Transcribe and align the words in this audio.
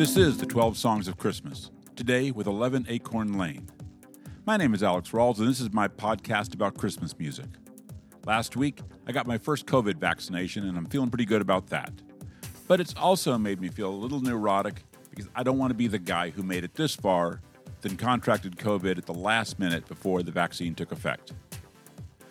This 0.00 0.16
is 0.16 0.38
the 0.38 0.46
12 0.46 0.78
Songs 0.78 1.08
of 1.08 1.18
Christmas, 1.18 1.70
today 1.94 2.30
with 2.30 2.46
11 2.46 2.86
Acorn 2.88 3.36
Lane. 3.36 3.68
My 4.46 4.56
name 4.56 4.72
is 4.72 4.82
Alex 4.82 5.10
Rawls, 5.10 5.40
and 5.40 5.46
this 5.46 5.60
is 5.60 5.74
my 5.74 5.88
podcast 5.88 6.54
about 6.54 6.78
Christmas 6.78 7.18
music. 7.18 7.44
Last 8.24 8.56
week, 8.56 8.80
I 9.06 9.12
got 9.12 9.26
my 9.26 9.36
first 9.36 9.66
COVID 9.66 9.96
vaccination, 9.96 10.66
and 10.66 10.78
I'm 10.78 10.86
feeling 10.86 11.10
pretty 11.10 11.26
good 11.26 11.42
about 11.42 11.66
that. 11.66 11.92
But 12.66 12.80
it's 12.80 12.94
also 12.94 13.36
made 13.36 13.60
me 13.60 13.68
feel 13.68 13.90
a 13.90 13.94
little 13.94 14.22
neurotic 14.22 14.84
because 15.10 15.28
I 15.34 15.42
don't 15.42 15.58
want 15.58 15.68
to 15.68 15.76
be 15.76 15.86
the 15.86 15.98
guy 15.98 16.30
who 16.30 16.42
made 16.42 16.64
it 16.64 16.72
this 16.72 16.94
far, 16.94 17.42
then 17.82 17.98
contracted 17.98 18.56
COVID 18.56 18.96
at 18.96 19.04
the 19.04 19.12
last 19.12 19.58
minute 19.58 19.86
before 19.86 20.22
the 20.22 20.32
vaccine 20.32 20.74
took 20.74 20.92
effect. 20.92 21.34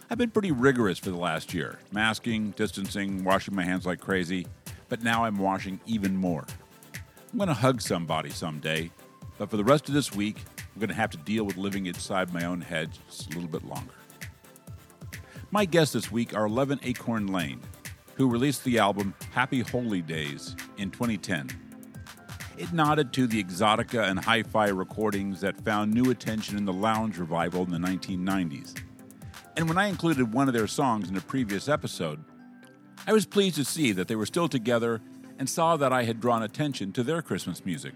I've 0.09 0.17
been 0.17 0.31
pretty 0.31 0.51
rigorous 0.51 0.97
for 0.97 1.11
the 1.11 1.17
last 1.17 1.53
year 1.53 1.77
masking, 1.91 2.49
distancing, 2.49 3.23
washing 3.23 3.55
my 3.55 3.63
hands 3.63 3.85
like 3.85 3.99
crazy, 3.99 4.47
but 4.87 5.03
now 5.03 5.23
I'm 5.23 5.37
washing 5.37 5.79
even 5.85 6.17
more. 6.17 6.47
I'm 7.31 7.37
going 7.37 7.47
to 7.47 7.53
hug 7.53 7.79
somebody 7.79 8.31
someday, 8.31 8.89
but 9.37 9.51
for 9.51 9.57
the 9.57 9.63
rest 9.63 9.87
of 9.87 9.93
this 9.93 10.15
week, 10.15 10.37
I'm 10.57 10.79
going 10.79 10.89
to 10.89 10.95
have 10.95 11.11
to 11.11 11.17
deal 11.17 11.43
with 11.43 11.57
living 11.57 11.85
inside 11.85 12.33
my 12.33 12.45
own 12.45 12.59
head 12.59 12.89
just 13.07 13.31
a 13.31 13.35
little 13.35 13.49
bit 13.49 13.63
longer. 13.65 13.93
My 15.51 15.65
guests 15.65 15.93
this 15.93 16.11
week 16.11 16.35
are 16.35 16.47
11 16.47 16.79
Acorn 16.81 17.27
Lane, 17.27 17.61
who 18.15 18.27
released 18.27 18.63
the 18.63 18.79
album 18.79 19.13
Happy 19.31 19.61
Holy 19.61 20.01
Days 20.01 20.55
in 20.77 20.89
2010. 20.89 21.49
It 22.57 22.73
nodded 22.73 23.13
to 23.13 23.27
the 23.27 23.43
exotica 23.43 24.09
and 24.09 24.19
hi 24.19 24.41
fi 24.41 24.69
recordings 24.69 25.39
that 25.41 25.61
found 25.61 25.93
new 25.93 26.09
attention 26.09 26.57
in 26.57 26.65
the 26.65 26.73
lounge 26.73 27.19
revival 27.19 27.63
in 27.63 27.69
the 27.69 27.77
1990s. 27.77 28.75
And 29.55 29.67
when 29.67 29.77
I 29.77 29.85
included 29.85 30.33
one 30.33 30.47
of 30.47 30.55
their 30.55 30.67
songs 30.67 31.09
in 31.09 31.15
a 31.15 31.21
previous 31.21 31.69
episode, 31.69 32.23
I 33.05 33.13
was 33.13 33.27
pleased 33.27 33.55
to 33.57 33.65
see 33.65 33.91
that 33.91 34.07
they 34.07 34.15
were 34.15 34.25
still 34.25 34.49
together 34.49 34.99
and 35.39 35.49
saw 35.49 35.77
that 35.77 35.93
I 35.93 36.03
had 36.03 36.19
drawn 36.19 36.43
attention 36.43 36.91
to 36.91 37.01
their 37.01 37.21
Christmas 37.21 37.65
music. 37.65 37.93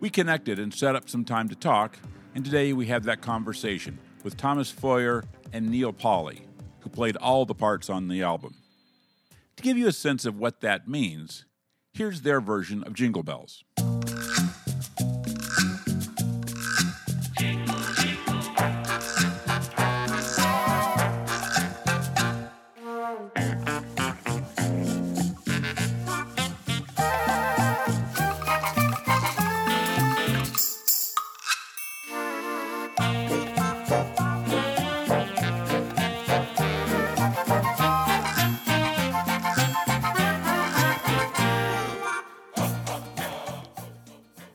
We 0.00 0.08
connected 0.08 0.58
and 0.58 0.72
set 0.72 0.96
up 0.96 1.08
some 1.08 1.24
time 1.24 1.50
to 1.50 1.54
talk, 1.54 1.98
and 2.34 2.42
today 2.42 2.72
we 2.72 2.86
have 2.86 3.04
that 3.04 3.20
conversation 3.20 3.98
with 4.24 4.38
Thomas 4.38 4.70
Feurer 4.70 5.24
and 5.52 5.68
Neil 5.68 5.92
Pawley, 5.92 6.46
who 6.80 6.88
played 6.88 7.16
all 7.18 7.44
the 7.44 7.54
parts 7.54 7.90
on 7.90 8.08
the 8.08 8.22
album. 8.22 8.54
To 9.56 9.62
give 9.62 9.76
you 9.76 9.86
a 9.86 9.92
sense 9.92 10.24
of 10.24 10.38
what 10.38 10.62
that 10.62 10.88
means, 10.88 11.44
here's 11.92 12.22
their 12.22 12.40
version 12.40 12.82
of 12.84 12.94
Jingle 12.94 13.22
Bells. 13.22 13.62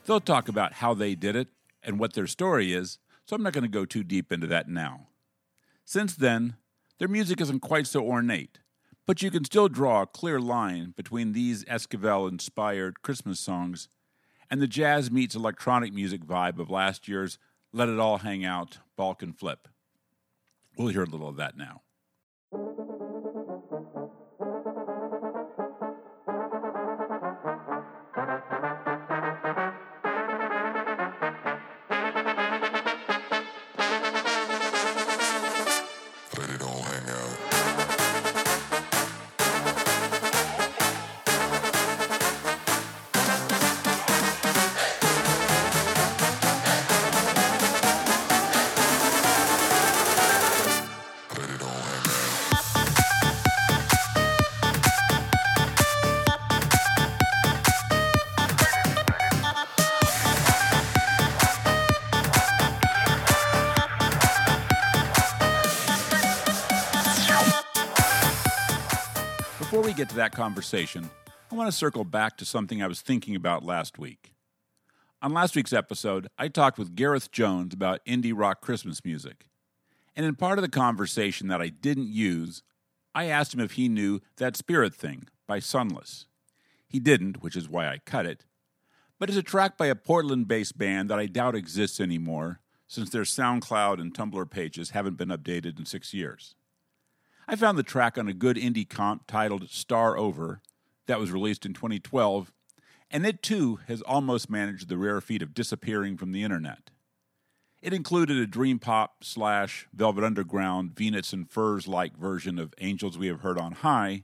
They'll 0.05 0.19
talk 0.19 0.47
about 0.47 0.73
how 0.73 0.93
they 0.93 1.15
did 1.15 1.35
it 1.35 1.47
and 1.83 1.99
what 1.99 2.13
their 2.13 2.27
story 2.27 2.73
is, 2.73 2.99
so 3.25 3.35
I'm 3.35 3.43
not 3.43 3.53
going 3.53 3.63
to 3.63 3.67
go 3.67 3.85
too 3.85 4.03
deep 4.03 4.31
into 4.31 4.47
that 4.47 4.69
now. 4.69 5.07
Since 5.83 6.16
then, 6.16 6.55
their 6.99 7.07
music 7.07 7.41
isn't 7.41 7.59
quite 7.59 7.88
so 7.88 8.03
ornate, 8.03 8.59
but 9.05 9.21
you 9.21 9.31
can 9.31 9.44
still 9.44 9.67
draw 9.67 10.03
a 10.03 10.07
clear 10.07 10.39
line 10.39 10.94
between 10.95 11.33
these 11.33 11.63
Esquivel 11.65 12.29
inspired 12.29 13.01
Christmas 13.01 13.39
songs 13.39 13.88
and 14.49 14.61
the 14.61 14.67
jazz 14.67 15.11
meets 15.11 15.35
electronic 15.35 15.94
music 15.94 16.23
vibe 16.23 16.59
of 16.59 16.69
last 16.69 17.07
year's 17.07 17.39
Let 17.73 17.89
It 17.89 17.99
All 17.99 18.19
Hang 18.19 18.45
Out 18.45 18.79
Balkan 18.95 19.33
Flip. 19.33 19.67
We'll 20.77 20.89
hear 20.89 21.03
a 21.03 21.07
little 21.07 21.27
of 21.27 21.38
that 21.38 21.57
now. 21.57 21.81
That 70.15 70.31
conversation, 70.31 71.09
I 71.51 71.55
want 71.55 71.67
to 71.67 71.77
circle 71.77 72.03
back 72.03 72.37
to 72.37 72.45
something 72.45 72.81
I 72.81 72.87
was 72.87 73.01
thinking 73.01 73.35
about 73.35 73.63
last 73.63 73.99
week. 73.99 74.33
On 75.21 75.33
last 75.33 75.55
week's 75.55 75.73
episode, 75.73 76.27
I 76.37 76.47
talked 76.47 76.77
with 76.77 76.95
Gareth 76.95 77.31
Jones 77.31 77.73
about 77.73 78.05
indie 78.05 78.33
rock 78.35 78.61
Christmas 78.61 79.03
music. 79.03 79.47
And 80.15 80.25
in 80.25 80.35
part 80.35 80.57
of 80.57 80.61
the 80.63 80.69
conversation 80.69 81.47
that 81.49 81.61
I 81.61 81.67
didn't 81.67 82.07
use, 82.07 82.63
I 83.13 83.25
asked 83.25 83.53
him 83.53 83.59
if 83.59 83.73
he 83.73 83.89
knew 83.89 84.21
That 84.37 84.55
Spirit 84.55 84.95
Thing 84.95 85.27
by 85.47 85.59
Sunless. 85.59 86.25
He 86.87 86.99
didn't, 86.99 87.43
which 87.43 87.55
is 87.55 87.69
why 87.69 87.87
I 87.87 87.99
cut 88.05 88.25
it. 88.25 88.45
But 89.19 89.29
it's 89.29 89.37
a 89.37 89.43
track 89.43 89.77
by 89.77 89.87
a 89.87 89.95
Portland 89.95 90.47
based 90.47 90.77
band 90.77 91.09
that 91.09 91.19
I 91.19 91.25
doubt 91.25 91.55
exists 91.55 91.99
anymore, 91.99 92.61
since 92.87 93.09
their 93.09 93.23
SoundCloud 93.23 93.99
and 93.99 94.13
Tumblr 94.13 94.49
pages 94.49 94.91
haven't 94.91 95.17
been 95.17 95.29
updated 95.29 95.77
in 95.79 95.85
six 95.85 96.13
years. 96.13 96.55
I 97.47 97.56
found 97.56 97.78
the 97.78 97.83
track 97.83 98.17
on 98.17 98.28
a 98.28 98.33
good 98.33 98.57
indie 98.57 98.89
comp 98.89 99.28
titled 99.28 99.69
Star 99.69 100.17
Over 100.17 100.61
that 101.06 101.19
was 101.19 101.31
released 101.31 101.66
in 101.66 101.73
2012, 101.73 102.51
and 103.11 103.25
it 103.25 103.44
too 103.44 103.79
has 103.88 104.01
almost 104.01 104.50
managed 104.50 104.89
the 104.89 104.97
rare 104.97 105.22
feat 105.22 105.44
of 105.44 105.53
disappearing 105.53 106.17
from 106.17 106.31
the 106.31 106.44
internet. 106.44 106.89
It 107.83 107.94
included 107.94 108.38
a 108.38 108.47
dream 108.47 108.79
pop 108.79 109.23
slash 109.23 109.88
Velvet 109.94 110.23
Underground, 110.23 110.95
Venus 110.95 111.33
in 111.33 111.45
Furs 111.45 111.88
like 111.88 112.17
version 112.17 112.57
of 112.57 112.73
Angels 112.81 113.16
We 113.16 113.28
Have 113.28 113.41
Heard 113.41 113.59
on 113.59 113.73
High, 113.73 114.23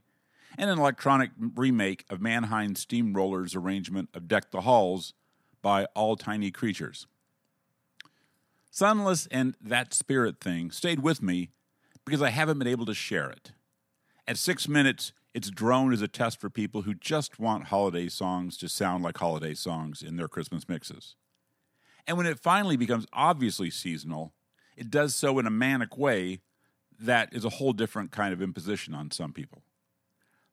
and 0.57 0.71
an 0.71 0.79
electronic 0.79 1.29
remake 1.37 2.03
of 2.09 2.21
Mannheim 2.21 2.73
Steamroller's 2.73 3.55
arrangement 3.55 4.09
of 4.15 4.27
Deck 4.27 4.49
the 4.49 4.61
Halls 4.61 5.13
by 5.61 5.85
All 5.95 6.15
Tiny 6.15 6.49
Creatures. 6.49 7.05
Sunless 8.71 9.27
and 9.27 9.55
That 9.61 9.93
Spirit 9.93 10.39
Thing 10.39 10.71
stayed 10.71 11.01
with 11.01 11.21
me 11.21 11.51
because 12.05 12.21
I 12.21 12.29
haven't 12.29 12.59
been 12.59 12.67
able 12.67 12.85
to 12.85 12.93
share 12.93 13.29
it. 13.29 13.51
At 14.27 14.37
six 14.37 14.67
minutes, 14.67 15.13
it's 15.33 15.49
droned 15.49 15.93
as 15.93 16.01
a 16.01 16.07
test 16.07 16.39
for 16.39 16.49
people 16.49 16.81
who 16.83 16.93
just 16.93 17.39
want 17.39 17.65
holiday 17.65 18.07
songs 18.09 18.57
to 18.57 18.69
sound 18.69 19.03
like 19.03 19.17
holiday 19.17 19.53
songs 19.53 20.01
in 20.01 20.17
their 20.17 20.27
Christmas 20.27 20.67
mixes. 20.67 21.15
And 22.05 22.17
when 22.17 22.25
it 22.25 22.39
finally 22.39 22.77
becomes 22.77 23.05
obviously 23.13 23.69
seasonal, 23.69 24.33
it 24.75 24.89
does 24.89 25.15
so 25.15 25.39
in 25.39 25.45
a 25.45 25.51
manic 25.51 25.97
way 25.97 26.41
that 26.99 27.33
is 27.33 27.45
a 27.45 27.49
whole 27.49 27.73
different 27.73 28.11
kind 28.11 28.33
of 28.33 28.41
imposition 28.41 28.93
on 28.93 29.11
some 29.11 29.33
people. 29.33 29.63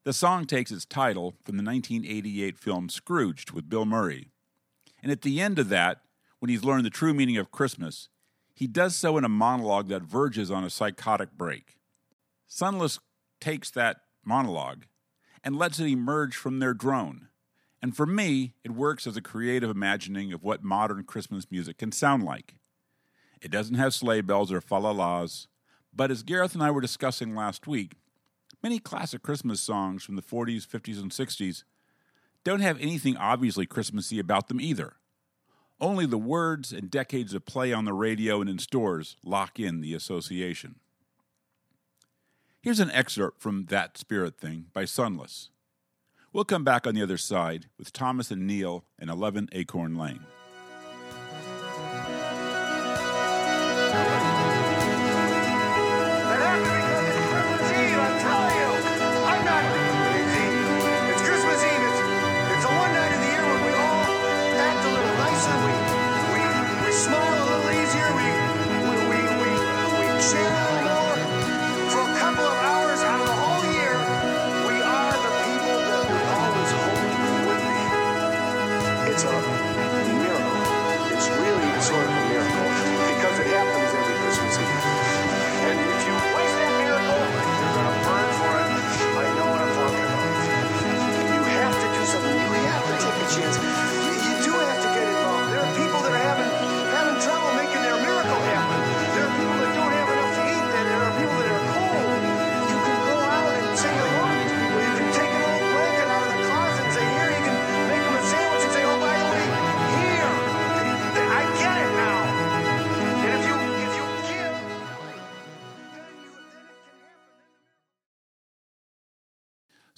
The 0.05 0.13
song 0.13 0.47
takes 0.47 0.71
its 0.71 0.87
title 0.87 1.35
from 1.45 1.57
the 1.57 1.63
1988 1.63 2.57
film 2.57 2.89
Scrooged 2.89 3.51
with 3.51 3.69
Bill 3.69 3.85
Murray. 3.85 4.31
And 5.03 5.13
at 5.13 5.23
the 5.23 5.41
end 5.41 5.59
of 5.59 5.69
that, 5.69 6.01
when 6.39 6.49
he's 6.49 6.65
learned 6.65 6.87
the 6.87 6.91
true 6.91 7.13
meaning 7.13 7.37
of 7.37 7.51
Christmas, 7.51 8.09
he 8.59 8.67
does 8.67 8.97
so 8.97 9.17
in 9.17 9.25
a 9.25 9.29
monologue 9.29 9.87
that 9.87 10.03
verges 10.03 10.51
on 10.51 10.65
a 10.65 10.71
psychotic 10.71 11.31
break. 11.31 11.77
Sunless 12.49 12.99
takes 13.41 13.71
that 13.71 13.99
monologue 14.25 14.87
and 15.45 15.57
lets 15.57 15.79
it 15.79 15.87
emerge 15.87 16.35
from 16.35 16.59
their 16.59 16.75
drone. 16.75 17.29
And 17.81 17.97
for 17.97 18.05
me, 18.05 18.55
it 18.65 18.73
works 18.73 19.07
as 19.07 19.17
a 19.17 19.23
creative 19.23 19.71
imagining 19.71 20.33
of 20.33 20.43
what 20.43 20.65
modern 20.65 21.05
Christmas 21.05 21.47
music 21.53 21.79
can 21.79 21.93
sound 21.93 22.25
like. 22.25 22.57
It 23.41 23.53
doesn't 23.53 23.77
have 23.77 23.95
sleigh 23.95 24.23
bells 24.23 24.51
or 24.51 24.61
fa-la-las, 24.61 25.47
but 25.95 26.11
as 26.11 26.25
Gareth 26.25 26.55
and 26.55 26.63
I 26.65 26.73
were 26.73 26.81
discussing 26.81 27.37
last 27.37 27.69
week, 27.69 27.93
many 28.61 28.81
classic 28.81 29.23
Christmas 29.23 29.61
songs 29.61 30.03
from 30.03 30.17
the 30.17 30.21
40s, 30.21 30.67
50s, 30.67 31.01
and 31.01 31.13
60s 31.13 31.63
don't 32.43 32.59
have 32.59 32.81
anything 32.81 33.17
obviously 33.17 33.67
Christmassy 33.67 34.19
about 34.19 34.49
them 34.49 34.61
either. 34.61 34.97
Only 35.81 36.07
the 36.07 36.19
words 36.19 36.73
and 36.73 36.91
decades 36.91 37.35
of 37.35 37.47
play 37.47 37.73
on 37.73 37.85
the 37.85 37.93
radio 37.93 38.41
and 38.41 38.51
in 38.51 38.59
stores 38.59 39.17
lock 39.25 39.61
in 39.61 39.81
the 39.81 39.95
association. 39.95 40.77
Here's 42.61 42.81
an 42.81 42.91
excerpt 42.91 43.41
from 43.41 43.67
That 43.67 43.97
Spirit 43.97 44.37
Thing 44.39 44.67
by 44.73 44.85
Sunless. 44.85 45.51
We'll 46.33 46.45
come 46.45 46.65
back 46.65 46.87
on 46.87 46.95
the 46.95 47.03
other 47.03 47.17
side 47.17 47.67
with 47.79 47.93
Thomas 47.93 48.31
and 48.31 48.47
Neil 48.47 48.85
and 48.99 49.09
11 49.09 49.51
Acorn 49.53 49.97
Lane. 49.97 50.27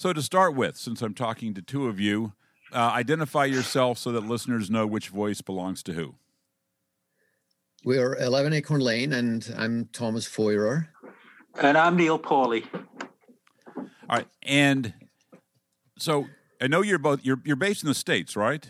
So, 0.01 0.15
to 0.15 0.23
start 0.23 0.55
with, 0.55 0.79
since 0.79 1.03
I'm 1.03 1.13
talking 1.13 1.53
to 1.53 1.61
two 1.61 1.87
of 1.87 2.01
you, 2.01 2.33
uh, 2.73 2.79
identify 2.95 3.45
yourself 3.45 3.99
so 3.99 4.11
that 4.13 4.25
listeners 4.25 4.71
know 4.71 4.87
which 4.87 5.11
voice 5.11 5.43
belongs 5.43 5.83
to 5.83 5.93
who. 5.93 6.15
We're 7.85 8.17
11 8.17 8.55
Acorn 8.55 8.81
Lane, 8.81 9.13
and 9.13 9.47
I'm 9.59 9.91
Thomas 9.93 10.25
Feurer. 10.27 10.89
And 11.61 11.77
I'm 11.77 11.97
Neil 11.97 12.19
Pawley. 12.19 12.65
All 13.77 13.87
right. 14.09 14.27
And 14.43 14.95
so, 15.99 16.29
I 16.63 16.67
know 16.67 16.81
you're 16.81 16.99
both, 16.99 17.21
you're, 17.23 17.43
you're 17.45 17.55
based 17.57 17.83
in 17.83 17.89
the 17.91 17.95
States, 17.95 18.35
right? 18.35 18.67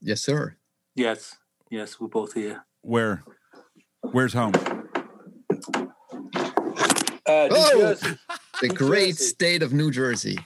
Yes, 0.00 0.22
sir. 0.22 0.56
Yes, 0.96 1.36
yes, 1.70 2.00
we're 2.00 2.08
both 2.08 2.32
here. 2.32 2.64
Where, 2.80 3.22
where's 4.00 4.32
home? 4.32 4.54
Uh, 5.54 7.46
New 7.48 7.48
Oh! 7.52 7.78
Jersey. 7.78 8.18
The 8.60 8.68
great 8.68 9.16
Jersey. 9.16 9.24
state 9.24 9.62
of 9.62 9.72
New 9.72 9.90
Jersey. 9.90 10.38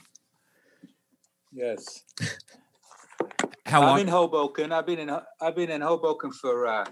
Yes, 1.53 2.03
How 3.65 3.81
I'm 3.81 3.87
long? 3.87 3.99
in 4.01 4.07
Hoboken. 4.07 4.71
I've 4.71 4.85
been 4.85 4.99
in 4.99 5.09
I've 5.41 5.55
been 5.55 5.69
in 5.69 5.81
Hoboken 5.81 6.31
for. 6.31 6.67
Uh, 6.67 6.85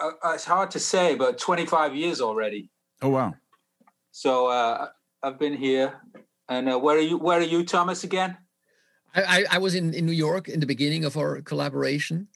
uh, 0.00 0.10
it's 0.34 0.44
hard 0.44 0.70
to 0.72 0.80
say, 0.80 1.14
but 1.14 1.38
25 1.38 1.94
years 1.94 2.20
already. 2.20 2.70
oh, 3.02 3.08
wow. 3.10 3.34
So 4.10 4.48
uh, 4.48 4.88
I've 5.22 5.38
been 5.38 5.54
here. 5.56 6.00
And 6.48 6.68
uh, 6.68 6.78
where 6.78 6.96
are 6.96 7.00
you? 7.00 7.16
Where 7.16 7.38
are 7.38 7.42
you, 7.42 7.64
Thomas? 7.64 8.04
Again? 8.04 8.36
I, 9.14 9.22
I, 9.22 9.44
I 9.52 9.58
was 9.58 9.74
in, 9.76 9.94
in 9.94 10.04
New 10.06 10.12
York 10.12 10.48
in 10.48 10.60
the 10.60 10.66
beginning 10.66 11.04
of 11.04 11.16
our 11.16 11.40
collaboration. 11.40 12.28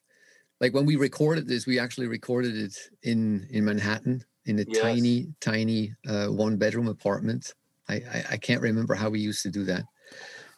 Like 0.61 0.73
when 0.75 0.87
we 0.87 0.97
recorded 0.97 1.47
this, 1.47 1.67
we 1.67 1.79
actually 1.79 2.07
recorded 2.07 2.57
it 2.57 2.77
in, 3.03 3.47
in 3.51 3.65
Manhattan 3.65 4.25
in 4.49 4.59
a 4.59 4.65
Yes. 4.65 4.81
tiny, 4.81 5.29
tiny 5.41 5.95
uh, 6.09 6.27
one 6.27 6.57
bedroom 6.57 6.89
apartment. 6.89 7.55
I, 7.89 7.95
I, 7.95 8.25
I 8.33 8.37
can't 8.37 8.61
remember 8.61 8.95
how 8.95 9.11
we 9.11 9.21
used 9.21 9.43
to 9.43 9.51
do 9.51 9.65
that. 9.65 9.85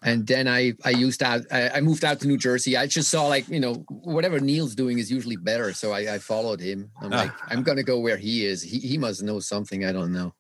And 0.03 0.27
then 0.27 0.49
I, 0.49 0.73
I 0.85 0.91
used 0.91 1.23
out, 1.23 1.43
I, 1.53 1.69
I 1.71 1.81
moved 1.83 2.05
out 2.05 2.21
to 2.21 2.27
New 2.27 2.39
Jersey. 2.39 2.77
I 2.77 2.87
just 2.87 3.11
saw 3.11 3.27
like, 3.27 3.47
you 3.49 3.61
know, 3.61 3.75
whatever 3.89 4.41
Neil's 4.41 4.75
doing 4.75 4.99
is 4.99 5.11
usually 5.11 5.37
better. 5.37 5.75
So 5.75 5.93
I, 5.93 6.15
I 6.15 6.19
followed 6.19 6.61
him. 6.61 6.91
I'm 7.03 7.11
like, 7.11 7.33
I'm 7.49 7.63
going 7.63 7.77
to 7.77 7.83
go 7.83 7.99
where 7.99 8.17
he 8.17 8.47
is. 8.47 8.63
He, 8.63 8.79
he 8.79 8.97
must 8.97 9.23
know 9.23 9.41
something 9.41 9.85
I 9.85 9.93
don't 9.93 10.13
know. 10.13 10.33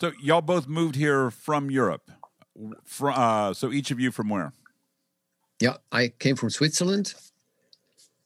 So, 0.00 0.12
y'all 0.22 0.40
both 0.40 0.66
moved 0.66 0.96
here 0.96 1.30
from 1.30 1.70
Europe. 1.70 2.10
From, 2.84 3.14
uh, 3.16 3.52
so, 3.52 3.70
each 3.70 3.90
of 3.90 4.00
you 4.00 4.10
from 4.10 4.30
where? 4.30 4.54
Yeah, 5.60 5.76
I 5.92 6.08
came 6.08 6.36
from 6.36 6.48
Switzerland. 6.48 7.14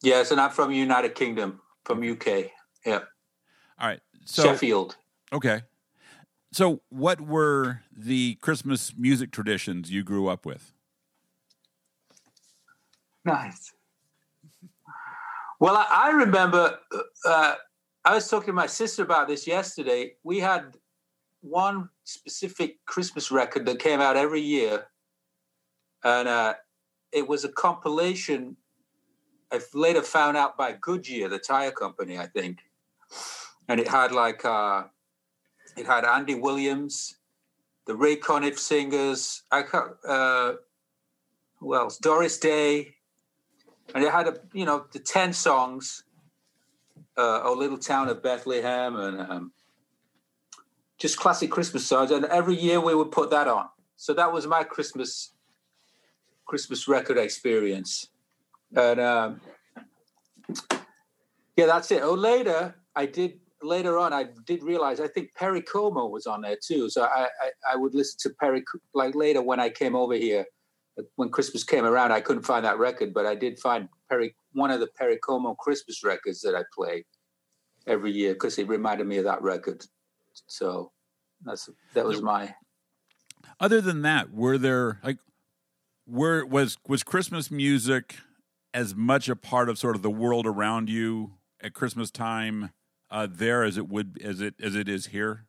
Yes, 0.01 0.31
and 0.31 0.41
I'm 0.41 0.51
from 0.51 0.71
United 0.71 1.17
Kingdom, 1.17 1.61
from 1.85 2.09
UK. 2.09 2.51
Yeah, 2.87 3.01
All 3.79 3.89
right. 3.89 4.01
So, 4.25 4.45
Sheffield. 4.45 4.97
okay. 5.33 5.63
So, 6.53 6.83
what 6.89 7.21
were 7.21 7.81
the 7.93 8.37
Christmas 8.37 8.95
music 8.97 9.33
traditions 9.33 9.91
you 9.91 10.05
grew 10.05 10.29
up 10.29 10.47
with? 10.47 10.73
Nice. 13.25 13.73
Well, 15.59 15.77
I, 15.77 15.87
I 15.91 16.11
remember 16.11 16.79
uh, 17.27 17.55
I 18.05 18.15
was 18.15 18.29
talking 18.29 18.49
to 18.49 18.53
my 18.53 18.67
sister 18.67 19.03
about 19.03 19.29
this 19.29 19.47
yesterday. 19.47 20.13
We 20.23 20.39
had 20.39 20.77
one 21.41 21.89
specific 22.05 22.85
Christmas 22.87 23.31
record 23.31 23.67
that 23.67 23.79
came 23.79 24.01
out 24.01 24.17
every 24.17 24.41
year, 24.41 24.87
and 26.05 26.29
uh, 26.29 26.55
it 27.13 27.27
was 27.27 27.45
a 27.45 27.49
compilation. 27.49 28.57
I 29.51 29.61
later 29.73 30.03
found 30.03 30.37
out 30.37 30.57
by 30.57 30.73
Goodyear, 30.73 31.29
the 31.29 31.39
tire 31.39 31.71
company, 31.71 32.19
I 32.19 32.27
think, 32.27 32.59
and 33.69 33.81
it 33.81 33.89
had 33.89 34.13
like 34.13 34.45
uh, 34.45 34.85
it 35.77 35.87
had 35.87 36.05
Andy 36.05 36.35
Williams, 36.35 37.17
the 37.87 37.95
Ray 37.95 38.17
Conniff 38.17 38.59
singers. 38.59 39.43
I 39.51 39.63
uh, 40.07 40.55
who 41.59 41.75
else? 41.75 41.99
Doris 41.99 42.39
Day, 42.39 42.95
and 43.95 44.05
it 44.05 44.13
had 44.13 44.29
a 44.29 44.37
you 44.53 44.65
know 44.65 44.87
the 44.93 44.99
ten 44.99 45.33
songs. 45.33 46.05
Uh, 47.17 47.43
"O 47.45 47.55
Little 47.55 47.79
Town 47.79 48.09
of 48.09 48.23
Bethlehem" 48.23 48.97
and 48.97 49.21
um, 49.21 49.53
just 50.99 51.17
classic 51.19 51.51
Christmas 51.51 51.87
songs, 51.87 52.11
and 52.11 52.25
every 52.27 52.57
year 52.57 52.81
we 52.81 52.95
would 52.95 53.13
put 53.13 53.31
that 53.31 53.49
on. 53.49 53.69
So 53.97 54.13
that 54.15 54.33
was 54.33 54.47
my 54.47 54.65
Christmas 54.65 55.33
Christmas 56.45 56.89
record 56.89 57.17
experience, 57.17 58.09
and 58.75 59.01
um, 59.01 59.41
yeah, 61.57 61.67
that's 61.67 61.91
it. 61.91 62.03
Oh, 62.03 62.15
later 62.15 62.75
I 62.95 63.07
did. 63.07 63.41
Later 63.65 63.99
on, 63.99 64.13
I 64.13 64.27
did 64.45 64.63
realize 64.63 65.01
I 65.01 65.09
think 65.09 65.35
Perry 65.35 65.63
Como 65.63 66.07
was 66.07 66.27
on 66.27 66.43
there 66.43 66.59
too. 66.63 66.91
So 66.91 67.05
I, 67.05 67.29
I, 67.43 67.73
I 67.73 67.77
would 67.77 67.95
listen 67.95 68.19
to 68.21 68.37
Perry 68.39 68.63
like 68.95 69.15
later 69.15 69.43
when 69.43 69.59
I 69.59 69.71
came 69.71 69.97
over 69.97 70.15
here 70.15 70.47
when 71.17 71.31
Christmas 71.31 71.65
came 71.65 71.85
around, 71.85 72.13
I 72.13 72.21
couldn't 72.21 72.45
find 72.45 72.65
that 72.65 72.79
record, 72.79 73.13
but 73.13 73.27
I 73.27 73.35
did 73.35 73.59
find 73.59 73.89
Perry 74.09 74.37
one 74.53 74.71
of 74.71 74.81
the 74.81 74.87
Perry 74.87 75.19
Como 75.19 75.55
Christmas 75.55 76.05
records 76.05 76.41
that 76.43 76.55
I 76.55 76.63
play 76.75 77.05
every 77.87 78.13
year 78.13 78.35
because 78.35 78.59
it 78.59 78.69
reminded 78.69 79.07
me 79.07 79.19
of 79.19 79.25
that 79.25 79.43
record. 79.43 79.85
So 80.47 80.93
that's 81.43 81.69
that 81.95 82.05
was 82.05 82.23
my 82.23 82.55
Other 83.61 83.81
than 83.81 84.03
that, 84.03 84.33
were 84.33 84.59
there 84.59 85.01
like 85.03 85.19
were 86.07 86.45
was 86.45 86.79
was 86.87 87.03
Christmas 87.03 87.51
music 87.51 88.17
as 88.73 88.95
much 88.95 89.29
a 89.29 89.37
part 89.37 89.69
of 89.69 89.79
sort 89.79 89.97
of 89.97 90.03
the 90.03 90.11
world 90.11 90.47
around 90.47 90.89
you 90.89 91.35
at 91.61 91.75
Christmas 91.75 92.11
time 92.11 92.71
uh, 93.15 93.29
there 93.31 93.65
as 93.65 93.79
it 93.79 93.89
would 93.89 94.21
as 94.23 94.41
it 94.43 94.57
as 94.61 94.75
it 94.75 94.89
is 94.89 95.07
here? 95.07 95.47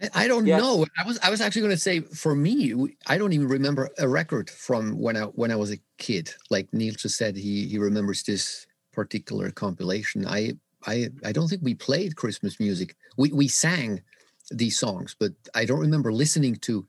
I- 0.00 0.10
I 0.24 0.28
don't 0.28 0.44
Yes. 0.44 0.60
know. 0.60 0.86
I 0.98 1.06
was 1.06 1.18
I 1.22 1.30
was 1.30 1.40
actually 1.40 1.62
going 1.62 1.74
to 1.74 1.80
say 1.80 2.00
for 2.00 2.34
me, 2.34 2.74
I 3.06 3.16
don't 3.18 3.32
even 3.32 3.48
remember 3.48 3.88
a 3.98 4.08
record 4.08 4.50
from 4.50 4.98
when 4.98 5.16
I 5.16 5.22
when 5.24 5.50
I 5.50 5.56
was 5.56 5.72
a 5.72 5.80
kid. 5.98 6.34
Like 6.50 6.72
Neil 6.72 6.94
just 6.94 7.16
said, 7.16 7.36
he 7.36 7.66
he 7.66 7.78
remembers 7.78 8.22
this 8.22 8.66
particular 8.92 9.50
compilation. 9.50 10.26
I 10.26 10.54
I 10.86 11.08
I 11.24 11.32
don't 11.32 11.48
think 11.48 11.62
we 11.62 11.74
played 11.74 12.16
Christmas 12.16 12.60
music. 12.60 12.94
We 13.16 13.32
we 13.32 13.48
sang 13.48 14.02
these 14.50 14.78
songs, 14.78 15.16
but 15.18 15.32
I 15.54 15.64
don't 15.64 15.80
remember 15.80 16.12
listening 16.12 16.56
to 16.56 16.86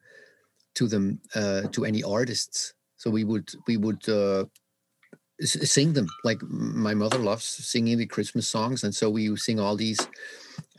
to 0.75 0.87
them 0.87 1.21
uh, 1.35 1.63
to 1.73 1.85
any 1.85 2.03
artists. 2.03 2.73
So 2.97 3.09
we 3.11 3.23
would 3.23 3.49
we 3.67 3.77
would 3.77 4.07
uh, 4.09 4.45
s- 4.45 4.66
sing 5.41 5.93
them. 5.93 6.07
Like 6.23 6.41
my 6.43 6.93
mother 6.93 7.17
loves 7.17 7.45
singing 7.45 7.97
the 7.97 8.05
Christmas 8.05 8.47
songs, 8.47 8.83
and 8.83 8.93
so 8.93 9.09
we 9.09 9.35
sing 9.35 9.59
all 9.59 9.75
these 9.75 9.99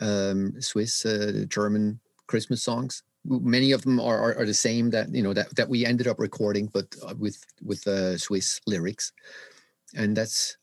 um, 0.01 0.61
Swiss, 0.61 1.05
uh, 1.07 1.45
German 1.49 2.01
Christmas 2.27 2.63
songs. 2.63 3.03
Many 3.25 3.73
of 3.73 3.83
them 3.83 4.01
are, 4.01 4.19
are, 4.19 4.39
are 4.39 4.47
the 4.47 4.55
same 4.55 4.91
that 4.91 5.15
you 5.15 5.23
know 5.23 5.35
that, 5.35 5.55
that 5.57 5.69
we 5.69 5.85
ended 5.85 6.07
up 6.07 6.19
recording, 6.19 6.67
but 6.73 6.87
uh, 7.07 7.15
with 7.19 7.45
with 7.63 7.87
uh, 7.87 8.17
Swiss 8.19 8.61
lyrics, 8.67 9.13
and 9.95 10.17
that's 10.17 10.57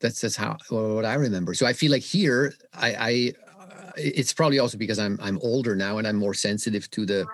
that's 0.00 0.20
that's 0.20 0.36
how 0.36 0.56
what 0.68 1.04
I 1.04 1.14
remember. 1.14 1.54
So 1.54 1.66
I 1.66 1.72
feel 1.72 1.90
like 1.90 2.02
here, 2.02 2.54
I, 2.74 2.94
I 2.94 3.32
uh, 3.60 3.90
it's 3.96 4.32
probably 4.32 4.58
also 4.58 4.78
because 4.78 4.98
I'm 4.98 5.18
I'm 5.22 5.38
older 5.42 5.74
now 5.74 5.98
and 5.98 6.06
I'm 6.06 6.16
more 6.16 6.34
sensitive 6.34 6.90
to 6.92 7.06
the 7.06 7.26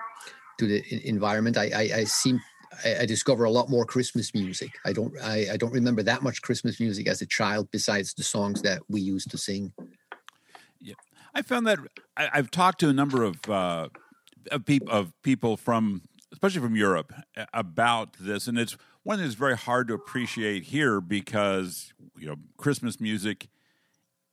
to 0.59 0.67
the 0.67 1.07
environment, 1.07 1.57
I 1.57 1.71
I, 1.75 1.97
I 1.99 2.03
seem 2.05 2.39
I, 2.85 3.01
I 3.01 3.05
discover 3.05 3.43
a 3.43 3.51
lot 3.51 3.69
more 3.69 3.85
Christmas 3.85 4.33
music. 4.33 4.71
I 4.85 4.93
don't 4.93 5.13
I, 5.21 5.47
I 5.53 5.57
don't 5.57 5.73
remember 5.73 6.03
that 6.03 6.23
much 6.23 6.41
Christmas 6.41 6.79
music 6.79 7.07
as 7.07 7.21
a 7.21 7.25
child 7.25 7.69
besides 7.71 8.13
the 8.13 8.23
songs 8.23 8.61
that 8.61 8.81
we 8.89 9.01
used 9.01 9.31
to 9.31 9.37
sing. 9.37 9.73
Yeah, 10.79 10.95
I 11.33 11.41
found 11.41 11.67
that 11.67 11.79
I, 12.17 12.29
I've 12.33 12.51
talked 12.51 12.79
to 12.81 12.89
a 12.89 12.93
number 12.93 13.23
of 13.23 13.49
uh, 13.49 13.89
of, 14.51 14.65
peop, 14.65 14.87
of 14.89 15.13
people 15.23 15.57
from, 15.57 16.01
especially 16.31 16.61
from 16.61 16.75
Europe, 16.75 17.13
about 17.53 18.17
this, 18.19 18.47
and 18.47 18.57
it's 18.57 18.77
one 19.03 19.19
that's 19.19 19.33
very 19.33 19.57
hard 19.57 19.87
to 19.89 19.93
appreciate 19.93 20.63
here 20.63 21.01
because 21.01 21.93
you 22.17 22.27
know 22.27 22.35
Christmas 22.57 22.99
music 22.99 23.49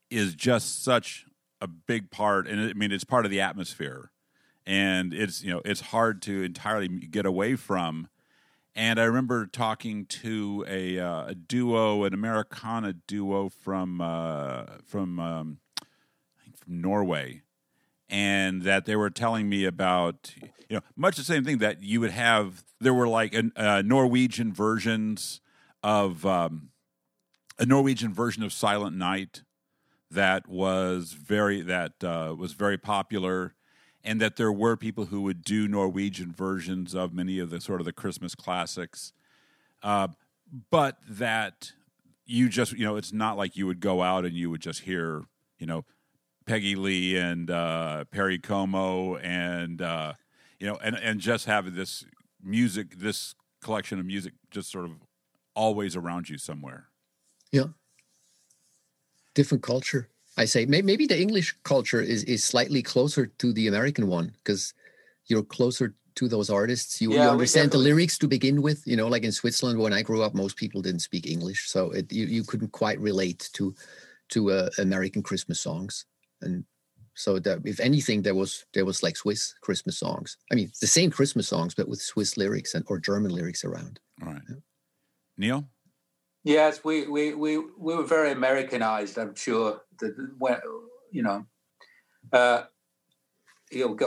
is 0.09 0.35
just 0.35 0.83
such 0.83 1.25
a 1.59 1.67
big 1.67 2.11
part, 2.11 2.47
and 2.47 2.59
I 2.59 2.73
mean 2.73 2.91
it's 2.91 3.03
part 3.03 3.25
of 3.25 3.31
the 3.31 3.41
atmosphere, 3.41 4.11
and 4.65 5.13
it's 5.13 5.43
you 5.43 5.51
know 5.51 5.61
it's 5.65 5.81
hard 5.81 6.21
to 6.23 6.43
entirely 6.43 6.87
get 6.87 7.25
away 7.25 7.55
from. 7.55 8.07
And 8.73 8.99
I 8.99 9.03
remember 9.03 9.45
talking 9.47 10.05
to 10.05 10.65
a, 10.67 10.97
uh, 10.97 11.25
a 11.27 11.35
duo, 11.35 12.05
an 12.05 12.13
Americana 12.13 12.93
duo 12.93 13.49
from 13.49 13.99
uh, 13.99 14.63
from 14.85 15.19
um, 15.19 15.57
from 16.55 16.81
Norway, 16.81 17.41
and 18.09 18.61
that 18.61 18.85
they 18.85 18.95
were 18.95 19.09
telling 19.09 19.49
me 19.49 19.65
about 19.65 20.33
you 20.69 20.77
know 20.77 20.81
much 20.95 21.17
the 21.17 21.23
same 21.23 21.43
thing 21.43 21.57
that 21.57 21.83
you 21.83 21.99
would 21.99 22.11
have. 22.11 22.63
There 22.79 22.93
were 22.93 23.09
like 23.09 23.35
uh, 23.57 23.83
Norwegian 23.85 24.53
versions 24.53 25.41
of 25.83 26.25
um, 26.25 26.69
a 27.59 27.65
Norwegian 27.65 28.13
version 28.13 28.41
of 28.41 28.53
Silent 28.53 28.95
Night 28.95 29.43
that 30.09 30.47
was 30.47 31.13
very 31.13 31.61
that 31.61 32.03
uh, 32.03 32.35
was 32.37 32.53
very 32.53 32.77
popular, 32.77 33.53
and 34.03 34.19
that 34.21 34.35
there 34.35 34.51
were 34.51 34.75
people 34.75 35.05
who 35.05 35.21
would 35.21 35.43
do 35.43 35.67
Norwegian 35.67 36.31
versions 36.31 36.95
of 36.95 37.13
many 37.13 37.39
of 37.39 37.49
the 37.49 37.61
sort 37.61 37.81
of 37.81 37.85
the 37.85 37.93
Christmas 37.93 38.35
classics, 38.35 39.13
uh, 39.83 40.09
but 40.69 40.97
that 41.07 41.71
you 42.25 42.49
just 42.49 42.73
you 42.73 42.85
know 42.85 42.95
it's 42.95 43.13
not 43.13 43.37
like 43.37 43.55
you 43.55 43.67
would 43.67 43.79
go 43.79 44.01
out 44.01 44.25
and 44.25 44.35
you 44.35 44.49
would 44.49 44.61
just 44.61 44.81
hear 44.81 45.23
you 45.59 45.67
know 45.67 45.85
Peggy 46.45 46.75
Lee 46.75 47.17
and 47.17 47.49
uh, 47.49 48.05
Perry 48.05 48.39
Como 48.39 49.17
and 49.17 49.81
uh, 49.81 50.13
you 50.59 50.67
know 50.67 50.77
and 50.83 50.95
and 50.95 51.19
just 51.19 51.45
have 51.45 51.75
this 51.75 52.05
music 52.43 52.97
this 52.97 53.35
collection 53.61 53.99
of 53.99 54.05
music 54.05 54.33
just 54.49 54.71
sort 54.71 54.85
of 54.85 54.91
always 55.55 55.95
around 55.95 56.29
you 56.29 56.37
somewhere. 56.37 56.87
Yeah. 57.51 57.67
Different 59.33 59.63
culture. 59.63 60.09
I 60.37 60.45
say 60.45 60.65
maybe 60.65 61.05
the 61.05 61.19
English 61.19 61.55
culture 61.63 62.01
is 62.01 62.23
is 62.23 62.43
slightly 62.43 62.81
closer 62.81 63.25
to 63.27 63.53
the 63.53 63.67
American 63.67 64.07
one 64.07 64.33
because 64.43 64.73
you're 65.27 65.43
closer 65.43 65.95
to 66.15 66.27
those 66.27 66.49
artists. 66.49 67.01
You, 67.01 67.13
Yeah, 67.13 67.25
you 67.25 67.29
understand 67.31 67.71
the 67.71 67.77
lyrics 67.77 68.17
to 68.19 68.27
begin 68.27 68.61
with. 68.61 68.85
You 68.85 68.97
know, 68.97 69.07
like 69.07 69.23
in 69.23 69.31
Switzerland 69.31 69.79
when 69.79 69.93
I 69.93 70.01
grew 70.01 70.23
up, 70.23 70.33
most 70.33 70.57
people 70.57 70.81
didn't 70.81 71.01
speak 71.01 71.27
English, 71.27 71.69
so 71.69 71.91
it, 71.91 72.11
you 72.11 72.25
you 72.25 72.43
couldn't 72.43 72.71
quite 72.71 72.99
relate 72.99 73.49
to 73.53 73.75
to 74.29 74.51
uh, 74.51 74.69
American 74.77 75.21
Christmas 75.21 75.59
songs. 75.59 76.05
And 76.41 76.63
so 77.13 77.37
that 77.39 77.59
if 77.65 77.79
anything, 77.79 78.21
there 78.21 78.35
was 78.35 78.65
there 78.73 78.85
was 78.85 79.03
like 79.03 79.17
Swiss 79.17 79.53
Christmas 79.61 79.97
songs. 79.97 80.37
I 80.51 80.55
mean, 80.55 80.71
the 80.79 80.87
same 80.87 81.11
Christmas 81.11 81.47
songs, 81.47 81.75
but 81.75 81.89
with 81.89 82.01
Swiss 82.01 82.37
lyrics 82.37 82.73
and 82.73 82.85
or 82.87 82.99
German 82.99 83.31
lyrics 83.31 83.63
around. 83.65 83.99
All 84.21 84.33
right, 84.33 84.41
Neil. 85.37 85.67
Yes, 86.43 86.83
we, 86.83 87.07
we, 87.07 87.33
we, 87.35 87.57
we 87.57 87.95
were 87.95 88.03
very 88.03 88.31
Americanized, 88.31 89.17
I'm 89.17 89.35
sure. 89.35 89.81
That 89.99 90.61
you 91.11 91.21
know, 91.21 91.45
uh, 92.33 92.63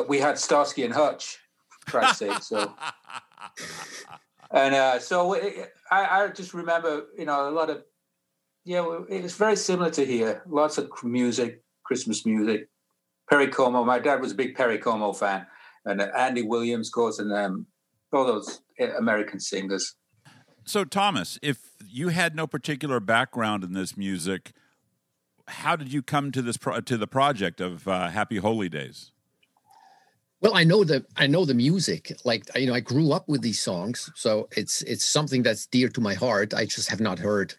we 0.09 0.19
had 0.19 0.39
Starsky 0.39 0.85
and 0.85 0.93
Hutch, 0.93 1.39
Christ's 1.87 2.19
sake. 2.19 2.43
So, 2.43 2.75
and 4.51 4.75
uh, 4.75 4.99
so 4.99 5.35
it, 5.35 5.73
I, 5.91 6.25
I 6.25 6.29
just 6.29 6.55
remember, 6.55 7.05
you 7.17 7.25
know, 7.25 7.49
a 7.49 7.53
lot 7.53 7.71
of, 7.71 7.85
yeah, 8.65 8.85
it 9.09 9.23
was 9.23 9.35
very 9.35 9.57
similar 9.57 9.91
to 9.91 10.05
here. 10.05 10.43
Lots 10.47 10.79
of 10.79 10.91
music, 11.05 11.63
Christmas 11.85 12.27
music. 12.27 12.69
Perry 13.31 13.49
Como, 13.49 13.85
my 13.85 13.99
dad 13.99 14.21
was 14.21 14.33
a 14.33 14.35
big 14.35 14.55
Perry 14.55 14.79
Como 14.79 15.13
fan, 15.13 15.47
and 15.85 16.01
Andy 16.01 16.43
Williams, 16.43 16.89
of 16.89 16.93
course, 16.93 17.19
and 17.19 17.33
um, 17.33 17.67
all 18.13 18.27
those 18.27 18.61
uh, 18.81 18.97
American 18.97 19.41
singers. 19.41 19.95
So, 20.65 20.85
Thomas, 20.85 21.39
if 21.43 21.73
you 21.87 22.09
had 22.09 22.35
no 22.35 22.47
particular 22.47 23.01
background 23.01 23.65
in 23.65 23.73
this 23.75 23.97
music, 23.97 24.53
how 25.47 25.77
did 25.77 25.93
you 25.93 26.03
come 26.03 26.33
to 26.33 26.43
this 26.43 26.57
pro- 26.57 26.81
to 26.81 26.97
the 26.97 27.07
project 27.07 27.61
of 27.61 27.87
uh, 27.87 28.09
Happy 28.09 28.39
Holy 28.39 28.69
Days? 28.69 29.13
Well, 30.41 30.55
I 30.55 30.65
know 30.65 30.85
the 30.85 31.05
I 31.17 31.27
know 31.27 31.45
the 31.45 31.55
music. 31.55 32.13
Like 32.25 32.45
you 32.57 32.67
know, 32.67 32.75
I 32.75 32.81
grew 32.81 33.13
up 33.13 33.29
with 33.29 33.43
these 33.43 33.61
songs, 33.61 34.11
so 34.15 34.49
it's 34.57 34.83
it's 34.83 35.05
something 35.05 35.43
that's 35.43 35.67
dear 35.67 35.89
to 35.91 36.01
my 36.01 36.15
heart. 36.15 36.55
I 36.55 36.65
just 36.65 36.89
have 36.89 37.01
not 37.01 37.19
heard 37.19 37.55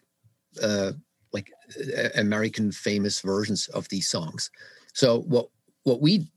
uh, 0.62 0.92
like 1.32 1.52
uh, 1.98 2.08
American 2.16 2.72
famous 2.72 3.20
versions 3.20 3.68
of 3.68 3.88
these 3.88 4.08
songs. 4.08 4.50
So 4.94 5.22
what 5.22 5.48
what 5.84 6.00
we 6.00 6.30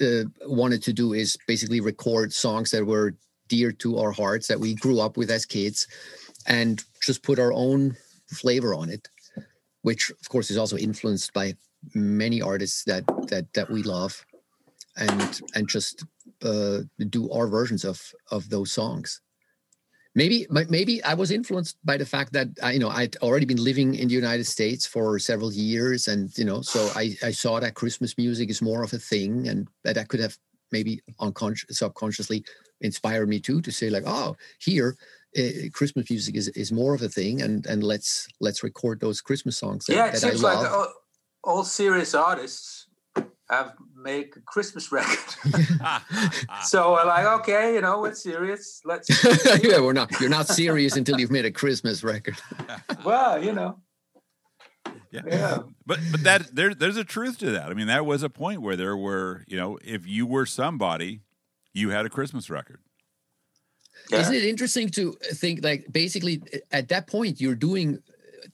uh, 0.00 0.24
wanted 0.46 0.82
to 0.84 0.92
do 0.92 1.12
is 1.12 1.36
basically 1.46 1.80
record 1.80 2.32
songs 2.32 2.70
that 2.70 2.86
were 2.86 3.14
dear 3.48 3.72
to 3.72 3.98
our 3.98 4.12
hearts 4.12 4.46
that 4.48 4.60
we 4.60 4.74
grew 4.74 5.00
up 5.00 5.16
with 5.16 5.30
as 5.30 5.46
kids, 5.46 5.86
and 6.46 6.84
just 7.02 7.22
put 7.22 7.38
our 7.38 7.52
own 7.52 7.96
flavor 8.28 8.74
on 8.74 8.90
it, 8.90 9.08
which 9.82 10.10
of 10.10 10.28
course 10.28 10.50
is 10.50 10.58
also 10.58 10.76
influenced 10.76 11.32
by 11.32 11.54
many 11.94 12.40
artists 12.40 12.84
that 12.84 13.04
that 13.28 13.52
that 13.54 13.70
we 13.70 13.82
love 13.82 14.24
and 14.96 15.40
and 15.54 15.68
just 15.68 16.04
uh, 16.42 16.80
do 17.10 17.30
our 17.30 17.46
versions 17.46 17.84
of 17.84 18.00
of 18.30 18.48
those 18.48 18.72
songs. 18.72 19.20
Maybe 20.14 20.46
maybe 20.50 21.02
I 21.04 21.14
was 21.14 21.30
influenced 21.30 21.78
by 21.84 21.96
the 21.96 22.04
fact 22.04 22.34
that 22.34 22.48
I, 22.62 22.72
you 22.72 22.78
know 22.78 22.90
I'd 22.90 23.16
already 23.18 23.46
been 23.46 23.62
living 23.62 23.94
in 23.94 24.08
the 24.08 24.14
United 24.14 24.44
States 24.44 24.84
for 24.86 25.18
several 25.18 25.52
years, 25.52 26.08
and 26.08 26.36
you 26.36 26.44
know 26.44 26.60
so 26.60 26.90
I 26.94 27.16
I 27.22 27.30
saw 27.30 27.60
that 27.60 27.74
Christmas 27.74 28.18
music 28.18 28.50
is 28.50 28.60
more 28.60 28.82
of 28.82 28.92
a 28.92 28.98
thing, 28.98 29.48
and 29.48 29.68
that 29.84 29.96
I 29.96 30.04
could 30.04 30.20
have 30.20 30.36
maybe 30.72 31.00
unconscious 31.20 31.78
subconsciously 31.78 32.44
inspired 32.80 33.28
me 33.28 33.40
too 33.40 33.60
to 33.62 33.70
say 33.70 33.90
like 33.90 34.04
oh 34.06 34.36
here. 34.58 34.96
Uh, 35.34 35.70
Christmas 35.72 36.10
music 36.10 36.36
is, 36.36 36.48
is 36.48 36.72
more 36.72 36.94
of 36.94 37.00
a 37.00 37.08
thing, 37.08 37.40
and 37.40 37.64
and 37.64 37.82
let's 37.82 38.28
let's 38.40 38.62
record 38.62 39.00
those 39.00 39.22
Christmas 39.22 39.56
songs 39.56 39.86
that, 39.86 39.94
yeah, 39.94 40.08
it 40.08 40.12
that 40.12 40.24
I 40.24 40.28
seems 40.28 40.42
love. 40.42 40.62
like 40.62 40.70
all, 40.70 40.92
all 41.42 41.64
serious 41.64 42.14
artists 42.14 42.86
have 43.48 43.72
make 43.96 44.36
a 44.36 44.40
Christmas 44.40 44.92
record. 44.92 45.18
so 46.64 46.92
we're 46.92 47.06
like, 47.06 47.24
okay, 47.40 47.74
you 47.74 47.80
know, 47.80 48.00
we're 48.00 48.14
serious. 48.14 48.82
Let's 48.84 49.08
yeah, 49.64 49.80
we're 49.80 49.94
not. 49.94 50.10
You're 50.20 50.30
not 50.30 50.48
serious 50.48 50.96
until 50.96 51.18
you've 51.18 51.30
made 51.30 51.46
a 51.46 51.50
Christmas 51.50 52.04
record. 52.04 52.36
well, 53.04 53.42
you 53.42 53.52
know, 53.52 53.78
Yeah. 55.12 55.20
yeah. 55.26 55.58
But 55.86 56.00
but 56.10 56.24
that 56.24 56.54
there 56.54 56.74
there's 56.74 56.96
a 56.96 57.04
truth 57.04 57.38
to 57.38 57.50
that. 57.50 57.70
I 57.70 57.74
mean, 57.74 57.86
that 57.86 58.06
was 58.06 58.22
a 58.22 58.30
point 58.30 58.62
where 58.62 58.76
there 58.76 58.96
were, 58.96 59.44
you 59.46 59.56
know, 59.56 59.78
if 59.84 60.06
you 60.06 60.26
were 60.26 60.46
somebody, 60.46 61.20
you 61.74 61.90
had 61.90 62.06
a 62.06 62.10
Christmas 62.10 62.48
record. 62.48 62.80
yeah. 64.10 64.20
Isn't 64.20 64.34
it 64.34 64.44
interesting 64.44 64.88
to 64.90 65.12
think 65.34 65.62
like 65.62 65.86
basically 65.92 66.42
uh, 66.54 66.58
at 66.70 66.88
that 66.88 67.06
point 67.06 67.40
you're 67.40 67.54
doing 67.54 67.98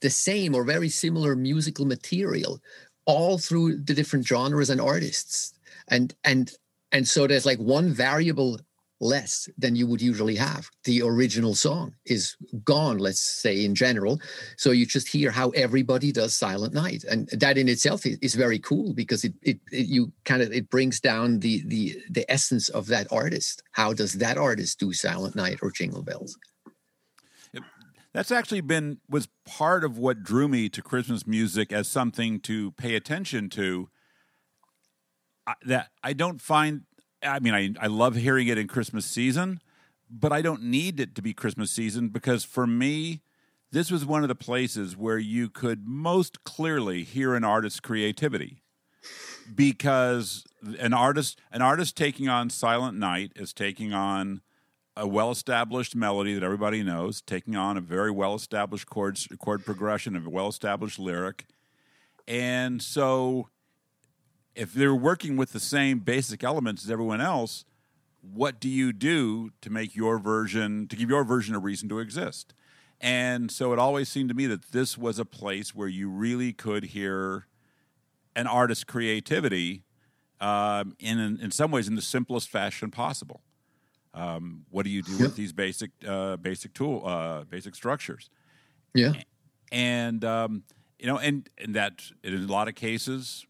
the 0.00 0.10
same 0.10 0.54
or 0.54 0.64
very 0.64 0.88
similar 0.88 1.34
musical 1.36 1.86
material 1.86 2.60
all 3.06 3.38
through 3.38 3.76
the 3.76 3.94
different 3.94 4.26
genres 4.26 4.68
and 4.68 4.80
artists, 4.80 5.54
and 5.88 6.14
and 6.24 6.52
and 6.92 7.06
so 7.08 7.26
there's 7.26 7.46
like 7.46 7.58
one 7.58 7.92
variable 7.92 8.58
less 9.00 9.49
than 9.57 9.76
you 9.76 9.87
would 9.87 10.02
usually 10.02 10.35
have. 10.37 10.69
The 10.85 11.02
original 11.02 11.55
song 11.55 11.95
is 12.05 12.37
gone, 12.64 12.99
let's 12.99 13.21
say 13.21 13.64
in 13.64 13.75
general. 13.75 14.21
So 14.57 14.71
you 14.71 14.87
just 14.87 15.09
hear 15.09 15.31
how 15.31 15.50
everybody 15.50 16.12
does 16.12 16.35
Silent 16.35 16.75
Night, 16.75 17.05
and 17.05 17.28
that 17.28 17.59
in 17.59 17.69
itself 17.69 18.07
is, 18.07 18.19
is 18.21 18.35
very 18.35 18.59
cool 18.59 18.93
because 18.95 19.25
it, 19.25 19.35
it 19.43 19.61
it 19.71 19.87
you 19.87 20.12
kind 20.25 20.43
of 20.43 20.52
it 20.52 20.69
brings 20.71 21.00
down 21.00 21.40
the 21.40 21.62
the 21.67 21.97
the 22.11 22.31
essence 22.31 22.69
of 22.71 22.87
that 22.88 23.07
artist. 23.12 23.62
How 23.73 23.93
does 23.93 24.14
that 24.14 24.37
artist 24.37 24.81
do 24.81 24.93
Silent 24.93 25.37
Night 25.37 25.59
or 25.62 25.71
Jingle 25.71 26.02
Bells? 26.02 26.37
That's 28.14 28.33
actually 28.33 28.62
been 28.62 28.99
was 29.09 29.28
part 29.47 29.85
of 29.85 29.99
what 29.99 30.23
drew 30.23 30.49
me 30.49 30.69
to 30.71 30.83
Christmas 30.83 31.26
music 31.26 31.73
as 31.73 31.88
something 31.88 32.40
to 32.40 32.73
pay 32.73 32.97
attention 32.97 33.49
to. 33.50 33.90
I, 35.47 35.55
that 35.67 35.90
I 36.02 36.14
don't 36.14 36.40
find. 36.40 36.83
I 37.22 37.40
mean, 37.40 37.54
I 37.54 37.70
I 37.80 37.87
love 37.87 38.16
hearing 38.16 38.48
it 38.48 38.58
in 38.58 38.68
Christmas 38.68 39.06
season, 39.06 39.60
but 40.10 40.32
I 40.32 40.42
don't 40.42 40.62
need 40.62 41.00
it 41.00 41.14
to 41.16 41.22
be 41.22 41.32
Christmas 41.32 41.70
season 41.70 42.08
because 42.08 42.44
for 42.44 42.66
me, 42.66 43.22
this 43.70 43.90
was 43.90 44.04
one 44.04 44.22
of 44.22 44.28
the 44.28 44.34
places 44.34 44.96
where 44.96 45.18
you 45.18 45.48
could 45.50 45.87
most 45.87 46.44
clearly 46.44 47.04
hear 47.04 47.34
an 47.34 47.44
artist's 47.44 47.80
creativity. 47.80 48.62
Because 49.54 50.44
an 50.78 50.92
artist 50.92 51.40
an 51.50 51.62
artist 51.62 51.96
taking 51.96 52.28
on 52.28 52.50
Silent 52.50 52.98
Night 52.98 53.32
is 53.37 53.52
taking 53.52 53.92
on 53.92 54.42
a 54.96 55.06
well-established 55.06 55.94
melody 55.94 56.34
that 56.34 56.42
everybody 56.42 56.82
knows, 56.82 57.22
taking 57.22 57.54
on 57.54 57.76
a 57.76 57.80
very 57.80 58.10
well-established 58.10 58.87
chord 58.87 59.18
chord 59.38 59.64
progression, 59.64 60.16
a 60.16 60.28
well-established 60.28 60.98
lyric, 60.98 61.46
and 62.26 62.82
so 62.82 63.48
if 64.55 64.73
they're 64.73 64.95
working 64.95 65.37
with 65.37 65.52
the 65.52 65.61
same 65.61 66.00
basic 66.00 66.43
elements 66.45 66.85
as 66.85 66.90
everyone 66.90 67.21
else, 67.21 67.64
what 68.23 68.61
do 68.61 68.69
you 68.69 68.93
do 68.93 69.50
to 69.62 69.71
make 69.71 69.97
your 69.97 70.19
version 70.19 70.88
to 70.88 70.97
give 70.97 71.11
your 71.11 71.25
version 71.25 71.55
a 71.55 71.59
reason 71.59 71.88
to 71.90 72.00
exist? 72.00 72.55
And 73.00 73.50
so 73.50 73.73
it 73.73 73.78
always 73.78 74.09
seemed 74.09 74.28
to 74.31 74.35
me 74.35 74.47
that 74.47 74.73
this 74.73 74.99
was 74.99 75.19
a 75.19 75.25
place 75.25 75.75
where 75.75 75.88
you 75.88 76.11
really 76.11 76.52
could 76.52 76.85
hear 76.87 77.47
an 78.37 78.47
artist's 78.47 78.85
creativity 78.85 79.85
um, 80.40 80.97
in 81.00 81.19
in 81.40 81.50
some 81.50 81.71
ways 81.71 81.88
in 81.88 81.97
the 81.97 82.02
simplest 82.02 82.50
fashion 82.50 82.90
possible. 82.90 83.43
Um, 84.14 84.67
what 84.71 84.85
do 84.85 84.90
you 84.90 85.02
do 85.02 85.19
Yeah. 85.19 85.26
with 85.26 85.35
these 85.35 85.52
basic 85.52 85.93
uh, 86.07 86.37
basic 86.38 86.75
tool 86.75 87.07
uh, 87.07 87.45
basic 87.45 87.75
structures? 87.75 88.31
Yeah. 88.95 89.14
and 89.71 90.25
um, 90.25 90.64
you 90.99 91.07
know, 91.07 91.19
and 91.19 91.49
and 91.59 91.75
that 91.75 92.02
in 92.23 92.35
a 92.35 92.38
lot 92.47 92.69
of 92.69 92.75
cases, 92.75 93.47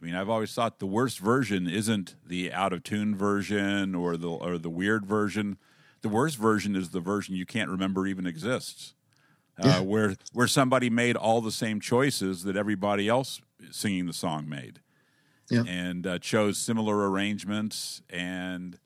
I 0.00 0.04
mean, 0.04 0.14
I've 0.14 0.30
always 0.30 0.52
thought 0.54 0.78
the 0.78 0.86
worst 0.86 1.18
version 1.18 1.66
isn't 1.68 2.16
the 2.26 2.52
out 2.52 2.72
of 2.72 2.82
tune 2.82 3.14
version 3.14 3.94
or 3.94 4.16
the 4.16 4.30
or 4.30 4.56
the 4.58 4.70
weird 4.70 5.04
version. 5.04 5.58
The 6.00 6.08
worst 6.08 6.38
version 6.38 6.74
is 6.74 6.90
the 6.90 7.00
version 7.00 7.34
you 7.34 7.44
can't 7.44 7.68
remember 7.68 8.06
even 8.06 8.26
exists, 8.26 8.94
uh, 9.62 9.66
Yeah. 9.68 9.80
where 9.80 10.16
where 10.32 10.46
somebody 10.46 10.88
made 10.88 11.16
all 11.16 11.42
the 11.42 11.52
same 11.52 11.80
choices 11.80 12.44
that 12.44 12.56
everybody 12.56 13.08
else 13.08 13.40
singing 13.70 14.06
the 14.06 14.14
song 14.14 14.48
made, 14.48 14.80
Yeah. 15.50 15.64
and 15.66 16.06
uh, 16.06 16.18
chose 16.18 16.56
similar 16.56 17.10
arrangements 17.10 18.00
and 18.08 18.78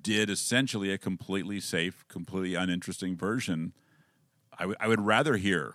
did 0.00 0.30
essentially 0.30 0.90
a 0.90 0.96
completely 0.98 1.60
safe, 1.60 2.06
completely 2.08 2.54
uninteresting 2.54 3.16
version. 3.18 3.74
I 4.58 4.74
I 4.80 4.88
would 4.88 5.02
rather 5.02 5.36
hear 5.36 5.74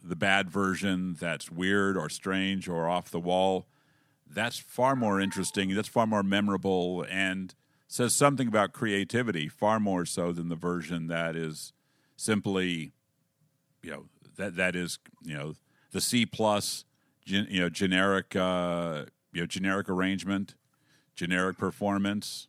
the 0.00 0.14
bad 0.14 0.48
version 0.48 1.14
that's 1.14 1.50
weird 1.50 1.96
or 1.96 2.08
strange 2.08 2.68
or 2.68 2.88
off 2.88 3.10
the 3.10 3.18
wall. 3.18 3.66
That's 4.28 4.58
far 4.58 4.96
more 4.96 5.20
interesting. 5.20 5.74
That's 5.74 5.88
far 5.88 6.06
more 6.06 6.22
memorable 6.22 7.04
and 7.08 7.54
says 7.88 8.14
something 8.14 8.48
about 8.48 8.72
creativity 8.72 9.48
far 9.48 9.78
more 9.80 10.04
so 10.04 10.32
than 10.32 10.48
the 10.48 10.56
version 10.56 11.06
that 11.06 11.36
is 11.36 11.72
simply, 12.16 12.92
you 13.82 13.90
know, 13.90 14.06
that 14.36 14.56
that 14.56 14.76
is 14.76 14.98
you 15.22 15.34
know 15.36 15.54
the 15.92 16.00
C 16.00 16.26
plus, 16.26 16.84
gen, 17.24 17.46
you 17.48 17.60
know, 17.60 17.68
generic, 17.68 18.34
uh, 18.36 19.04
you 19.32 19.40
know, 19.42 19.46
generic 19.46 19.88
arrangement, 19.88 20.54
generic 21.14 21.56
performance. 21.56 22.48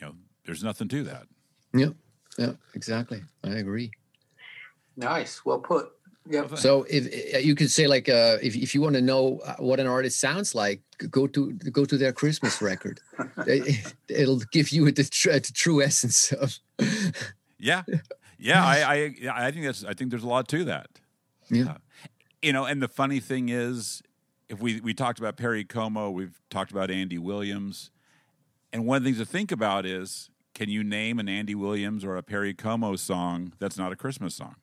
You 0.00 0.06
know, 0.06 0.14
there's 0.44 0.62
nothing 0.62 0.88
to 0.88 1.02
that. 1.04 1.26
Yeah. 1.72 1.90
Yeah. 2.38 2.52
Exactly. 2.74 3.22
I 3.42 3.50
agree. 3.50 3.90
Nice. 4.96 5.44
Well 5.44 5.58
put. 5.58 5.90
Yeah. 6.26 6.46
So 6.54 6.86
if 6.88 7.34
uh, 7.34 7.38
you 7.38 7.54
could 7.54 7.70
say 7.70 7.86
like 7.86 8.08
uh, 8.08 8.38
if 8.42 8.56
if 8.56 8.74
you 8.74 8.80
want 8.80 8.94
to 8.94 9.02
know 9.02 9.40
uh, 9.44 9.56
what 9.58 9.78
an 9.78 9.86
artist 9.86 10.18
sounds 10.18 10.54
like, 10.54 10.80
go 11.10 11.26
to 11.26 11.52
go 11.52 11.84
to 11.84 11.98
their 11.98 12.12
Christmas 12.12 12.62
record. 12.62 13.00
It- 13.46 13.94
It'll 14.08 14.40
give 14.52 14.70
you 14.70 14.90
the, 14.90 15.04
tr- 15.04 15.32
the 15.32 15.52
true 15.52 15.82
essence 15.82 16.32
of. 16.32 16.58
Yeah, 17.58 17.82
yeah. 18.38 18.64
I, 18.64 19.14
I, 19.28 19.46
I 19.48 19.50
think 19.50 19.66
that's. 19.66 19.84
I 19.84 19.92
think 19.94 20.10
there's 20.10 20.24
a 20.24 20.28
lot 20.28 20.48
to 20.48 20.64
that. 20.64 20.88
Yeah. 21.50 21.76
You 22.42 22.52
know, 22.52 22.64
and 22.64 22.80
the 22.82 22.88
funny 22.88 23.20
thing 23.20 23.48
is, 23.50 24.02
if 24.48 24.60
we 24.60 24.80
we 24.80 24.94
talked 24.94 25.18
about 25.18 25.36
Perry 25.36 25.64
Como, 25.64 26.10
we've 26.10 26.40
talked 26.48 26.70
about 26.70 26.90
Andy 26.90 27.18
Williams, 27.18 27.90
and 28.72 28.86
one 28.86 28.96
of 28.98 29.02
the 29.02 29.08
things 29.10 29.18
to 29.18 29.26
think 29.30 29.52
about 29.52 29.84
is, 29.84 30.30
can 30.54 30.68
you 30.70 30.82
name 30.84 31.18
an 31.18 31.28
Andy 31.28 31.54
Williams 31.54 32.02
or 32.04 32.16
a 32.16 32.22
Perry 32.22 32.54
Como 32.54 32.96
song 32.96 33.52
that's 33.58 33.76
not 33.76 33.92
a 33.92 33.96
Christmas 33.96 34.34
song? 34.34 34.56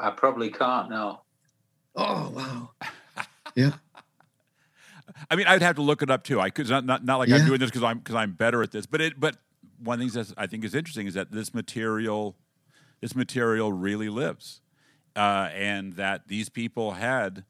I 0.00 0.10
probably 0.10 0.50
can't 0.50 0.90
now. 0.90 1.22
Oh 1.94 2.30
wow. 2.34 2.70
Yeah. 3.56 3.72
I 5.28 5.34
mean, 5.34 5.48
I'd 5.48 5.60
have 5.60 5.74
to 5.74 5.82
look 5.82 6.02
it 6.02 6.10
up 6.10 6.22
too. 6.22 6.40
I 6.40 6.50
could 6.50 6.68
not 6.68 6.84
not, 6.84 7.04
not 7.04 7.18
like 7.18 7.30
I'm 7.30 7.44
doing 7.44 7.58
this 7.58 7.68
because 7.68 7.82
I'm 7.82 7.98
because 7.98 8.14
I'm 8.14 8.32
better 8.32 8.62
at 8.62 8.70
this. 8.70 8.86
But 8.86 9.00
it 9.00 9.18
but 9.18 9.36
one 9.82 9.94
of 9.94 9.98
the 9.98 10.04
things 10.04 10.28
that 10.28 10.38
I 10.38 10.46
think 10.46 10.64
is 10.64 10.74
interesting 10.74 11.08
is 11.08 11.14
that 11.14 11.32
this 11.32 11.52
material 11.52 12.36
this 13.00 13.16
material 13.16 13.72
really 13.72 14.08
lives, 14.08 14.60
uh, 15.16 15.48
and 15.52 15.94
that 15.94 16.28
these 16.28 16.48
people 16.48 16.92
had 16.92 17.44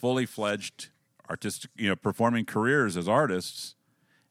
fully 0.00 0.26
fledged 0.26 0.88
artistic 1.28 1.70
you 1.76 1.88
know 1.88 1.96
performing 1.96 2.44
careers 2.44 2.96
as 2.96 3.08
artists, 3.08 3.76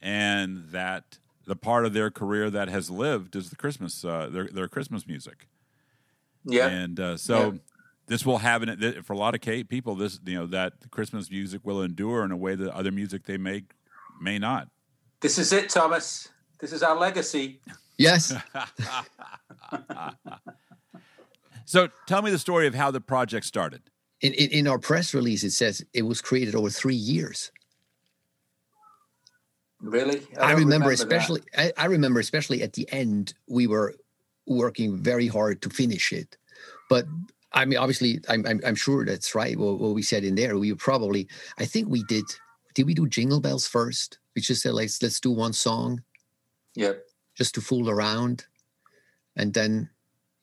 and 0.02 0.66
that 0.72 1.18
the 1.46 1.56
part 1.56 1.86
of 1.86 1.94
their 1.94 2.12
career 2.12 2.50
that 2.50 2.68
has 2.68 2.90
lived 2.90 3.36
is 3.36 3.50
the 3.50 3.56
Christmas 3.56 4.04
uh, 4.04 4.28
their 4.30 4.48
their 4.48 4.68
Christmas 4.68 5.08
music. 5.08 5.48
Yeah. 6.50 6.68
And 6.68 7.00
uh, 7.00 7.18
so 7.18 7.52
Yeah. 7.54 7.58
this 8.08 8.26
will 8.26 8.40
have 8.40 8.64
an 8.64 9.04
for 9.04 9.14
a 9.14 9.18
lot 9.18 9.36
of 9.36 9.42
Kate 9.42 9.70
people. 9.70 9.96
This 9.96 10.20
you 10.26 10.36
know 10.36 10.46
that 10.48 10.74
Christmas 10.92 11.30
music 11.30 11.62
will 11.64 11.82
endure 11.82 12.24
in 12.26 12.32
a 12.32 12.38
way 12.38 12.56
that 12.56 12.74
other 12.74 12.92
music 12.92 13.26
they 13.26 13.38
make 13.38 13.72
may 14.22 14.40
not. 14.40 14.68
This 15.22 15.38
is 15.38 15.52
it, 15.54 15.70
Thomas. 15.70 16.30
This 16.60 16.74
is 16.74 16.84
our 16.84 16.96
legacy. 16.96 17.62
Yes. 17.98 18.34
So 21.66 21.88
tell 22.08 22.24
me 22.24 22.32
the 22.32 22.40
story 22.40 22.66
of 22.66 22.74
how 22.74 22.90
the 22.90 23.00
project 23.00 23.46
started. 23.46 23.84
In, 24.22 24.34
in 24.34 24.50
in 24.50 24.68
our 24.68 24.80
press 24.80 25.14
release, 25.14 25.44
it 25.44 25.52
says 25.52 25.86
it 25.94 26.02
was 26.02 26.20
created 26.20 26.56
over 26.56 26.72
three 26.72 26.96
years. 26.96 27.52
Really? 29.80 30.26
I, 30.42 30.54
don't 30.54 30.62
remember, 30.62 30.90
especially. 30.90 31.42
I, 31.56 31.72
I 31.78 31.86
remember 31.86 32.20
especially 32.20 32.64
at 32.64 32.74
the 32.74 32.92
end, 32.92 33.36
we 33.48 33.68
were 33.68 33.94
working 34.50 34.98
very 34.98 35.28
hard 35.28 35.62
to 35.62 35.70
finish 35.70 36.12
it. 36.12 36.38
But 36.90 37.06
I 37.54 37.66
mean, 37.66 37.80
obviously, 37.80 38.20
I'm 38.28 38.46
I'm, 38.46 38.60
I'm 38.66 38.76
sure 38.76 39.06
that's 39.06 39.34
right. 39.36 39.58
What, 39.58 39.80
what 39.80 39.96
we 39.96 40.02
said 40.02 40.24
in 40.24 40.36
there, 40.36 40.58
we 40.58 40.74
probably. 40.74 41.28
I 41.58 41.66
think 41.66 41.88
we 41.88 42.04
did. 42.04 42.26
Did 42.76 42.86
we 42.86 42.94
do 42.94 43.08
Jingle 43.08 43.40
Bells 43.40 43.68
first? 43.68 44.20
We 44.36 44.42
just 44.42 44.62
said 44.62 44.74
let's 44.74 45.02
let's 45.02 45.20
do 45.20 45.32
one 45.32 45.54
song 45.54 46.04
Yeah. 46.76 46.94
just 47.36 47.56
to 47.56 47.62
fool 47.62 47.90
around, 47.90 48.46
and 49.36 49.54
then 49.54 49.90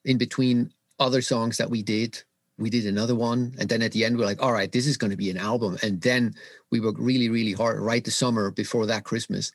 in 0.05 0.19
between 0.19 0.73
other 0.99 1.23
songs 1.23 1.57
that 1.59 1.71
we 1.71 1.83
did, 1.83 2.23
we 2.59 2.71
did 2.71 2.87
another 2.87 3.15
one, 3.15 3.55
and 3.59 3.69
then 3.69 3.83
at 3.83 3.93
the 3.93 4.05
end 4.05 4.17
we're 4.19 4.25
like, 4.25 4.43
all 4.43 4.53
right, 4.53 4.73
this 4.73 4.87
is 4.87 4.97
going 4.97 5.11
to 5.11 5.17
be 5.17 5.31
an 5.31 5.37
album, 5.39 5.77
and 5.83 6.01
then 6.01 6.35
we 6.71 6.81
worked 6.81 6.99
really 7.01 7.29
really 7.29 7.53
hard 7.53 7.79
right 7.81 8.05
the 8.05 8.11
summer 8.11 8.51
before 8.51 8.87
that 8.87 9.05
Christmas, 9.05 9.53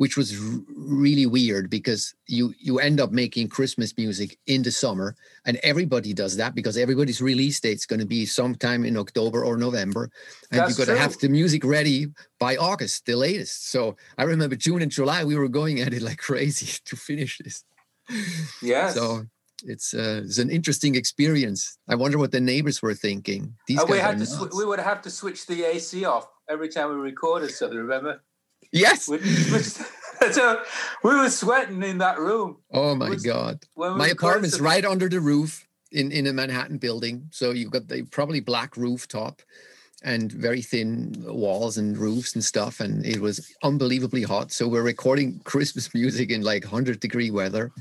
which 0.00 0.16
was 0.16 0.32
r- 0.32 0.62
really 0.74 1.26
weird 1.26 1.68
because 1.68 2.14
you 2.26 2.54
you 2.58 2.78
end 2.78 2.98
up 3.00 3.12
making 3.12 3.46
Christmas 3.46 3.94
music 3.98 4.38
in 4.46 4.62
the 4.62 4.70
summer, 4.70 5.14
and 5.44 5.58
everybody 5.62 6.14
does 6.14 6.38
that 6.38 6.54
because 6.54 6.78
everybody's 6.78 7.20
release 7.20 7.60
date's 7.60 7.84
going 7.84 8.00
to 8.00 8.06
be 8.06 8.24
sometime 8.24 8.86
in 8.86 8.96
October 8.96 9.44
or 9.44 9.58
November, 9.58 10.10
and 10.50 10.60
That's 10.60 10.70
you've 10.70 10.86
got 10.86 10.90
to 10.94 10.98
have 10.98 11.18
the 11.18 11.28
music 11.28 11.66
ready 11.66 12.06
by 12.38 12.56
August, 12.56 13.04
the 13.04 13.14
latest. 13.14 13.70
So 13.70 13.96
I 14.16 14.22
remember 14.22 14.56
June 14.56 14.80
and 14.80 14.90
July 14.90 15.22
we 15.22 15.36
were 15.36 15.50
going 15.50 15.80
at 15.80 15.92
it 15.92 16.00
like 16.00 16.16
crazy 16.16 16.78
to 16.86 16.96
finish 16.96 17.36
this. 17.36 17.62
Yes. 18.62 18.94
So 18.94 19.26
it's 19.64 19.92
uh, 19.92 20.22
it's 20.24 20.38
an 20.38 20.48
interesting 20.48 20.94
experience. 20.94 21.76
I 21.90 21.94
wonder 21.94 22.16
what 22.16 22.32
the 22.32 22.40
neighbors 22.40 22.80
were 22.80 22.94
thinking. 22.94 23.52
These 23.66 23.80
And 23.80 23.88
guys 23.88 23.96
we 23.96 24.00
had 24.00 24.18
to 24.18 24.24
sw- 24.24 24.56
we 24.56 24.64
would 24.64 24.80
have 24.80 25.02
to 25.02 25.10
switch 25.10 25.44
the 25.44 25.62
AC 25.64 26.06
off 26.06 26.26
every 26.48 26.70
time 26.70 26.88
we 26.88 26.96
recorded 26.96 27.50
something. 27.50 27.76
Remember? 27.76 28.22
Yes. 28.72 29.08
So 30.32 30.62
we 31.02 31.14
were 31.16 31.30
sweating 31.30 31.82
in 31.82 31.96
that 31.98 32.18
room. 32.18 32.58
Oh 32.70 32.94
my 32.94 33.08
was- 33.08 33.22
god. 33.22 33.64
We 33.74 33.88
My 33.88 34.08
apartment's 34.08 34.56
some- 34.56 34.66
right 34.66 34.84
under 34.84 35.08
the 35.08 35.18
roof 35.18 35.66
in 35.92 36.12
in 36.12 36.26
a 36.26 36.32
Manhattan 36.34 36.76
building. 36.76 37.28
So 37.30 37.52
you've 37.52 37.70
got 37.70 37.88
the 37.88 38.02
probably 38.02 38.40
black 38.40 38.76
rooftop 38.76 39.40
and 40.02 40.30
very 40.30 40.60
thin 40.60 41.14
walls 41.26 41.78
and 41.78 41.96
roofs 41.96 42.34
and 42.34 42.44
stuff. 42.44 42.80
And 42.80 43.04
it 43.06 43.18
was 43.20 43.50
unbelievably 43.62 44.24
hot. 44.24 44.52
So 44.52 44.68
we're 44.68 44.82
recording 44.82 45.40
Christmas 45.44 45.94
music 45.94 46.30
in 46.30 46.42
like 46.42 46.64
100 46.64 47.00
degree 47.00 47.30
weather. 47.30 47.72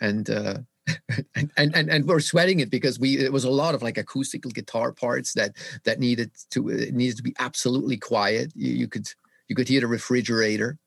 And 0.00 0.30
uh 0.30 0.54
and, 1.36 1.50
and 1.58 1.76
and 1.76 1.90
and 1.90 2.06
we're 2.08 2.20
sweating 2.20 2.60
it 2.60 2.70
because 2.70 2.98
we 2.98 3.18
it 3.18 3.32
was 3.34 3.44
a 3.44 3.50
lot 3.50 3.74
of 3.74 3.82
like 3.82 3.98
acoustical 3.98 4.50
guitar 4.50 4.92
parts 4.92 5.34
that 5.34 5.56
that 5.84 5.98
needed 6.00 6.30
to 6.52 6.70
it 6.70 6.94
needed 6.94 7.18
to 7.18 7.22
be 7.22 7.34
absolutely 7.38 7.98
quiet. 7.98 8.50
You, 8.56 8.72
you 8.72 8.88
could 8.88 9.06
you 9.50 9.56
could 9.56 9.68
hear 9.68 9.80
the 9.80 9.86
refrigerator. 9.88 10.78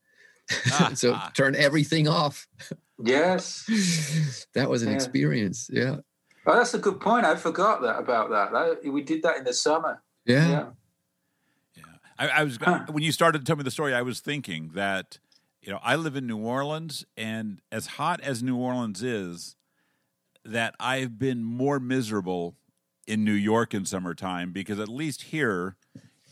Ah, 0.71 0.91
so 0.95 1.13
ah. 1.13 1.31
turn 1.35 1.53
everything 1.53 2.07
off. 2.07 2.47
Yes. 2.97 3.65
that 4.55 4.69
was 4.69 4.81
an 4.81 4.89
Yeah. 4.89 4.95
experience. 4.95 5.69
Yeah. 5.71 5.97
Oh, 6.45 6.55
that's 6.55 6.73
a 6.73 6.79
good 6.79 6.99
point. 7.01 7.25
I 7.25 7.35
forgot 7.35 7.81
that 7.81 7.99
about 7.99 8.29
that. 8.31 8.51
That- 8.53 8.91
we 8.91 9.01
did 9.03 9.21
that 9.23 9.37
in 9.37 9.43
the 9.43 9.53
summer. 9.53 10.01
Yeah. 10.25 10.47
Yeah. 10.49 10.65
Yeah, 11.75 11.83
I, 12.17 12.27
I 12.29 12.43
was 12.45 12.57
Huh. 12.61 12.85
when 12.89 13.03
you 13.03 13.11
started 13.11 13.39
to 13.39 13.43
tell 13.45 13.57
me 13.57 13.63
the 13.63 13.71
story. 13.71 13.93
I 13.93 14.01
was 14.01 14.21
thinking 14.21 14.71
that 14.73 15.19
you 15.61 15.71
know 15.73 15.79
I 15.83 15.97
live 15.97 16.15
in 16.15 16.25
New 16.25 16.37
Orleans, 16.37 17.05
and 17.17 17.59
as 17.69 17.87
hot 17.87 18.21
as 18.21 18.41
New 18.41 18.55
Orleans 18.55 19.03
is, 19.03 19.57
that 20.45 20.75
I've 20.79 21.19
been 21.19 21.43
more 21.43 21.79
miserable 21.81 22.55
in 23.05 23.25
New 23.25 23.33
York 23.33 23.73
in 23.73 23.85
summertime 23.85 24.53
because 24.53 24.79
at 24.79 24.87
least 24.87 25.23
here 25.23 25.75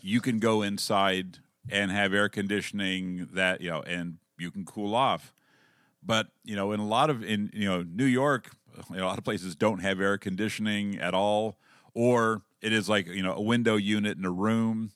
you 0.01 0.21
can 0.21 0.39
go 0.39 0.61
inside 0.61 1.39
and 1.69 1.91
have 1.91 2.13
air 2.13 2.29
conditioning 2.29 3.27
that 3.33 3.61
you 3.61 3.69
know 3.69 3.81
and 3.81 4.17
you 4.37 4.51
can 4.51 4.65
cool 4.65 4.95
off. 4.95 5.33
But 6.03 6.27
you 6.43 6.55
know, 6.55 6.71
in 6.71 6.79
a 6.79 6.87
lot 6.87 7.09
of 7.09 7.23
in 7.23 7.49
you 7.53 7.67
know 7.69 7.83
New 7.83 8.05
York, 8.05 8.51
you 8.89 8.97
know, 8.97 9.05
a 9.05 9.07
lot 9.07 9.17
of 9.17 9.23
places 9.23 9.55
don't 9.55 9.79
have 9.79 9.99
air 10.01 10.17
conditioning 10.17 10.97
at 10.99 11.13
all, 11.13 11.57
or 11.93 12.41
it 12.61 12.73
is 12.73 12.89
like 12.89 13.07
you 13.07 13.21
know 13.23 13.33
a 13.35 13.41
window 13.41 13.75
unit 13.75 14.17
in 14.17 14.25
a 14.25 14.31
room 14.31 14.91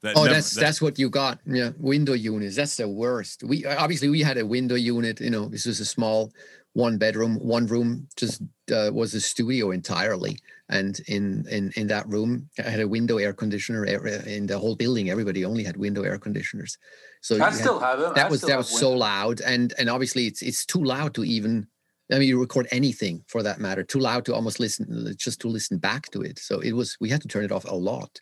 That 0.00 0.16
Oh, 0.16 0.22
never- 0.22 0.34
that's 0.34 0.54
that- 0.54 0.60
that's 0.60 0.80
what 0.80 0.96
you 0.98 1.10
got. 1.10 1.40
Yeah, 1.44 1.70
window 1.76 2.12
units. 2.12 2.54
That's 2.54 2.76
the 2.76 2.88
worst. 2.88 3.42
We 3.42 3.66
obviously 3.66 4.08
we 4.08 4.20
had 4.22 4.38
a 4.38 4.46
window 4.46 4.76
unit. 4.76 5.20
You 5.20 5.30
know, 5.30 5.46
this 5.48 5.66
was 5.66 5.80
a 5.80 5.84
small 5.84 6.32
one 6.72 6.98
bedroom, 6.98 7.34
one 7.40 7.66
room. 7.66 8.06
Just 8.16 8.42
uh, 8.72 8.90
was 8.92 9.14
a 9.14 9.20
studio 9.20 9.72
entirely, 9.72 10.38
and 10.68 11.00
in 11.08 11.46
in 11.50 11.72
in 11.76 11.86
that 11.88 12.08
room, 12.08 12.50
I 12.58 12.68
had 12.68 12.80
a 12.80 12.88
window 12.88 13.18
air 13.18 13.32
conditioner 13.32 13.84
in 13.84 14.46
the 14.46 14.58
whole 14.58 14.76
building. 14.76 15.10
Everybody 15.10 15.44
only 15.44 15.64
had 15.64 15.76
window 15.76 16.02
air 16.02 16.18
conditioners. 16.18 16.76
So 17.22 17.36
I 17.36 17.50
had- 17.50 17.54
still 17.54 17.78
have 17.78 17.98
them. 18.00 18.12
that 18.14 18.26
I 18.26 18.30
was 18.30 18.42
that 18.42 18.58
was 18.58 18.68
so 18.68 18.92
loud, 18.92 19.40
and 19.40 19.72
and 19.78 19.88
obviously 19.88 20.26
it's 20.26 20.42
it's 20.42 20.64
too 20.66 20.82
loud 20.82 21.14
to 21.14 21.24
even. 21.24 21.66
I 22.10 22.18
mean, 22.18 22.28
you 22.28 22.40
record 22.40 22.68
anything 22.70 23.22
for 23.28 23.42
that 23.42 23.60
matter. 23.60 23.84
Too 23.84 23.98
loud 23.98 24.24
to 24.24 24.34
almost 24.34 24.58
listen, 24.58 25.14
just 25.18 25.42
to 25.42 25.48
listen 25.48 25.76
back 25.76 26.10
to 26.12 26.22
it. 26.22 26.38
So 26.38 26.60
it 26.60 26.72
was. 26.72 26.96
We 27.00 27.10
had 27.10 27.20
to 27.20 27.28
turn 27.28 27.44
it 27.44 27.52
off 27.52 27.66
a 27.66 27.74
lot 27.74 28.20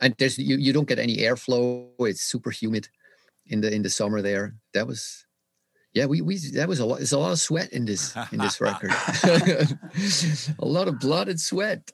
and 0.00 0.14
there's 0.18 0.38
you, 0.38 0.56
you 0.56 0.72
don't 0.72 0.88
get 0.88 0.98
any 0.98 1.18
airflow 1.18 1.86
it's 2.00 2.22
super 2.22 2.50
humid 2.50 2.88
in 3.46 3.60
the 3.60 3.72
in 3.72 3.82
the 3.82 3.90
summer 3.90 4.22
there 4.22 4.54
that 4.74 4.86
was 4.86 5.26
yeah 5.94 6.06
we 6.06 6.20
we 6.20 6.38
that 6.54 6.68
was 6.68 6.80
a 6.80 6.84
lot 6.86 6.98
there's 6.98 7.12
a 7.12 7.18
lot 7.18 7.32
of 7.32 7.38
sweat 7.40 7.72
in 7.72 7.84
this 7.84 8.14
in 8.32 8.38
this 8.38 8.60
record. 8.60 8.90
A 10.58 10.64
lot 10.64 10.88
of 10.88 10.98
blood 11.00 11.28
and 11.28 11.40
sweat 11.40 11.90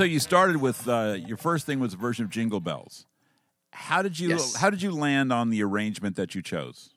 So 0.00 0.04
you 0.04 0.18
started 0.18 0.56
with 0.56 0.88
uh, 0.88 1.18
your 1.26 1.36
first 1.36 1.66
thing 1.66 1.78
was 1.78 1.92
a 1.92 1.98
version 1.98 2.24
of 2.24 2.30
Jingle 2.30 2.60
Bells. 2.60 3.04
How 3.72 4.00
did 4.00 4.18
you 4.18 4.30
Yes. 4.30 4.56
how 4.56 4.70
did 4.70 4.80
you 4.80 4.92
land 4.92 5.30
on 5.30 5.50
the 5.50 5.62
arrangement 5.62 6.16
that 6.16 6.34
you 6.34 6.40
chose? 6.40 6.94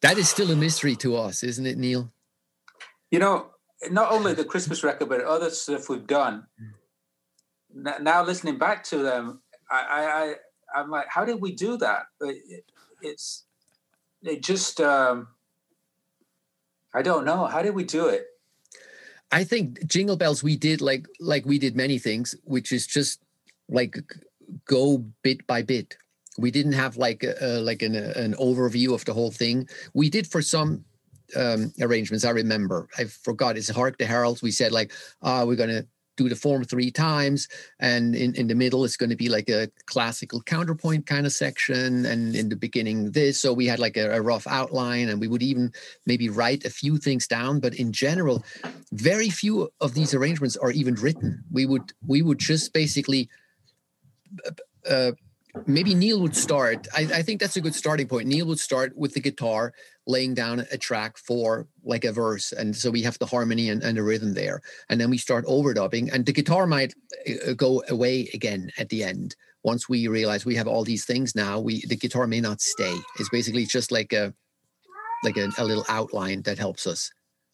that 0.00 0.16
is 0.16 0.28
still 0.28 0.52
a 0.52 0.54
mystery 0.54 0.94
to 0.94 1.16
us 1.16 1.42
isn't 1.42 1.66
it 1.66 1.76
neil 1.76 2.12
You 3.10 3.18
know, 3.18 3.50
not 3.90 4.12
only 4.12 4.32
the 4.32 4.44
Christmas 4.44 4.84
record, 4.84 5.08
but 5.08 5.22
other 5.22 5.50
stuff 5.50 5.88
we've 5.88 6.06
done. 6.06 6.46
Now 7.68 8.22
listening 8.22 8.56
back 8.56 8.84
to 8.84 8.98
them, 8.98 9.42
I, 9.68 9.80
I, 9.90 10.02
I 10.04 10.34
I'm 10.80 10.88
like, 10.88 11.08
how 11.08 11.24
did 11.24 11.40
we 11.40 11.52
do 11.52 11.76
that? 11.78 12.02
It, 12.20 12.64
it's 13.02 13.42
it 14.22 14.40
just 14.40 14.80
um, 14.80 15.26
I 16.94 17.02
don't 17.02 17.24
know. 17.24 17.46
How 17.46 17.60
did 17.60 17.74
we 17.74 17.82
do 17.82 18.06
it? 18.06 18.24
I 19.40 19.44
think 19.44 19.66
jingle 19.94 20.16
bells 20.16 20.42
we 20.42 20.56
did 20.56 20.80
like 20.80 21.04
like 21.20 21.44
we 21.46 21.58
did 21.58 21.74
many 21.76 21.98
things 21.98 22.34
which 22.44 22.72
is 22.72 22.86
just 22.86 23.20
like 23.68 23.96
go 24.66 24.98
bit 25.22 25.46
by 25.46 25.62
bit. 25.62 25.96
We 26.38 26.50
didn't 26.50 26.72
have 26.84 26.96
like 26.96 27.22
a, 27.24 27.34
a- 27.40 27.60
like 27.70 27.82
an, 27.82 27.94
an 27.96 28.34
overview 28.34 28.94
of 28.94 29.04
the 29.04 29.14
whole 29.14 29.30
thing. 29.30 29.68
We 29.94 30.10
did 30.10 30.26
for 30.26 30.42
some 30.42 30.84
um 31.36 31.72
arrangements 31.80 32.24
i 32.24 32.30
remember. 32.30 32.88
I 32.98 33.04
forgot. 33.04 33.56
It's 33.56 33.70
hark 33.70 33.98
the 33.98 34.06
heralds 34.06 34.42
we 34.42 34.50
said 34.50 34.72
like 34.72 34.92
uh 35.22 35.44
we're 35.46 35.56
gonna 35.64 35.84
do 36.16 36.28
the 36.28 36.36
form 36.36 36.64
three 36.64 36.90
times 36.90 37.48
and 37.80 38.14
in, 38.14 38.34
in 38.34 38.46
the 38.46 38.54
middle 38.54 38.84
it's 38.84 38.96
going 38.96 39.10
to 39.10 39.16
be 39.16 39.28
like 39.28 39.48
a 39.48 39.68
classical 39.86 40.40
counterpoint 40.42 41.06
kind 41.06 41.26
of 41.26 41.32
section 41.32 42.06
and 42.06 42.34
in 42.36 42.48
the 42.48 42.56
beginning 42.56 43.10
this. 43.10 43.40
So 43.40 43.52
we 43.52 43.66
had 43.66 43.78
like 43.78 43.96
a, 43.96 44.10
a 44.10 44.20
rough 44.20 44.46
outline 44.46 45.08
and 45.08 45.20
we 45.20 45.28
would 45.28 45.42
even 45.42 45.72
maybe 46.06 46.28
write 46.28 46.64
a 46.64 46.70
few 46.70 46.98
things 46.98 47.26
down. 47.26 47.60
But 47.60 47.74
in 47.74 47.92
general 47.92 48.44
very 48.92 49.30
few 49.30 49.70
of 49.80 49.94
these 49.94 50.14
arrangements 50.14 50.56
are 50.56 50.70
even 50.70 50.94
written. 50.94 51.42
We 51.50 51.66
would 51.66 51.92
we 52.06 52.22
would 52.22 52.38
just 52.38 52.72
basically 52.72 53.28
uh, 54.88 55.12
maybe 55.66 55.94
Neil 55.94 56.20
would 56.20 56.36
start. 56.36 56.86
I, 56.94 57.02
I 57.02 57.22
think 57.22 57.40
that's 57.40 57.56
a 57.56 57.60
good 57.60 57.74
starting 57.74 58.08
point. 58.08 58.28
Neil 58.28 58.46
would 58.46 58.60
start 58.60 58.96
with 58.96 59.14
the 59.14 59.20
guitar, 59.20 59.72
laying 60.06 60.34
down 60.34 60.66
a 60.72 60.78
track 60.78 61.16
for 61.16 61.66
like 61.84 62.04
a 62.04 62.12
verse, 62.12 62.52
and 62.52 62.74
so 62.74 62.90
we 62.90 63.02
have 63.02 63.18
the 63.18 63.26
harmony 63.26 63.70
and, 63.70 63.82
and 63.82 63.96
the 63.96 64.02
rhythm 64.02 64.34
there, 64.34 64.60
and 64.88 65.00
then 65.00 65.10
we 65.10 65.18
start 65.18 65.46
overdubbing, 65.46 66.12
and 66.12 66.26
the 66.26 66.32
guitar 66.32 66.66
might 66.66 66.94
uh, 67.46 67.52
go 67.54 67.82
away 67.88 68.28
again 68.34 68.70
at 68.78 68.88
the 68.88 69.04
end. 69.04 69.36
Once 69.62 69.88
we 69.88 70.08
realize 70.08 70.44
we 70.44 70.56
have 70.56 70.68
all 70.68 70.84
these 70.84 71.04
things 71.04 71.34
now, 71.34 71.58
we 71.58 71.84
the 71.86 71.96
guitar 71.96 72.26
may 72.26 72.40
not 72.40 72.60
stay. 72.60 72.94
It's 73.18 73.30
basically 73.30 73.64
just 73.64 73.90
like 73.90 74.12
a 74.12 74.34
like 75.22 75.36
a, 75.36 75.48
a 75.58 75.64
little 75.64 75.86
outline 75.88 76.42
that 76.42 76.58
helps 76.58 76.86
us 76.86 77.10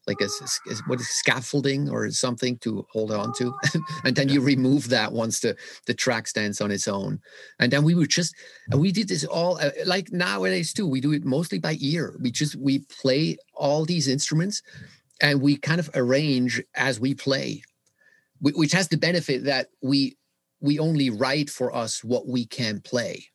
like 0.07 0.21
a, 0.21 0.25
s- 0.25 0.61
what 0.87 1.01
is 1.01 1.09
scaffolding 1.09 1.89
or 1.91 2.11
something 2.11 2.59
to 2.59 2.87
hold 2.93 3.13
on 3.13 3.33
to? 3.35 3.55
And 4.05 4.17
then 4.17 4.29
you 4.29 4.41
remove 4.41 4.89
that 4.89 5.13
once 5.13 5.41
the 5.41 5.57
the 5.87 5.95
track 5.95 6.27
stands 6.27 6.61
on 6.61 6.71
its 6.71 6.89
own. 6.89 7.21
And 7.59 7.73
then 7.73 7.85
we 7.85 7.95
would 7.95 8.11
just 8.11 8.35
and 8.71 8.81
we 8.81 8.93
did 8.93 9.09
this 9.09 9.25
all 9.25 9.59
uh, 9.59 9.71
like 9.85 10.13
nowadays 10.13 10.73
too 10.73 10.87
we 10.87 11.01
do 11.01 11.13
it 11.13 11.25
mostly 11.25 11.59
by 11.59 11.77
ear. 11.81 12.17
We 12.21 12.31
just 12.31 12.57
we 12.57 12.81
play 13.03 13.37
all 13.55 13.85
these 13.85 14.09
instruments 14.09 14.63
and 15.21 15.41
we 15.43 15.57
kind 15.57 15.81
of 15.81 15.91
arrange 15.95 16.63
as 16.75 16.99
we 17.01 17.15
play 17.15 17.63
which 18.41 18.73
has 18.73 18.89
the 18.89 18.97
benefit 18.97 19.45
that 19.45 19.69
we 19.83 20.17
we 20.61 20.79
only 20.79 21.11
write 21.11 21.51
for 21.51 21.75
us 21.75 22.03
what 22.05 22.27
we 22.27 22.47
can 22.47 22.81
play 22.81 23.27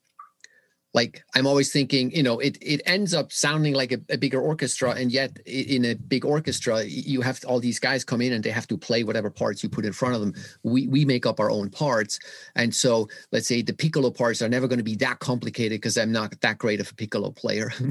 like 0.95 1.23
i'm 1.35 1.45
always 1.45 1.71
thinking 1.71 2.09
you 2.11 2.23
know 2.23 2.39
it 2.39 2.57
it 2.61 2.81
ends 2.85 3.13
up 3.13 3.31
sounding 3.31 3.75
like 3.75 3.91
a, 3.91 3.99
a 4.09 4.17
bigger 4.17 4.41
orchestra 4.41 4.91
and 4.91 5.11
yet 5.11 5.37
in 5.45 5.85
a 5.85 5.93
big 5.93 6.25
orchestra 6.25 6.83
you 6.85 7.21
have 7.21 7.39
all 7.45 7.59
these 7.59 7.79
guys 7.79 8.03
come 8.03 8.21
in 8.21 8.33
and 8.33 8.43
they 8.43 8.49
have 8.49 8.67
to 8.67 8.77
play 8.77 9.03
whatever 9.03 9.29
parts 9.29 9.61
you 9.61 9.69
put 9.69 9.85
in 9.85 9.93
front 9.93 10.15
of 10.15 10.21
them. 10.21 10.33
We 10.63 10.87
we 10.87 11.05
make 11.05 11.25
up 11.25 11.39
our 11.39 11.51
own 11.51 11.69
parts. 11.69 12.19
And 12.55 12.73
so 12.73 13.07
let's 13.31 13.47
say 13.47 13.61
the 13.61 13.73
piccolo 13.73 14.09
parts 14.11 14.41
are 14.41 14.49
never 14.49 14.67
going 14.67 14.79
to 14.79 14.83
be 14.83 14.95
that 14.97 15.19
complicated 15.19 15.77
because 15.77 15.97
i'm 15.97 16.11
not 16.11 16.39
that 16.41 16.57
great 16.57 16.79
of 16.79 16.89
a 16.89 16.95
piccolo 16.95 17.31
player. 17.31 17.71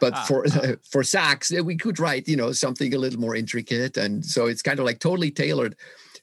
But 0.00 0.18
for 0.28 0.46
for 0.90 1.02
sax 1.02 1.52
eh, 1.52 1.60
we 1.60 1.76
could 1.76 1.98
write 1.98 2.28
you 2.28 2.36
know 2.36 2.52
something 2.52 2.94
a 2.94 2.98
little 2.98 3.20
more 3.20 3.36
intricate. 3.36 3.96
And 3.96 4.24
so 4.24 4.46
it's 4.46 4.62
kind 4.62 4.78
of 4.78 4.84
like 4.84 4.98
totally 4.98 5.30
tailored 5.30 5.76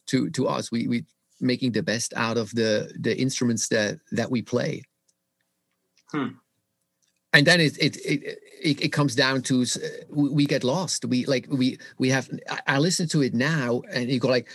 to 0.07 0.29
to 0.31 0.47
us. 0.47 0.71
We 0.71 0.87
we 0.87 1.05
making 1.41 1.73
the 1.73 1.83
best 1.83 2.13
out 2.15 2.37
of 2.37 2.51
the 2.51 2.91
the 2.99 3.13
instruments 3.17 3.67
that 3.69 3.99
that 4.11 4.31
we 4.31 4.41
play 4.41 4.83
Hmm. 6.15 6.27
and 7.33 7.45
then 7.45 7.59
it 7.59 7.77
it, 7.77 7.97
it 7.97 8.39
it 8.61 8.81
it 8.85 8.89
comes 8.89 9.15
down 9.15 9.41
to 9.43 9.61
s- 9.61 9.77
we 10.09 10.45
get 10.45 10.63
lost 10.63 11.05
we 11.05 11.25
like 11.25 11.47
we 11.49 11.77
we 11.97 12.09
have 12.09 12.29
i 12.67 12.77
listen 12.79 13.07
to 13.09 13.21
it 13.21 13.33
now 13.33 13.81
and 13.91 14.09
you 14.09 14.19
go 14.19 14.29
like 14.29 14.47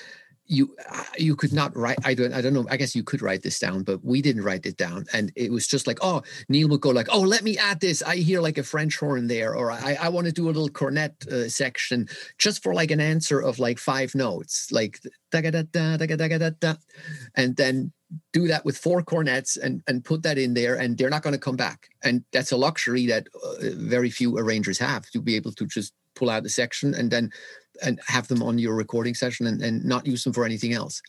you 0.51 0.75
uh, 0.93 1.05
you 1.17 1.37
could 1.37 1.53
not 1.53 1.75
write 1.77 1.99
i 2.05 2.13
don't 2.13 2.33
i 2.33 2.41
don't 2.41 2.53
know 2.53 2.67
i 2.71 2.77
guess 2.77 2.95
you 2.95 3.05
could 3.05 3.23
write 3.23 3.43
this 3.43 3.59
down 3.59 3.83
but 3.83 4.05
we 4.05 4.21
didn't 4.21 4.43
write 4.43 4.67
it 4.67 4.77
down. 4.77 5.07
And 5.13 5.33
it 5.37 5.51
was 5.51 5.67
just 5.67 5.87
like 5.87 5.99
oh 6.03 6.23
neil 6.49 6.69
would 6.69 6.81
go 6.81 6.91
like 6.91 7.09
oh 7.11 7.21
let 7.21 7.43
me 7.43 7.57
add 7.57 7.81
this. 7.81 8.03
I 8.03 8.17
hear 8.17 8.41
like 8.41 8.59
a 8.59 8.63
french 8.63 8.99
horn 8.99 9.29
there 9.29 9.55
or 9.55 9.71
i 9.71 9.97
i 10.01 10.09
want 10.09 10.27
to 10.27 10.33
do 10.33 10.47
a 10.47 10.53
little 10.53 10.69
cornet 10.69 11.15
uh, 11.29 11.49
section 11.49 12.09
just 12.39 12.63
for 12.63 12.75
like 12.75 12.91
an 12.91 13.01
answer 13.01 13.41
of 13.41 13.59
like 13.59 13.79
five 13.79 14.15
notes 14.15 14.71
like 14.73 15.01
da 15.31 15.41
da 15.41 15.51
da 15.51 15.97
da 15.97 16.07
da 16.07 16.39
da 16.39 16.51
da 16.51 16.75
and 17.37 17.57
then 17.57 17.93
do 18.33 18.49
that 18.49 18.65
with 18.65 18.77
four 18.77 19.03
cornets 19.03 19.57
and 19.57 19.83
and 19.87 20.05
put 20.05 20.23
that 20.23 20.39
in 20.39 20.55
there 20.55 20.75
and 20.77 20.99
they're 20.99 21.11
not 21.11 21.23
going 21.23 21.33
to 21.33 21.39
come 21.39 21.57
back. 21.57 21.89
And 22.03 22.25
that's 22.33 22.53
a 22.53 22.57
luxury 22.57 23.07
that 23.07 23.29
uh, 23.35 23.71
very 23.77 24.11
few 24.11 24.37
arrangers 24.39 24.79
have 24.79 25.09
to 25.11 25.21
be 25.21 25.37
able 25.37 25.53
to 25.53 25.67
just 25.67 25.93
pull 26.17 26.31
out 26.31 26.43
the 26.43 26.49
section 26.49 26.95
and 26.95 27.11
then 27.11 27.31
and 27.83 28.01
have 28.07 28.29
them 28.29 28.43
on 28.43 28.59
your 28.59 28.75
recording 28.75 29.15
session 29.15 29.47
and, 29.47 29.63
and 29.63 29.85
not 29.85 30.07
use 30.07 30.25
them 30.25 30.33
for 30.33 30.45
anything 30.45 30.73
else. 30.73 31.03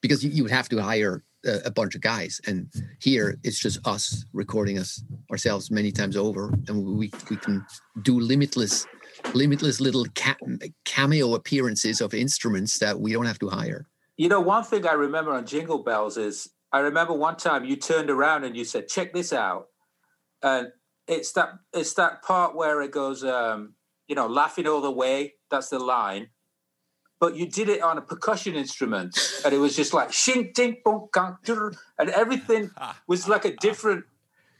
Because 0.00 0.24
you, 0.24 0.30
you 0.30 0.42
would 0.42 0.52
have 0.52 0.68
to 0.70 0.82
hire 0.82 1.22
a, 1.44 1.60
a 1.66 1.70
bunch 1.70 1.94
of 1.94 2.00
guys. 2.00 2.40
And 2.46 2.68
here 3.00 3.38
it's 3.44 3.60
just 3.60 3.86
us 3.86 4.24
recording 4.32 4.78
us 4.78 5.02
ourselves 5.30 5.70
many 5.70 5.92
times 5.92 6.16
over. 6.16 6.52
And 6.68 6.84
we 6.84 7.10
we 7.30 7.36
can 7.36 7.64
do 8.02 8.18
limitless 8.18 8.86
limitless 9.34 9.80
little 9.80 10.06
ca- 10.16 10.36
cameo 10.84 11.34
appearances 11.34 12.00
of 12.00 12.14
instruments 12.14 12.78
that 12.78 12.98
we 12.98 13.12
don't 13.12 13.26
have 13.26 13.38
to 13.40 13.48
hire. 13.48 13.86
You 14.16 14.28
know, 14.28 14.40
one 14.40 14.64
thing 14.64 14.86
I 14.86 14.92
remember 14.92 15.32
on 15.32 15.46
Jingle 15.46 15.82
Bells 15.82 16.16
is 16.16 16.50
I 16.72 16.80
remember 16.80 17.12
one 17.12 17.36
time 17.36 17.64
you 17.64 17.76
turned 17.76 18.10
around 18.10 18.44
and 18.44 18.56
you 18.56 18.64
said, 18.64 18.88
"Check 18.88 19.12
this 19.12 19.32
out," 19.32 19.66
and 20.42 20.68
it's 21.06 21.32
that 21.32 21.50
it's 21.72 21.94
that 21.94 22.22
part 22.22 22.54
where 22.54 22.80
it 22.82 22.90
goes, 22.90 23.24
um, 23.24 23.74
you 24.12 24.16
know, 24.16 24.26
laughing 24.26 24.66
all 24.66 24.82
the 24.82 24.90
way. 24.90 25.32
That's 25.50 25.70
the 25.70 25.78
line, 25.78 26.28
but 27.18 27.34
you 27.34 27.48
did 27.48 27.70
it 27.70 27.80
on 27.80 27.96
a 27.96 28.02
percussion 28.02 28.54
instrument, 28.54 29.18
and 29.42 29.54
it 29.54 29.56
was 29.56 29.74
just 29.74 29.94
like 29.94 30.12
shing 30.12 30.52
ting 30.52 30.82
boom 30.84 31.08
kang 31.14 31.38
and 31.98 32.10
everything 32.10 32.70
was 33.08 33.26
like 33.26 33.46
a 33.46 33.56
different. 33.56 34.04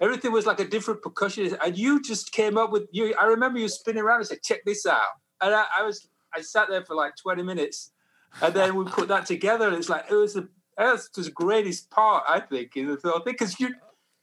Everything 0.00 0.32
was 0.32 0.46
like 0.46 0.58
a 0.58 0.64
different 0.64 1.02
percussion, 1.02 1.54
and 1.62 1.76
you 1.76 2.00
just 2.00 2.32
came 2.32 2.56
up 2.56 2.72
with 2.72 2.84
you. 2.92 3.14
I 3.20 3.26
remember 3.26 3.58
you 3.58 3.68
spinning 3.68 4.02
around 4.02 4.20
and 4.20 4.26
said, 4.26 4.42
"Check 4.42 4.60
this 4.64 4.86
out," 4.86 5.12
and 5.42 5.54
I, 5.54 5.66
I 5.80 5.82
was 5.82 6.08
I 6.34 6.40
sat 6.40 6.70
there 6.70 6.82
for 6.82 6.94
like 6.94 7.12
twenty 7.16 7.42
minutes 7.42 7.92
and 8.40 8.54
then 8.54 8.74
we 8.74 8.84
put 8.86 9.08
that 9.08 9.26
together, 9.26 9.68
and 9.68 9.76
it's 9.76 9.90
like 9.90 10.06
it 10.10 10.14
was 10.14 10.32
the 10.32 10.48
that's 10.78 11.10
the 11.10 11.30
greatest 11.30 11.90
part 11.90 12.24
I 12.26 12.40
think 12.40 12.74
in 12.76 12.86
the 12.86 12.96
film 12.96 13.20
because 13.26 13.60
you 13.60 13.74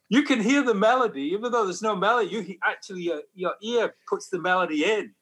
you 0.08 0.24
can 0.24 0.40
hear 0.40 0.64
the 0.64 0.74
melody 0.74 1.30
even 1.32 1.52
though 1.52 1.64
there's 1.64 1.82
no 1.82 1.94
melody. 1.94 2.30
You 2.30 2.56
actually 2.64 3.02
your, 3.02 3.22
your 3.34 3.54
ear 3.62 3.94
puts 4.08 4.28
the 4.28 4.40
melody 4.40 4.84
in 4.84 5.14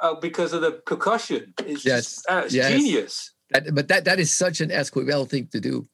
uh, 0.00 0.14
because 0.14 0.52
of 0.52 0.60
the 0.62 0.72
percussion. 0.72 1.54
It's 1.60 1.84
Yes, 1.84 2.04
just, 2.04 2.30
uh, 2.30 2.42
it's 2.44 2.54
yes. 2.54 2.70
genius. 2.72 3.32
That, 3.50 3.74
but 3.74 3.88
that 3.88 4.04
that 4.04 4.18
is 4.18 4.32
such 4.32 4.60
an 4.60 4.70
Esquivel 4.70 5.28
thing 5.28 5.48
to 5.52 5.60
do. 5.60 5.88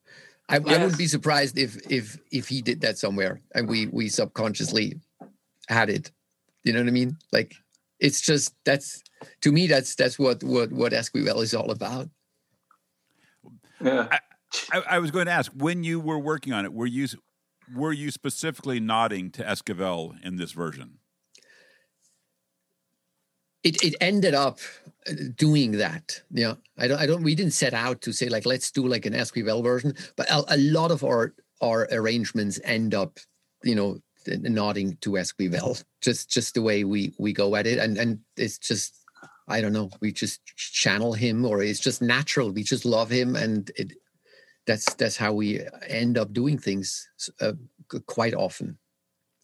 I, 0.49 0.55
I 0.55 0.59
wouldn't 0.59 0.97
be 0.97 1.07
surprised 1.07 1.57
if 1.57 1.77
if 1.89 2.17
if 2.31 2.47
he 2.47 2.61
did 2.61 2.81
that 2.81 2.97
somewhere 2.97 3.41
and 3.55 3.67
we 3.67 3.87
we 3.87 4.09
subconsciously 4.09 4.99
had 5.67 5.89
it. 5.89 6.11
You 6.63 6.73
know 6.73 6.79
what 6.79 6.87
I 6.87 6.91
mean? 6.91 7.17
Like 7.31 7.55
it's 7.99 8.21
just 8.21 8.53
that's 8.65 9.03
to 9.41 9.51
me 9.51 9.67
that's 9.67 9.95
that's 9.95 10.19
what 10.19 10.43
what 10.43 10.71
what 10.71 10.91
Esquivel 10.91 11.41
is 11.41 11.53
all 11.53 11.71
about. 11.71 12.09
Yeah. 13.81 14.07
I, 14.71 14.83
I 14.91 14.99
was 14.99 15.11
going 15.11 15.25
to 15.25 15.31
ask 15.31 15.51
when 15.51 15.83
you 15.83 15.99
were 15.99 16.19
working 16.19 16.53
on 16.53 16.65
it, 16.65 16.73
were 16.73 16.85
you 16.85 17.07
were 17.75 17.93
you 17.93 18.11
specifically 18.11 18.79
nodding 18.79 19.31
to 19.31 19.43
Esquivel 19.43 20.13
in 20.23 20.35
this 20.35 20.51
version? 20.51 20.99
It 23.63 23.81
it 23.83 23.95
ended 24.01 24.33
up 24.33 24.59
uh, 25.07 25.13
doing 25.35 25.73
that. 25.73 26.21
Yeah, 26.31 26.55
I 26.77 26.87
don't 26.87 26.99
I 26.99 27.05
don't 27.05 27.23
we 27.23 27.35
didn't 27.35 27.53
set 27.53 27.73
out 27.73 28.01
to 28.01 28.13
say 28.13 28.29
like 28.29 28.45
let's 28.45 28.71
do 28.71 28.87
like 28.87 29.05
an 29.05 29.13
Esquivel 29.13 29.63
version, 29.63 29.93
but 30.15 30.29
a, 30.29 30.43
a 30.55 30.57
lot 30.57 30.91
of 30.91 31.03
our 31.03 31.33
our 31.61 31.87
arrangements 31.91 32.59
end 32.63 32.93
up, 32.93 33.19
you 33.63 33.75
know, 33.75 33.99
nodding 34.27 34.97
to 35.01 35.11
Esquivel. 35.11 35.83
Just 36.01 36.29
just 36.29 36.53
the 36.53 36.61
way 36.61 36.83
we 36.83 37.13
we 37.17 37.33
go 37.33 37.55
at 37.55 37.67
it, 37.67 37.79
and 37.79 37.97
and 37.97 38.19
it's 38.35 38.57
just 38.57 38.95
I 39.47 39.61
don't 39.61 39.73
know. 39.73 39.89
We 40.01 40.11
just 40.11 40.45
channel 40.55 41.13
him, 41.13 41.45
or 41.45 41.61
it's 41.63 41.79
just 41.79 42.01
natural. 42.01 42.51
We 42.51 42.63
just 42.63 42.85
love 42.85 43.09
him, 43.09 43.35
and 43.35 43.71
it 43.75 43.93
that's 44.65 44.93
that's 44.95 45.17
how 45.17 45.33
we 45.33 45.61
end 45.87 46.17
up 46.17 46.33
doing 46.33 46.57
things 46.57 47.09
uh, 47.41 47.53
quite 48.07 48.33
often. 48.33 48.77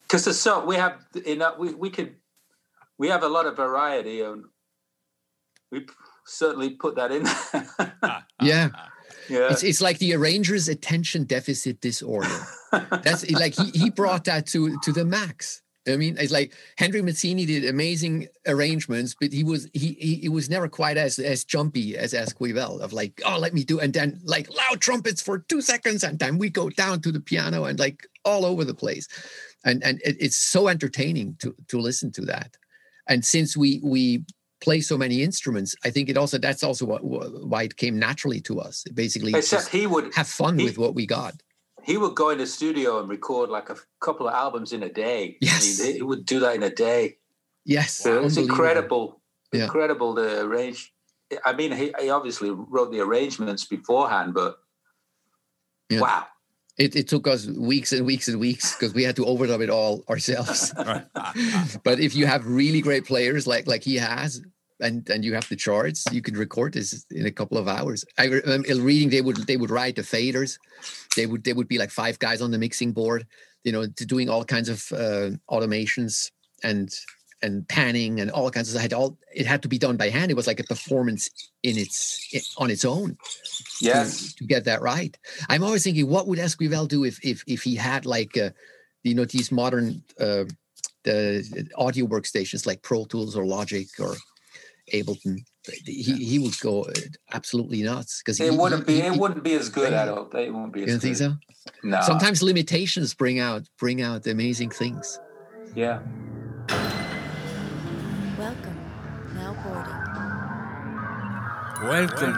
because 0.01 0.39
so 0.39 0.65
we 0.65 0.75
have 0.75 1.05
enough 1.25 1.57
we, 1.57 1.73
we 1.73 1.89
could 1.89 2.15
we 2.99 3.07
have 3.07 3.23
a 3.23 3.27
lot 3.27 3.47
of 3.47 3.55
variety 3.55 4.21
and 4.21 4.43
we 5.71 5.87
certainly 6.25 6.71
put 6.71 6.95
that 6.95 7.11
in 7.11 7.23
Yeah. 8.41 8.69
yeah 9.29 9.49
It's 9.51 9.63
it's 9.63 9.81
like 9.81 9.97
the 9.97 10.13
arranger's 10.13 10.67
attention 10.67 11.23
deficit 11.23 11.81
disorder. 11.81 12.29
That's 12.71 13.29
like 13.31 13.55
he 13.55 13.71
he 13.71 13.89
brought 13.89 14.25
that 14.25 14.45
to 14.47 14.77
to 14.81 14.91
the 14.91 15.05
max. 15.05 15.63
I 15.87 15.95
mean, 15.95 16.17
it's 16.19 16.31
like 16.31 16.53
Henry 16.77 17.01
Mancini 17.01 17.45
did 17.45 17.65
amazing 17.65 18.27
arrangements, 18.45 19.15
but 19.19 19.31
he 19.31 19.43
was 19.43 19.67
he 19.73 19.93
he, 19.99 20.15
he 20.15 20.29
was 20.29 20.49
never 20.49 20.67
quite 20.67 20.97
as 20.97 21.17
as 21.19 21.43
jumpy 21.43 21.97
as 21.97 22.13
Esquivel 22.13 22.79
of 22.81 22.93
like, 22.93 23.21
oh, 23.25 23.39
let 23.39 23.53
me 23.53 23.63
do, 23.63 23.79
and 23.79 23.93
then 23.93 24.19
like 24.23 24.49
loud 24.49 24.81
trumpets 24.81 25.21
for 25.21 25.39
two 25.39 25.61
seconds, 25.61 26.03
and 26.03 26.19
then 26.19 26.37
we 26.37 26.49
go 26.49 26.69
down 26.69 27.01
to 27.01 27.11
the 27.11 27.19
piano 27.19 27.63
and 27.65 27.79
like 27.79 28.07
all 28.25 28.45
over 28.45 28.65
the 28.65 28.73
place, 28.73 29.07
and 29.63 29.83
and 29.83 30.01
it, 30.03 30.17
it's 30.19 30.35
so 30.35 30.67
entertaining 30.67 31.37
to 31.39 31.55
to 31.69 31.79
listen 31.79 32.11
to 32.11 32.21
that. 32.25 32.57
And 33.09 33.25
since 33.25 33.57
we 33.57 33.81
we 33.83 34.23
play 34.61 34.81
so 34.81 34.97
many 34.97 35.23
instruments, 35.23 35.75
I 35.83 35.89
think 35.89 36.09
it 36.09 36.17
also 36.17 36.37
that's 36.37 36.63
also 36.63 36.85
what, 36.85 37.01
why 37.03 37.63
it 37.63 37.75
came 37.77 37.97
naturally 37.97 38.41
to 38.41 38.59
us. 38.59 38.83
Basically, 38.93 39.33
except 39.33 39.63
just 39.63 39.71
he 39.71 39.87
would 39.87 40.13
have 40.13 40.27
fun 40.27 40.57
he- 40.59 40.65
with 40.65 40.77
what 40.77 40.93
we 40.95 41.05
got. 41.05 41.33
he 41.83 41.95
would 41.97 42.13
go 42.13 42.29
in 42.29 42.37
the 42.37 42.45
studio 42.45 42.99
and 42.99 43.07
record 43.09 43.49
like 43.49 43.69
a 43.69 43.77
couple 44.05 44.27
of 44.27 44.33
albums 44.33 44.73
in 44.73 44.83
a 44.83 44.91
day 45.07 45.37
Yes. 45.41 45.79
I 45.79 45.83
mean, 45.85 45.95
he 45.95 46.01
would 46.03 46.25
do 46.25 46.37
that 46.43 46.53
in 46.59 46.63
a 46.63 46.69
day 46.69 47.17
Yes, 47.65 47.89
so 48.03 48.09
it 48.17 48.23
was 48.23 48.37
incredible 48.37 49.05
Yeah. 49.53 49.63
incredible 49.67 50.13
the 50.13 50.29
arrange 50.45 50.79
i 51.49 51.51
mean 51.59 51.71
he, 51.81 51.85
he 52.03 52.07
obviously 52.17 52.49
wrote 52.73 52.91
the 52.95 52.99
arrangements 53.07 53.63
beforehand 53.75 54.29
but 54.39 54.51
Yeah. 55.89 56.01
wow 56.05 56.23
It, 56.79 56.95
it 56.95 57.07
took 57.09 57.27
us 57.27 57.45
weeks 57.45 57.91
and 57.91 58.05
weeks 58.05 58.29
and 58.29 58.39
weeks 58.39 58.73
because 58.73 58.93
we 58.93 59.03
had 59.03 59.17
to 59.17 59.25
overdub 59.25 59.61
it 59.61 59.69
all 59.69 60.03
ourselves. 60.09 60.73
But 61.83 61.99
if 61.99 62.15
you 62.15 62.25
have 62.25 62.47
really 62.47 62.81
great 62.81 63.05
players 63.05 63.45
like 63.45 63.67
like 63.67 63.83
he 63.83 63.97
has, 63.97 64.41
and 64.79 65.07
and 65.09 65.23
you 65.23 65.33
have 65.33 65.47
the 65.49 65.55
charts, 65.55 66.05
you 66.11 66.21
could 66.21 66.37
record 66.37 66.73
this 66.73 67.05
in 67.11 67.25
a 67.25 67.31
couple 67.31 67.57
of 67.57 67.67
hours. 67.67 68.05
I 68.17 68.25
remember 68.25 68.75
reading 68.75 69.09
they 69.09 69.21
would 69.21 69.37
they 69.47 69.57
would 69.57 69.71
write 69.71 69.95
the 69.95 70.01
faders. 70.01 70.57
They 71.15 71.25
would 71.25 71.43
they 71.43 71.53
would 71.53 71.67
be 71.67 71.77
like 71.77 71.91
five 71.91 72.17
guys 72.19 72.41
on 72.41 72.51
the 72.51 72.57
mixing 72.57 72.93
board, 72.93 73.27
you 73.63 73.71
know, 73.71 73.85
doing 73.87 74.29
all 74.29 74.45
kinds 74.45 74.69
of 74.69 74.85
uh, 74.93 75.31
automations 75.49 76.31
and 76.63 76.89
and 77.41 77.67
panning 77.67 78.19
and 78.19 78.29
all 78.31 78.49
kinds 78.51 78.73
of. 78.73 78.79
I 78.79 78.81
had 78.83 78.93
all 78.93 79.17
it 79.33 79.45
had 79.45 79.61
to 79.63 79.67
be 79.67 79.77
done 79.77 79.97
by 79.97 80.09
hand. 80.09 80.31
It 80.31 80.37
was 80.37 80.47
like 80.47 80.59
a 80.59 80.63
performance 80.63 81.29
in 81.63 81.77
its 81.77 82.53
on 82.57 82.69
its 82.69 82.85
own. 82.85 83.17
yes 83.81 84.33
to, 84.33 84.35
to 84.37 84.43
get 84.45 84.65
that 84.65 84.81
right. 84.81 85.17
I'm 85.49 85.63
always 85.63 85.83
thinking, 85.83 86.07
what 86.09 86.27
would 86.27 86.39
Esquivel 86.39 86.87
do 86.87 87.03
if 87.05 87.23
if 87.25 87.43
if 87.47 87.63
he 87.63 87.75
had 87.75 88.05
like, 88.05 88.37
uh, 88.37 88.49
you 89.03 89.15
know, 89.15 89.25
these 89.25 89.51
modern 89.51 90.03
uh, 90.19 90.45
the 91.03 91.67
audio 91.77 92.05
workstations 92.07 92.65
like 92.67 92.81
Pro 92.81 93.05
Tools 93.05 93.35
or 93.35 93.45
Logic 93.45 93.87
or 93.99 94.15
Ableton? 94.93 95.37
He 95.85 96.13
he 96.25 96.39
would 96.39 96.59
go 96.61 96.83
uh, 96.83 96.93
absolutely 97.33 97.83
nuts 97.83 98.21
because 98.21 98.39
it 98.39 98.53
wouldn't 98.53 98.87
be 98.87 99.01
it 99.01 99.13
wouldn't 99.13 99.43
be 99.43 99.53
as 99.53 99.69
good 99.69 99.93
at 99.93 100.07
all 100.07 100.27
it 100.31 100.51
wouldn't 100.51 100.73
be 100.73 100.79
You 100.81 100.87
don't 100.87 100.99
think 100.99 101.17
good. 101.17 101.37
so? 101.63 101.73
no 101.83 102.01
Sometimes 102.01 102.41
limitations 102.41 103.13
bring 103.13 103.39
out 103.39 103.63
bring 103.77 104.01
out 104.01 104.25
amazing 104.25 104.71
things. 104.71 105.19
yeah 105.75 105.99
Now 109.69 109.83
boarding. 109.83 110.39
Welcome. 111.81 112.35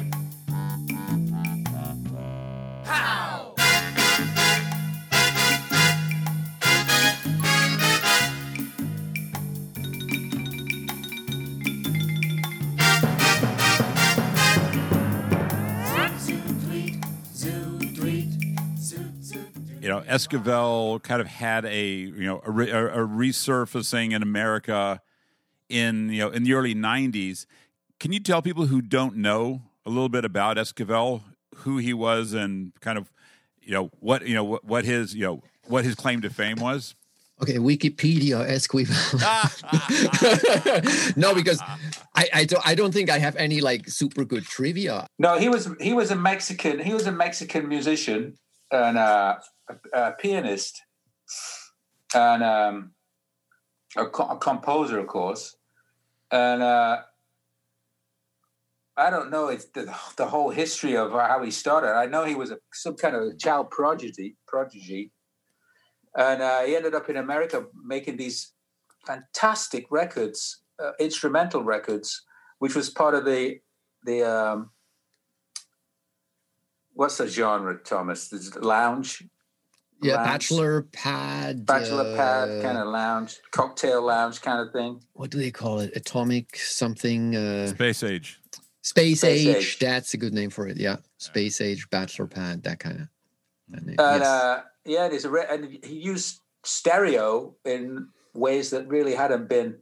Esquivel 20.12 21.02
kind 21.04 21.22
of 21.22 21.28
had 21.28 21.64
a 21.66 21.88
you 21.90 22.26
know 22.26 22.42
a, 22.46 22.52
re- 22.52 22.70
a, 22.70 22.88
a 22.88 23.08
resurfacing 23.08 24.14
in 24.14 24.22
America 24.22 25.02
in 25.70 26.10
you 26.10 26.20
know 26.20 26.30
in 26.30 26.44
the 26.44 26.54
early 26.54 26.76
'90s. 26.76 27.46
Can 28.00 28.12
you 28.12 28.20
tell 28.20 28.42
people 28.42 28.66
who 28.66 28.82
don't 28.82 29.16
know 29.16 29.62
a 29.86 29.90
little 29.90 30.10
bit 30.10 30.26
about 30.26 30.58
Esquivel, 30.58 31.22
who 31.58 31.78
he 31.78 31.94
was, 31.94 32.34
and 32.34 32.74
kind 32.82 32.98
of 32.98 33.12
you 33.62 33.72
know 33.72 33.90
what 34.00 34.28
you 34.28 34.34
know 34.34 34.44
what, 34.44 34.66
what 34.66 34.84
his 34.84 35.16
you 35.16 35.24
know 35.24 35.44
what 35.68 35.86
his 35.86 35.96
claim 35.96 36.22
to 36.22 36.30
fame 36.30 36.58
was? 36.58 36.94
Okay, 37.42 37.56
Wikipedia 37.56 38.46
Esquivel. 38.48 39.18
no, 41.18 41.34
because 41.34 41.62
I 42.14 42.28
I 42.34 42.44
don't 42.44 42.68
I 42.68 42.76
don't 42.76 42.94
think 42.94 43.10
I 43.10 43.18
have 43.18 43.38
any 43.38 43.62
like 43.62 43.88
super 43.88 44.26
good 44.26 44.44
trivia. 44.44 45.08
No, 45.18 45.38
he 45.38 45.48
was 45.48 45.70
he 45.80 45.94
was 45.94 46.12
a 46.12 46.18
Mexican. 46.18 46.80
He 46.80 46.94
was 46.94 47.08
a 47.08 47.14
Mexican 47.14 47.70
musician 47.70 48.36
and 48.72 48.98
uh, 48.98 49.36
a, 49.94 50.12
pianist 50.14 50.82
and 52.14 52.44
um, 52.44 52.92
a, 53.96 54.06
co- 54.08 54.30
a 54.30 54.38
composer, 54.38 55.00
of 55.00 55.08
course. 55.08 55.56
And 56.32 56.62
uh, 56.62 57.02
I 58.98 59.10
don't 59.10 59.32
know 59.32 59.48
the, 59.48 59.94
the 60.18 60.26
whole 60.26 60.50
history 60.50 60.96
of 60.96 61.12
how 61.12 61.42
he 61.44 61.52
started. 61.52 61.96
I 61.96 62.06
know 62.06 62.26
he 62.26 62.36
was 62.36 62.52
a, 62.52 62.58
some 62.74 62.96
kind 62.96 63.16
of 63.16 63.38
child 63.40 63.70
prodigy, 63.72 64.38
prodigy, 64.48 65.12
and 66.16 66.42
uh, 66.42 66.62
he 66.62 66.76
ended 66.76 66.94
up 66.94 67.10
in 67.10 67.18
America 67.18 67.66
making 67.84 68.18
these 68.18 68.54
fantastic 69.06 69.86
records, 69.90 70.62
uh, 70.82 70.92
instrumental 71.00 71.64
records, 71.64 72.24
which 72.60 72.76
was 72.76 72.90
part 72.90 73.16
of 73.16 73.26
the 73.26 73.60
the 74.04 74.24
um, 74.24 74.72
what's 76.94 77.18
the 77.18 77.28
genre, 77.28 77.78
Thomas? 77.78 78.28
The 78.28 78.60
lounge, 78.62 79.24
Yeah, 80.02 80.16
Lounge. 80.16 80.28
bachelor 80.28 80.82
pad. 80.92 81.66
bachelor 81.66 82.16
pad 82.16 82.50
uh, 82.50 82.62
kind 82.64 82.78
of 82.78 82.88
lounge, 82.88 83.38
cocktail 83.52 84.02
lounge 84.02 84.42
kind 84.42 84.60
of 84.66 84.74
thing. 84.74 85.00
What 85.14 85.30
do 85.30 85.38
they 85.38 85.52
call 85.52 85.80
it? 85.80 85.92
Atomic 85.96 86.56
something. 86.58 87.36
Uh, 87.36 87.68
Space 87.68 88.02
age. 88.04 88.40
Space, 88.82 89.20
Space 89.20 89.24
age. 89.24 89.56
Age. 89.58 89.80
That's 89.80 90.14
a 90.16 90.18
good 90.18 90.34
name 90.34 90.50
for 90.50 90.68
it. 90.68 90.78
Yeah, 90.78 90.98
space 91.18 91.62
age 91.62 91.88
bachelor 91.92 92.26
pad. 92.26 92.64
That 92.64 92.80
kind 92.80 93.02
of. 93.02 93.08
That 93.70 93.86
name. 93.86 93.96
And 94.00 94.22
yes. 94.22 94.28
uh, 94.28 94.62
yeah, 94.86 95.08
there's 95.08 95.26
a 95.26 95.30
re- 95.30 95.46
and 95.50 95.66
he 95.84 95.94
used 95.96 96.40
stereo 96.64 97.56
in 97.64 98.08
ways 98.34 98.72
that 98.72 98.88
really 98.88 99.14
hadn't 99.14 99.48
been. 99.50 99.78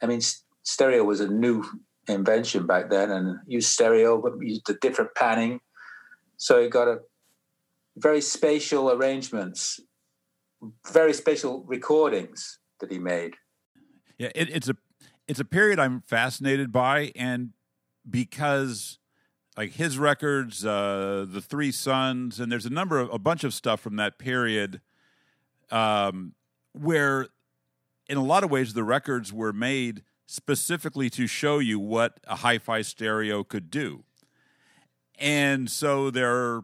I 0.00 0.06
mean, 0.06 0.18
s- 0.18 0.44
stereo 0.62 1.02
was 1.02 1.18
a 1.20 1.26
new 1.28 1.64
invention 2.06 2.64
back 2.66 2.90
then, 2.90 3.10
and 3.10 3.38
used 3.48 3.70
stereo, 3.70 4.22
but 4.22 4.34
used 4.40 4.70
a 4.70 4.74
different 4.74 5.16
panning. 5.16 5.58
So 6.36 6.62
he 6.62 6.68
got 6.68 6.86
a 6.86 6.98
very 7.96 8.20
spatial 8.20 8.90
arrangements, 8.90 9.80
very 10.92 11.12
spatial 11.12 11.64
recordings 11.64 12.58
that 12.80 12.90
he 12.90 12.98
made. 12.98 13.34
Yeah, 14.18 14.30
it, 14.34 14.50
it's 14.50 14.68
a 14.68 14.76
it's 15.26 15.40
a 15.40 15.44
period 15.44 15.78
I'm 15.78 16.02
fascinated 16.02 16.72
by, 16.72 17.12
and 17.16 17.50
because 18.08 18.98
like 19.56 19.72
his 19.72 19.98
records, 19.98 20.64
uh, 20.64 21.26
the 21.28 21.40
Three 21.40 21.72
Suns, 21.72 22.40
and 22.40 22.50
there's 22.50 22.66
a 22.66 22.70
number 22.70 22.98
of 22.98 23.12
a 23.12 23.18
bunch 23.18 23.44
of 23.44 23.54
stuff 23.54 23.80
from 23.80 23.96
that 23.96 24.18
period, 24.18 24.80
um, 25.70 26.34
where 26.72 27.28
in 28.08 28.16
a 28.16 28.24
lot 28.24 28.44
of 28.44 28.50
ways 28.50 28.74
the 28.74 28.84
records 28.84 29.32
were 29.32 29.52
made 29.52 30.02
specifically 30.26 31.08
to 31.10 31.26
show 31.26 31.58
you 31.58 31.78
what 31.78 32.18
a 32.26 32.36
hi-fi 32.36 32.82
stereo 32.82 33.44
could 33.44 33.70
do, 33.70 34.04
and 35.18 35.70
so 35.70 36.10
they're 36.10 36.62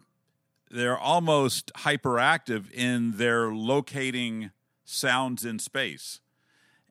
they're 0.70 0.98
almost 0.98 1.72
hyperactive 1.78 2.70
in 2.72 3.16
their 3.16 3.52
locating 3.52 4.50
sounds 4.85 5.44
in 5.44 5.59
space. 5.59 6.20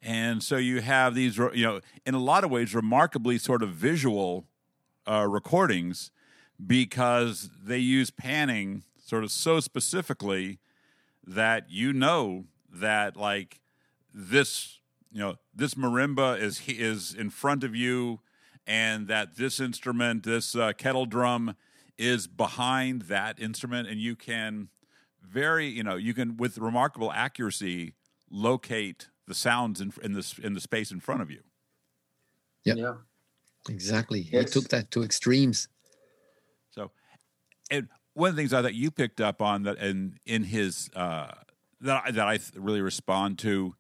And 0.02 0.42
so 0.44 0.58
you 0.58 0.82
have 0.82 1.16
these, 1.16 1.38
you 1.38 1.64
know, 1.64 1.82
in 2.06 2.14
a 2.14 2.20
lot 2.20 2.44
of 2.44 2.52
ways, 2.52 2.74
remarkably 2.74 3.38
sort 3.38 3.62
of 3.62 3.70
visual 3.70 4.46
uh, 5.10 5.28
recordings 5.28 6.12
because 6.66 7.50
they 7.62 7.78
use 7.78 8.10
panning 8.10 8.84
sort 9.04 9.24
of 9.24 9.32
so 9.32 9.60
specifically 9.60 10.60
that 11.26 11.70
you 11.70 11.94
know 11.94 12.46
that 12.72 13.18
like 13.18 13.60
this, 14.14 14.80
you 15.12 15.20
know, 15.20 15.36
this 15.54 15.74
marimba 15.74 16.40
is 16.40 16.62
is 16.68 17.14
in 17.14 17.30
front 17.30 17.64
of 17.64 17.76
you, 17.76 18.20
and 18.68 19.08
that 19.08 19.36
this 19.36 19.60
instrument, 19.60 20.24
this 20.24 20.56
uh, 20.56 20.74
kettle 20.74 21.06
drum, 21.06 21.56
is 22.00 22.26
behind 22.28 23.04
that 23.04 23.40
instrument, 23.40 23.88
and 23.88 24.00
you 24.00 24.16
can 24.16 24.70
very, 25.22 25.68
you 25.68 25.84
know, 25.84 25.98
you 25.98 26.14
can 26.14 26.38
with 26.38 26.58
remarkable 26.58 27.12
accuracy 27.12 27.94
locate 28.32 29.10
the 29.28 29.36
sounds 29.36 29.82
in, 29.82 29.94
in 30.02 30.14
this 30.14 30.40
in 30.40 30.54
the 30.54 30.62
space 30.62 30.92
in 30.92 31.00
front 31.00 31.22
of 31.22 31.30
you. 31.30 31.42
Yep. 32.64 32.78
Yeah. 32.78 32.94
Exactly. 33.68 34.22
Yes. 34.32 34.54
He 34.54 34.62
took 34.62 34.70
that 34.70 34.90
to 34.92 35.04
extremes. 35.04 35.68
So, 36.72 36.92
and 37.70 37.90
one 38.14 38.30
of 38.30 38.36
the 38.36 38.42
things 38.42 38.54
I 38.54 38.62
thought 38.62 38.74
you 38.74 38.90
picked 38.90 39.20
up 39.20 39.42
on 39.42 39.64
that 39.64 39.78
in 39.78 40.18
in 40.26 40.46
his 40.46 40.90
uh, 40.96 41.32
that 41.82 42.04
I, 42.06 42.12
that 42.12 42.28
I 42.28 42.40
really 42.56 42.82
respond 42.82 43.38
to 43.40 43.76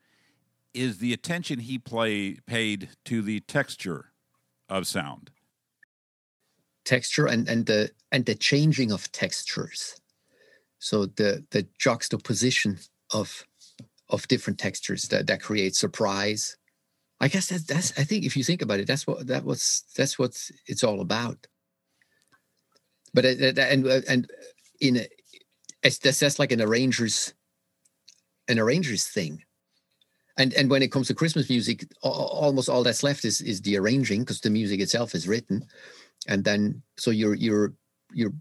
is 0.74 0.98
the 0.98 1.14
attention 1.14 1.60
he 1.60 1.80
play 1.80 2.38
paid 2.46 2.90
to 3.06 3.22
the 3.22 3.40
texture 3.40 4.12
of 4.68 4.86
sound. 4.86 5.32
Texture 6.90 7.28
and 7.28 7.48
and 7.48 7.66
the 7.68 7.92
and 8.12 8.26
the 8.26 8.36
changing 8.36 8.92
of 8.92 9.12
textures. 9.12 9.82
So 10.80 11.06
the 11.06 11.46
the 11.52 11.68
juxtaposition 11.78 12.80
of 13.14 13.46
of 14.10 14.28
different 14.28 14.60
textures 14.60 15.04
that 15.10 15.28
that 15.28 15.42
creates 15.42 15.80
surprise. 15.80 16.58
I 17.22 17.28
guess 17.28 17.48
that, 17.50 17.68
that's 17.68 17.92
i 18.00 18.04
think 18.06 18.26
if 18.26 18.36
you 18.38 18.44
think 18.46 18.62
about 18.62 18.80
it 18.80 18.88
that's 18.88 19.06
what 19.06 19.28
that 19.28 19.44
was 19.44 19.84
that's 19.98 20.18
what 20.18 20.32
it's 20.72 20.84
all 20.84 21.00
about. 21.02 21.40
But 23.14 23.26
it- 23.26 23.60
and 23.60 23.86
uh, 23.88 24.02
and 24.08 24.22
in 24.82 24.98
a, 24.98 25.06
it's 25.84 26.00
that's, 26.00 26.20
that's 26.20 26.40
like 26.40 26.54
an 26.54 26.62
arranger's 26.62 27.34
an 28.48 28.58
arranger's 28.58 29.06
thing. 29.08 29.44
And 30.38 30.54
and 30.54 30.70
when 30.72 30.82
it 30.82 30.92
comes 30.94 31.08
to 31.08 31.14
christmas 31.22 31.50
music 31.50 31.78
almost 32.02 32.70
all 32.70 32.84
that's 32.84 33.04
left 33.04 33.26
is 33.26 33.42
is 33.42 33.62
the 33.62 33.78
arranging 33.78 34.22
because 34.22 34.40
the 34.42 34.50
music 34.60 34.80
itself 34.80 35.14
is 35.14 35.28
written 35.28 35.66
and 36.28 36.44
then 36.44 36.82
so 36.98 37.12
you're 37.12 37.36
you're 37.36 37.74
you're 38.14 38.34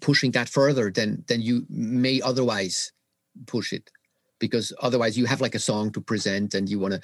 pushing 0.00 0.30
that 0.32 0.48
further 0.48 0.90
than 0.90 1.24
than 1.28 1.40
you 1.40 1.66
may 1.68 2.20
otherwise 2.20 2.92
push 3.46 3.72
it. 3.72 3.90
Because 4.40 4.72
otherwise 4.80 5.18
you 5.18 5.26
have 5.26 5.40
like 5.40 5.56
a 5.56 5.58
song 5.58 5.90
to 5.90 6.00
present 6.00 6.54
and 6.54 6.68
you 6.68 6.78
want 6.78 6.94
to 6.94 7.00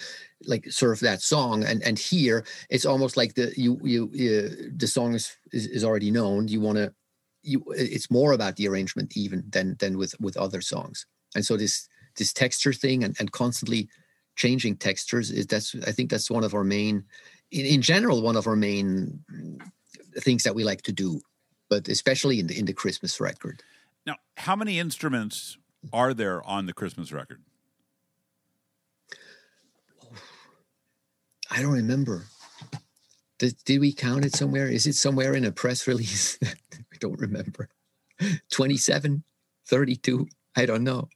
like 0.47 0.71
serve 0.71 1.01
that 1.01 1.21
song. 1.21 1.65
And 1.65 1.83
and 1.83 1.99
here 1.99 2.45
it's 2.71 2.87
almost 2.87 3.17
like 3.17 3.35
the 3.35 3.53
you 3.57 3.81
you 3.83 4.05
uh, 4.05 4.71
the 4.77 4.87
song 4.87 5.15
is, 5.15 5.37
is 5.53 5.67
is 5.67 5.85
already 5.85 6.11
known. 6.11 6.47
You 6.47 6.61
want 6.61 6.79
to 6.79 6.95
you 7.43 7.65
it's 7.71 8.11
more 8.11 8.33
about 8.33 8.57
the 8.57 8.69
arrangement 8.69 9.17
even 9.17 9.43
than 9.51 9.77
than 9.81 9.99
with 9.99 10.15
with 10.21 10.37
other 10.37 10.61
songs. 10.61 11.07
And 11.35 11.45
so 11.45 11.57
this 11.57 11.89
this 12.17 12.33
texture 12.33 12.73
thing 12.73 13.03
and, 13.03 13.17
and 13.19 13.33
constantly 13.33 13.89
changing 14.37 14.77
textures 14.77 15.31
is 15.31 15.47
that's 15.47 15.75
i 15.87 15.93
think 15.93 16.11
that's 16.11 16.31
one 16.31 16.45
of 16.45 16.55
our 16.55 16.65
main 16.65 17.05
in, 17.53 17.67
in 17.67 17.81
general 17.81 18.21
one 18.23 18.37
of 18.37 18.47
our 18.47 18.57
main 18.57 19.19
things 20.19 20.43
that 20.45 20.55
we 20.55 20.65
like 20.65 20.83
to 20.83 20.93
do, 20.93 21.21
but 21.69 21.89
especially 21.89 22.41
in 22.41 22.47
the 22.47 22.59
in 22.59 22.67
the 22.67 22.73
Christmas 22.73 23.21
record. 23.21 23.63
Now, 24.07 24.17
how 24.37 24.57
many 24.57 24.79
instruments 24.79 25.57
are 25.93 26.15
there 26.15 26.43
on 26.43 26.67
the 26.67 26.73
Christmas 26.73 27.13
record? 27.13 27.43
I 31.51 31.63
don't 31.63 31.73
remember. 31.73 32.25
Did, 33.39 33.57
did 33.65 33.81
we 33.81 33.93
count 33.93 34.25
it 34.25 34.35
somewhere? 34.35 34.69
Is 34.69 34.87
it 34.87 34.95
somewhere 34.95 35.35
in 35.35 35.45
a 35.45 35.53
press 35.53 35.87
release? 35.87 36.39
I 36.43 36.97
don't 37.01 37.21
remember. 37.21 37.69
27, 38.53 39.25
32, 39.67 40.27
I 40.57 40.67
don't 40.67 40.85
know. 40.85 41.09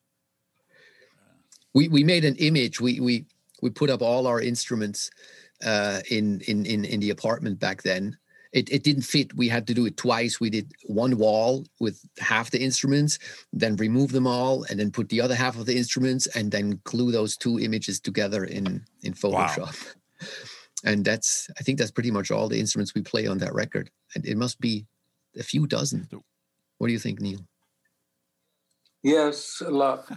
We 1.75 1.89
we 1.89 2.03
made 2.03 2.25
an 2.25 2.37
image. 2.37 2.81
We 2.81 2.99
we 2.99 3.27
we 3.63 3.71
put 3.71 3.91
up 3.91 4.03
all 4.03 4.27
our 4.27 4.41
instruments 4.41 5.11
uh, 5.65 6.01
in, 6.11 6.41
in 6.49 6.67
in 6.67 6.85
in 6.85 7.01
the 7.01 7.11
apartment 7.11 7.61
back 7.61 7.83
then. 7.83 8.17
It 8.53 8.71
it 8.71 8.83
didn't 8.83 9.03
fit. 9.03 9.35
We 9.35 9.49
had 9.49 9.67
to 9.67 9.75
do 9.75 9.87
it 9.87 9.97
twice. 9.97 10.41
We 10.41 10.51
did 10.51 10.73
one 10.87 11.19
wall 11.19 11.67
with 11.81 12.01
half 12.19 12.51
the 12.51 12.61
instruments, 12.61 13.19
then 13.53 13.77
remove 13.77 14.13
them 14.13 14.27
all, 14.27 14.65
and 14.65 14.79
then 14.81 14.91
put 14.91 15.09
the 15.09 15.21
other 15.21 15.35
half 15.35 15.59
of 15.59 15.67
the 15.67 15.77
instruments, 15.77 16.27
and 16.29 16.51
then 16.51 16.81
glue 16.85 17.13
those 17.13 17.37
two 17.37 17.59
images 17.61 18.01
together 18.01 18.45
in 18.45 18.85
in 19.03 19.15
Photoshop. 19.15 19.77
And 20.85 21.05
that's 21.05 21.51
I 21.59 21.65
think 21.65 21.79
that's 21.79 21.91
pretty 21.91 22.13
much 22.13 22.31
all 22.31 22.49
the 22.49 22.61
instruments 22.61 22.95
we 22.95 23.03
play 23.03 23.27
on 23.27 23.39
that 23.39 23.53
record. 23.53 23.91
And 24.15 24.25
it 24.25 24.37
must 24.37 24.61
be 24.61 24.87
a 25.37 25.43
few 25.43 25.67
dozen. 25.67 26.09
What 26.79 26.87
do 26.87 26.93
you 26.93 27.01
think, 27.01 27.21
Neil? 27.21 27.41
Yes, 29.03 29.61
a 29.65 29.71
lot. 29.71 30.09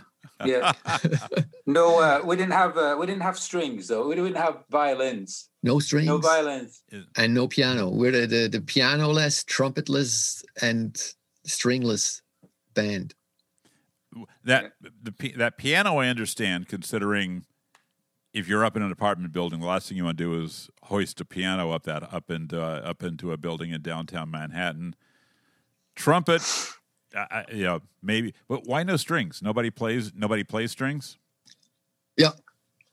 Yeah. 0.45 0.73
no, 1.65 1.99
uh, 1.99 2.21
we 2.25 2.35
didn't 2.35 2.53
have 2.53 2.77
uh, 2.77 2.95
we 2.99 3.05
didn't 3.05 3.21
have 3.21 3.37
strings 3.37 3.87
though. 3.87 4.07
We 4.07 4.15
didn't 4.15 4.35
have 4.35 4.63
violins. 4.69 5.49
No 5.63 5.79
strings. 5.79 6.07
No 6.07 6.17
violins. 6.17 6.83
and 7.15 7.33
no 7.33 7.47
piano. 7.47 7.89
We're 7.89 8.11
the, 8.11 8.25
the, 8.25 8.47
the 8.47 8.61
piano-less, 8.61 9.43
trumpetless, 9.43 10.43
and 10.61 10.99
stringless 11.45 12.21
band. 12.73 13.13
That 14.43 14.73
the 14.81 15.33
that 15.37 15.57
piano 15.57 15.97
I 15.97 16.07
understand, 16.07 16.67
considering 16.67 17.45
if 18.33 18.47
you're 18.47 18.65
up 18.65 18.75
in 18.75 18.81
an 18.81 18.91
apartment 18.91 19.33
building, 19.33 19.59
the 19.59 19.67
last 19.67 19.87
thing 19.87 19.97
you 19.97 20.05
want 20.05 20.17
to 20.17 20.23
do 20.23 20.43
is 20.43 20.69
hoist 20.83 21.21
a 21.21 21.25
piano 21.25 21.71
up 21.71 21.83
that 21.83 22.13
up 22.13 22.29
into 22.29 22.61
uh, 22.61 22.81
up 22.83 23.03
into 23.03 23.31
a 23.31 23.37
building 23.37 23.71
in 23.71 23.81
downtown 23.81 24.31
Manhattan. 24.31 24.95
Trumpet, 25.95 26.41
uh, 27.15 27.25
uh, 27.31 27.43
you 27.51 27.63
know, 27.63 27.81
maybe, 28.01 28.33
but 28.47 28.65
why 28.65 28.83
no 28.83 28.97
strings? 28.97 29.41
Nobody 29.41 29.69
plays. 29.69 30.13
Nobody 30.15 30.43
plays 30.43 30.71
strings. 30.71 31.17
Yeah, 32.17 32.31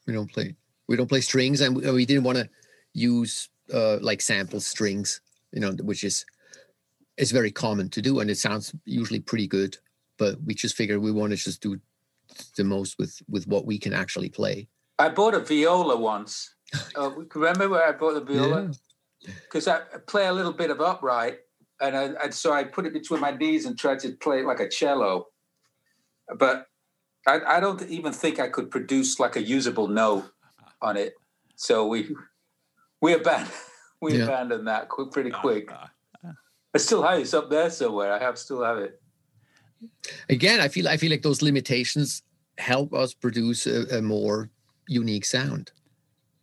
we 0.07 0.13
don't 0.13 0.33
play. 0.33 0.55
We 0.89 0.97
don't 0.97 1.09
play 1.09 1.21
strings, 1.21 1.61
and 1.61 1.77
we, 1.77 1.91
we 1.91 2.07
didn't 2.07 2.25
want 2.25 2.39
to 2.39 2.49
use 2.95 3.49
uh, 3.73 3.99
like 4.01 4.21
sample 4.21 4.61
strings. 4.61 5.21
You 5.53 5.61
know, 5.61 5.73
which 5.83 6.05
is 6.05 6.25
it's 7.17 7.31
very 7.31 7.51
common 7.51 7.89
to 7.91 8.03
do, 8.03 8.21
and 8.21 8.31
it 8.31 8.39
sounds 8.39 8.75
usually 8.85 9.21
pretty 9.21 9.47
good. 9.47 9.77
But 10.19 10.37
we 10.45 10.55
just 10.55 10.77
figured 10.77 11.01
we 11.01 11.13
want 11.13 11.31
to 11.31 11.37
just 11.37 11.61
do 11.61 11.79
the 12.57 12.65
most 12.65 12.99
with 12.99 13.21
with 13.29 13.47
what 13.47 13.67
we 13.67 13.79
can 13.79 13.93
actually 13.93 14.29
play. 14.29 14.69
I 14.99 15.09
bought 15.09 15.35
a 15.35 15.41
viola 15.41 15.97
once. 15.97 16.55
Uh, 16.95 17.11
remember 17.35 17.67
where 17.67 17.89
I 17.89 17.93
bought 17.93 18.13
the 18.13 18.21
viola? 18.21 18.71
Because 19.25 19.67
I 19.67 19.81
play 20.07 20.27
a 20.27 20.33
little 20.33 20.53
bit 20.53 20.71
of 20.71 20.83
upright, 20.83 21.39
and 21.81 21.97
I, 21.97 22.05
and 22.25 22.35
so 22.35 22.53
I 22.53 22.65
put 22.65 22.87
it 22.87 22.93
between 22.93 23.21
my 23.21 23.31
knees 23.31 23.67
and 23.67 23.79
tried 23.79 24.01
to 24.01 24.13
play 24.13 24.41
it 24.41 24.47
like 24.47 24.61
a 24.61 24.69
cello. 24.69 25.27
But 26.37 26.67
I, 27.27 27.41
I 27.47 27.61
don't 27.61 27.83
even 27.89 28.13
think 28.13 28.39
I 28.39 28.49
could 28.49 28.71
produce 28.71 29.19
like 29.21 29.37
a 29.37 29.43
usable 29.43 29.89
note 29.89 30.31
on 30.83 30.97
it. 30.97 31.15
So 31.57 31.87
we 31.87 32.15
we 33.01 33.15
abandoned 33.15 33.53
we 34.01 34.17
Yeah. 34.17 34.25
abandoned 34.25 34.67
that 34.69 34.89
qu- 34.89 35.11
pretty 35.11 35.33
ah, 35.33 35.41
quick. 35.41 35.69
Ah, 35.71 35.91
ah. 36.25 36.33
I 36.75 36.79
still 36.79 37.03
have 37.03 37.19
it 37.19 37.23
it's 37.23 37.35
up 37.35 37.51
there 37.51 37.71
somewhere. 37.71 38.13
I 38.13 38.19
have 38.19 38.39
still 38.39 38.63
have 38.63 38.79
it. 38.79 39.01
Again, 40.29 40.61
I 40.61 40.69
feel 40.69 40.89
I 40.89 40.97
feel 40.97 41.11
like 41.11 41.23
those 41.23 41.43
limitations 41.43 42.23
help 42.59 42.93
us 42.93 43.15
produce 43.15 43.67
a, 43.67 43.99
a 43.99 44.03
more 44.03 44.51
unique 44.89 45.25
sound. 45.25 45.71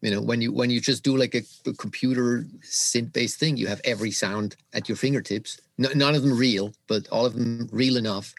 You 0.06 0.12
know, 0.12 0.22
when 0.22 0.40
you 0.40 0.52
when 0.54 0.70
you 0.70 0.80
just 0.80 1.04
do 1.04 1.18
like 1.18 1.34
a, 1.34 1.42
a 1.68 1.74
computer 1.74 2.46
synth 2.62 3.12
based 3.12 3.40
thing, 3.40 3.58
you 3.58 3.66
have 3.66 3.82
every 3.84 4.12
sound 4.12 4.56
at 4.72 4.88
your 4.88 4.96
fingertips. 4.96 5.60
None 5.80 6.14
of 6.14 6.22
them 6.22 6.38
real, 6.38 6.76
but 6.88 7.08
all 7.10 7.26
of 7.26 7.34
them 7.34 7.68
real 7.72 7.98
enough. 7.98 8.36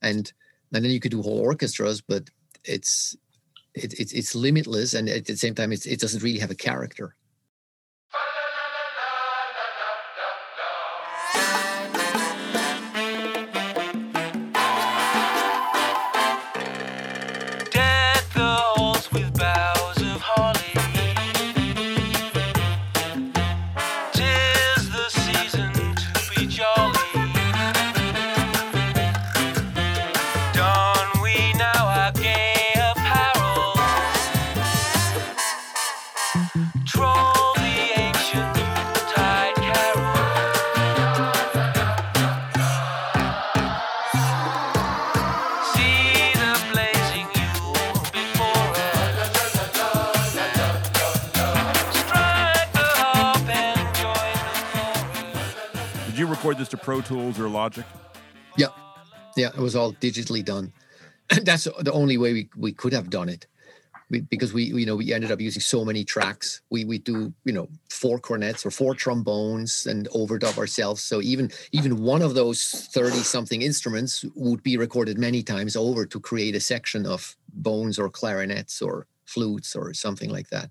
And 0.00 0.32
and 0.72 0.84
then 0.84 0.92
you 0.92 1.00
could 1.00 1.10
do 1.10 1.20
whole 1.20 1.40
orchestras, 1.40 2.00
but 2.00 2.30
it's 2.62 3.16
it, 3.74 3.94
it's 3.98 4.12
it's 4.12 4.36
limitless, 4.36 4.94
and 4.94 5.08
at 5.08 5.24
the 5.24 5.36
same 5.36 5.56
time, 5.56 5.72
it's, 5.72 5.86
it 5.86 5.98
doesn't 5.98 6.22
really 6.22 6.38
have 6.38 6.52
a 6.52 6.54
character. 6.68 7.16
Record 56.48 56.60
this 56.60 56.68
to 56.68 56.78
Pro 56.78 57.02
Tools 57.02 57.38
or 57.38 57.46
Logic? 57.46 57.84
Yeah, 58.56 58.68
yeah, 59.36 59.48
it 59.48 59.58
was 59.58 59.76
all 59.76 59.92
digitally 59.92 60.42
done. 60.42 60.72
And 61.28 61.40
that's 61.44 61.64
the 61.64 61.92
only 61.92 62.16
way 62.16 62.32
we, 62.32 62.48
we 62.56 62.72
could 62.72 62.94
have 62.94 63.10
done 63.10 63.28
it, 63.28 63.46
we, 64.08 64.20
because 64.22 64.54
we 64.54 64.62
you 64.64 64.86
know 64.86 64.96
we 64.96 65.12
ended 65.12 65.30
up 65.30 65.42
using 65.42 65.60
so 65.60 65.84
many 65.84 66.04
tracks. 66.04 66.62
We 66.70 66.86
we 66.86 67.00
do 67.00 67.34
you 67.44 67.52
know 67.52 67.68
four 67.90 68.18
cornets 68.18 68.64
or 68.64 68.70
four 68.70 68.94
trombones 68.94 69.86
and 69.86 70.08
overdub 70.08 70.56
ourselves. 70.56 71.02
So 71.02 71.20
even 71.20 71.50
even 71.72 72.02
one 72.02 72.22
of 72.22 72.34
those 72.34 72.88
thirty 72.94 73.18
something 73.18 73.60
instruments 73.60 74.24
would 74.34 74.62
be 74.62 74.78
recorded 74.78 75.18
many 75.18 75.42
times 75.42 75.76
over 75.76 76.06
to 76.06 76.18
create 76.18 76.54
a 76.54 76.60
section 76.60 77.04
of 77.04 77.36
bones 77.52 77.98
or 77.98 78.08
clarinets 78.08 78.80
or 78.80 79.06
flutes 79.26 79.76
or 79.76 79.92
something 79.92 80.30
like 80.30 80.48
that. 80.48 80.70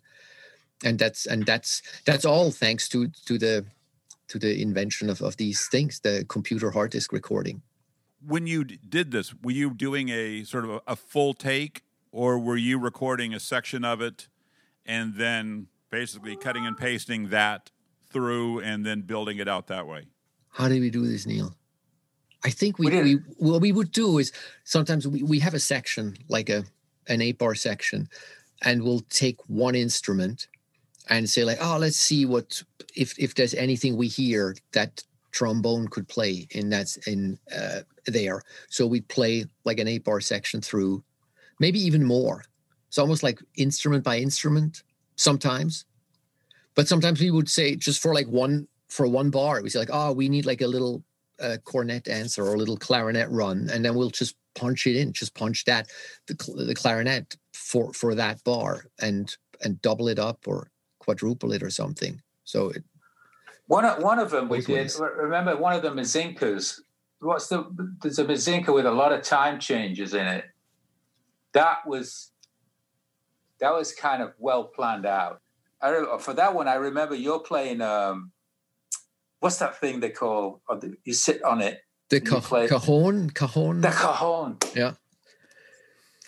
And 0.83 0.97
that's 0.97 1.27
and 1.27 1.45
that's 1.45 1.83
that's 2.05 2.25
all 2.25 2.49
thanks 2.49 2.89
to 2.89 3.09
to 3.27 3.37
the 3.37 3.65
to 4.27 4.39
the 4.39 4.61
invention 4.61 5.09
of, 5.09 5.21
of 5.21 5.37
these 5.37 5.67
things, 5.67 5.99
the 6.01 6.25
computer 6.27 6.71
hard 6.71 6.91
disk 6.91 7.11
recording. 7.11 7.61
When 8.25 8.47
you 8.47 8.63
d- 8.63 8.79
did 8.87 9.11
this, 9.11 9.33
were 9.43 9.51
you 9.51 9.73
doing 9.73 10.09
a 10.09 10.43
sort 10.43 10.65
of 10.65 10.71
a, 10.71 10.81
a 10.87 10.95
full 10.95 11.33
take, 11.33 11.83
or 12.11 12.39
were 12.39 12.57
you 12.57 12.79
recording 12.79 13.33
a 13.33 13.39
section 13.39 13.85
of 13.85 14.01
it 14.01 14.27
and 14.85 15.15
then 15.15 15.67
basically 15.89 16.35
cutting 16.35 16.65
and 16.65 16.77
pasting 16.77 17.29
that 17.29 17.71
through 18.09 18.59
and 18.61 18.85
then 18.85 19.01
building 19.01 19.37
it 19.37 19.47
out 19.47 19.67
that 19.67 19.87
way? 19.87 20.07
How 20.49 20.67
did 20.67 20.81
we 20.81 20.89
do 20.89 21.05
this, 21.07 21.25
Neil? 21.25 21.55
I 22.43 22.49
think 22.49 22.79
we, 22.79 22.87
We 22.87 23.01
we, 23.01 23.13
did- 23.15 23.23
what 23.37 23.61
we 23.61 23.71
would 23.71 23.91
do 23.91 24.17
is 24.17 24.31
sometimes 24.63 25.07
we, 25.07 25.23
we 25.23 25.39
have 25.39 25.53
a 25.53 25.59
section 25.59 26.17
like 26.27 26.49
a 26.49 26.63
an 27.09 27.21
eight 27.21 27.37
bar 27.37 27.55
section, 27.55 28.09
and 28.63 28.83
we'll 28.83 28.99
take 29.09 29.37
one 29.47 29.75
instrument 29.75 30.47
and 31.09 31.29
say 31.29 31.43
like, 31.43 31.59
oh, 31.61 31.77
let's 31.77 31.97
see 31.97 32.25
what 32.25 32.61
if 32.95 33.17
if 33.19 33.35
there's 33.35 33.53
anything 33.53 33.95
we 33.95 34.07
hear 34.07 34.55
that 34.73 35.03
trombone 35.31 35.87
could 35.87 36.07
play 36.07 36.47
in 36.51 36.69
that's 36.69 36.97
in 37.07 37.37
uh, 37.55 37.81
there. 38.07 38.41
So 38.69 38.87
we 38.87 39.01
play 39.01 39.45
like 39.65 39.79
an 39.79 39.87
eight 39.87 40.03
bar 40.03 40.21
section 40.21 40.61
through, 40.61 41.03
maybe 41.59 41.79
even 41.79 42.03
more. 42.03 42.43
It's 42.87 42.97
almost 42.97 43.23
like 43.23 43.39
instrument 43.55 44.03
by 44.03 44.17
instrument 44.17 44.83
sometimes, 45.15 45.85
but 46.75 46.87
sometimes 46.87 47.19
we 47.19 47.31
would 47.31 47.49
say 47.49 47.75
just 47.75 48.01
for 48.01 48.13
like 48.13 48.27
one 48.27 48.67
for 48.87 49.07
one 49.07 49.29
bar, 49.29 49.61
we 49.61 49.69
say 49.69 49.79
like, 49.79 49.89
oh, 49.91 50.13
we 50.13 50.29
need 50.29 50.45
like 50.45 50.61
a 50.61 50.67
little 50.67 51.03
uh, 51.39 51.57
cornet 51.65 52.07
answer 52.07 52.43
or 52.43 52.55
a 52.55 52.57
little 52.57 52.77
clarinet 52.77 53.29
run, 53.29 53.69
and 53.71 53.83
then 53.83 53.95
we'll 53.95 54.09
just 54.09 54.35
punch 54.55 54.87
it 54.87 54.95
in, 54.95 55.13
just 55.13 55.35
punch 55.35 55.65
that 55.65 55.87
the, 56.27 56.33
the 56.65 56.73
clarinet 56.73 57.35
for 57.53 57.93
for 57.93 58.15
that 58.15 58.43
bar 58.43 58.85
and 58.99 59.35
and 59.63 59.81
double 59.81 60.07
it 60.07 60.19
up 60.19 60.47
or 60.47 60.71
quadruple 61.11 61.53
it 61.53 61.63
or 61.63 61.69
something. 61.69 62.21
So 62.43 62.69
it, 62.69 62.83
One 63.67 63.85
of, 63.85 64.03
one 64.03 64.19
of 64.19 64.29
them 64.29 64.49
we 64.49 64.59
did. 64.59 64.69
ways. 64.69 64.99
Remember 64.99 65.55
one 65.55 65.73
of 65.73 65.81
the 65.81 65.89
Mazinkas? 65.91 66.79
What's 67.21 67.47
the? 67.47 67.63
There's 68.01 68.19
a 68.19 68.25
Mazinka 68.25 68.73
with 68.73 68.85
a 68.85 68.91
lot 68.91 69.11
of 69.13 69.21
time 69.23 69.59
changes 69.59 70.13
in 70.13 70.27
it. 70.27 70.45
That 71.53 71.77
was 71.87 72.31
that 73.59 73.71
was 73.73 73.93
kind 73.93 74.21
of 74.21 74.33
well 74.37 74.65
planned 74.65 75.05
out. 75.05 75.41
I 75.81 76.17
for 76.19 76.33
that 76.33 76.53
one, 76.53 76.67
I 76.67 76.75
remember 76.75 77.15
you're 77.15 77.39
playing. 77.39 77.81
Um, 77.81 78.31
what's 79.39 79.57
that 79.57 79.79
thing 79.79 79.99
they 80.01 80.09
call? 80.11 80.61
The, 80.69 80.95
you 81.05 81.13
sit 81.13 81.41
on 81.43 81.61
it. 81.61 81.79
the 82.09 82.19
ca- 82.21 82.41
cajon, 82.67 83.29
cajon. 83.31 83.81
The 83.81 83.89
cajon. 83.91 84.57
Yeah. 84.75 84.93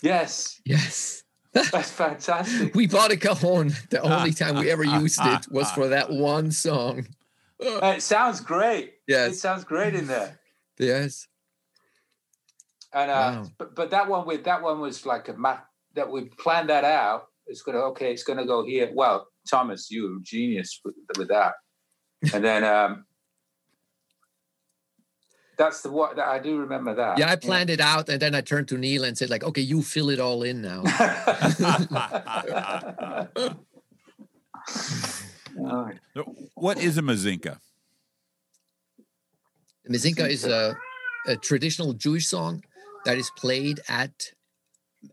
Yes, 0.02 0.62
Yes. 0.66 1.24
that's 1.72 1.92
fantastic. 1.92 2.76
We 2.76 2.86
bought 2.88 3.12
a 3.12 3.18
cajon. 3.18 3.74
The 3.90 4.02
only 4.02 4.32
time 4.34 4.56
we 4.58 4.70
ever 4.70 4.84
used 4.84 5.20
it 5.24 5.52
was 5.52 5.72
for 5.72 5.88
that 5.88 6.10
one 6.12 6.52
song. 6.52 7.08
Uh, 7.62 7.94
it 7.98 8.02
sounds 8.02 8.40
great. 8.40 8.94
Yeah. 9.08 9.28
It 9.28 9.34
sounds 9.36 9.64
great 9.64 9.96
in 9.96 10.08
there. 10.08 10.40
Yes. 10.82 11.28
And 12.94 13.12
uh, 13.12 13.14
Wow. 13.14 13.46
but, 13.58 13.76
but 13.76 13.90
that 13.92 14.08
one 14.08 14.26
with 14.26 14.46
that 14.46 14.62
one 14.62 14.80
was 14.80 15.06
like 15.06 15.28
a 15.28 15.34
map 15.34 15.68
that 15.94 16.10
we 16.10 16.26
planned 16.26 16.70
that 16.70 16.86
out. 16.86 17.26
It's 17.48 17.62
gonna 17.62 17.80
okay. 17.92 18.14
It's 18.14 18.24
gonna 18.24 18.46
go 18.46 18.66
here. 18.66 18.90
Well, 18.94 19.28
Thomas, 19.50 19.92
you 19.92 20.04
were 20.04 20.20
genius 20.24 20.80
with, 20.86 20.96
with 21.18 21.28
that. 21.28 21.54
And 22.34 22.44
then 22.46 22.64
um, 22.64 23.06
that's 25.60 25.82
the 25.82 25.92
what 25.92 26.16
that 26.16 26.28
I 26.28 26.40
do 26.40 26.58
remember 26.58 26.96
that. 26.96 27.20
Yeah, 27.20 27.30
I 27.30 27.36
planned 27.36 27.70
it 27.70 27.82
out 27.82 28.08
and 28.08 28.20
then 28.20 28.34
I 28.34 28.40
turned 28.40 28.70
to 28.70 28.78
Neil 28.78 29.04
and 29.04 29.18
said, 29.18 29.30
like, 29.30 29.44
okay, 29.44 29.62
you 29.62 29.84
fill 29.84 30.10
it 30.10 30.20
all 30.20 30.42
in 30.42 30.62
now. 30.62 30.84
So 35.60 36.24
what 36.56 36.78
is 36.78 36.98
a 36.98 37.02
mazinka? 37.02 37.60
Mazinka 39.90 40.30
is 40.30 40.46
a, 40.46 40.78
a 41.26 41.36
traditional 41.36 41.94
Jewish 41.94 42.28
song 42.28 42.64
that 43.04 43.18
is 43.18 43.30
played 43.36 43.82
at. 43.90 44.32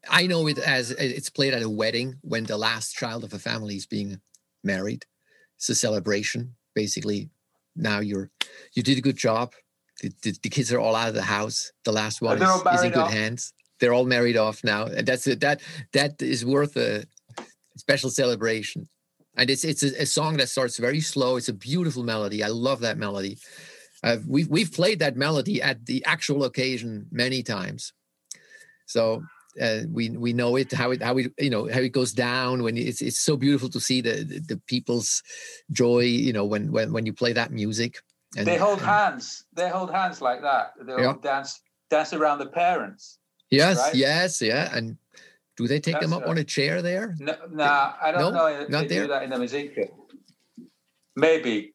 I 0.08 0.28
know 0.28 0.46
it 0.46 0.58
as 0.58 0.92
it's 0.92 1.30
played 1.30 1.54
at 1.54 1.62
a 1.62 1.70
wedding 1.70 2.16
when 2.20 2.44
the 2.44 2.58
last 2.58 2.94
child 2.94 3.24
of 3.24 3.32
a 3.32 3.38
family 3.38 3.74
is 3.74 3.86
being 3.86 4.20
married. 4.62 5.06
It's 5.56 5.68
a 5.68 5.74
celebration, 5.74 6.54
basically. 6.74 7.30
Now 7.74 8.00
you're 8.00 8.30
you 8.74 8.84
did 8.84 8.98
a 8.98 9.02
good 9.02 9.16
job. 9.16 9.52
The, 10.02 10.12
the, 10.22 10.38
the 10.42 10.48
kids 10.48 10.72
are 10.72 10.80
all 10.80 10.94
out 10.94 11.08
of 11.08 11.14
the 11.14 11.22
house. 11.22 11.72
The 11.84 11.92
last 11.92 12.20
one 12.20 12.40
is, 12.40 12.48
is 12.74 12.82
in 12.82 12.92
good 12.92 12.98
off. 12.98 13.12
hands. 13.12 13.52
They're 13.80 13.94
all 13.94 14.06
married 14.06 14.36
off 14.36 14.64
now, 14.64 14.86
and 14.86 15.06
that's 15.06 15.26
it. 15.26 15.40
That 15.40 15.60
that 15.92 16.20
is 16.22 16.44
worth 16.44 16.76
a 16.76 17.04
special 17.76 18.10
celebration. 18.10 18.88
And 19.36 19.50
it's 19.50 19.64
it's 19.64 19.82
a, 19.82 20.02
a 20.02 20.06
song 20.06 20.38
that 20.38 20.48
starts 20.48 20.78
very 20.78 21.00
slow. 21.00 21.36
It's 21.36 21.48
a 21.48 21.54
beautiful 21.54 22.02
melody. 22.02 22.42
I 22.42 22.48
love 22.48 22.80
that 22.80 22.98
melody. 22.98 23.38
Uh, 24.02 24.18
we've 24.26 24.48
we've 24.48 24.72
played 24.72 24.98
that 25.00 25.16
melody 25.16 25.60
at 25.60 25.84
the 25.86 26.04
actual 26.04 26.44
occasion 26.44 27.06
many 27.10 27.42
times, 27.42 27.92
so 28.86 29.22
uh, 29.60 29.80
we 29.90 30.10
we 30.10 30.32
know 30.32 30.56
it 30.56 30.72
how 30.72 30.90
it 30.90 31.02
how 31.02 31.16
it 31.16 31.32
you 31.38 31.50
know 31.50 31.68
how 31.70 31.80
it 31.80 31.92
goes 31.92 32.12
down 32.12 32.62
when 32.62 32.76
it's 32.76 33.00
it's 33.00 33.18
so 33.18 33.36
beautiful 33.36 33.68
to 33.70 33.80
see 33.80 34.00
the 34.00 34.24
the, 34.24 34.40
the 34.40 34.60
people's 34.66 35.22
joy 35.70 36.00
you 36.00 36.32
know 36.32 36.44
when 36.44 36.70
when 36.72 36.92
when 36.92 37.06
you 37.06 37.12
play 37.12 37.32
that 37.32 37.50
music. 37.50 37.98
And, 38.36 38.46
they 38.46 38.56
hold 38.56 38.80
hands. 38.82 39.44
They 39.54 39.68
hold 39.68 39.90
hands 39.90 40.20
like 40.20 40.42
that. 40.42 40.72
They 40.80 40.92
Yeah. 40.92 41.06
all 41.08 41.14
dance 41.14 41.60
dance 41.90 42.12
around 42.12 42.38
the 42.38 42.46
parents. 42.46 43.18
Yes, 43.50 43.78
right? 43.78 43.94
yes, 43.94 44.42
yeah. 44.42 44.76
And 44.76 44.96
do 45.56 45.66
they 45.68 45.80
take 45.80 46.00
them 46.00 46.10
That's 46.10 46.22
up 46.22 46.28
on 46.28 46.36
a 46.38 46.44
chair 46.44 46.82
there? 46.82 47.14
No, 47.18 47.34
nah, 47.50 47.94
I 48.02 48.10
don't 48.12 48.20
No? 48.20 48.30
know. 48.30 48.46
if 48.48 48.68
Not 48.68 48.82
they 48.82 48.88
there? 48.88 49.02
do 49.04 49.08
that 49.08 49.22
in 49.22 49.30
the 49.30 49.36
Mazinka. 49.36 49.88
Maybe, 51.14 51.72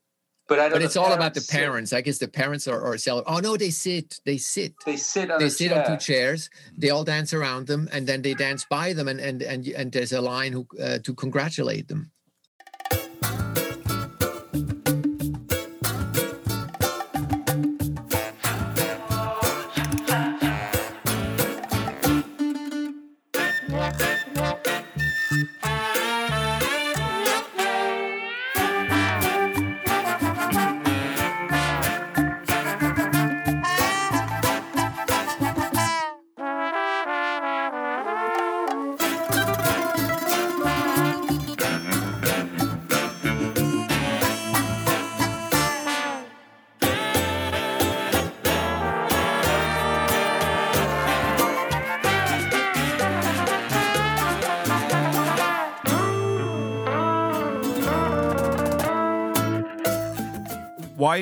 but 0.47 0.59
I 0.59 0.63
don't. 0.63 0.73
But 0.73 0.81
it's 0.83 0.95
all 0.97 1.13
about 1.13 1.33
the 1.33 1.41
sit. 1.41 1.57
parents. 1.59 1.93
I 1.93 2.01
guess 2.01 2.19
the 2.19 2.27
parents 2.27 2.67
are 2.67 2.79
are 2.79 2.97
cel- 2.97 3.23
Oh 3.25 3.39
no, 3.39 3.57
they 3.57 3.71
sit. 3.71 4.19
They 4.25 4.37
sit. 4.37 4.73
They 4.85 4.97
sit 4.97 5.31
on 5.31 5.39
they 5.39 5.49
sit 5.49 5.69
chair. 5.71 5.79
on 5.83 5.87
two 5.91 5.97
chairs. 5.97 6.49
They 6.77 6.89
all 6.91 7.03
dance 7.03 7.33
around 7.33 7.65
them, 7.67 7.89
and 7.91 8.05
then 8.05 8.21
they 8.21 8.35
dance 8.35 8.65
by 8.69 8.93
them, 8.93 9.07
and 9.07 9.19
and 9.19 9.41
and 9.41 9.65
and 9.67 9.91
there's 9.91 10.11
a 10.11 10.21
line 10.21 10.51
who, 10.53 10.67
uh, 10.79 10.99
to 10.99 11.13
congratulate 11.15 11.87
them. 11.87 12.11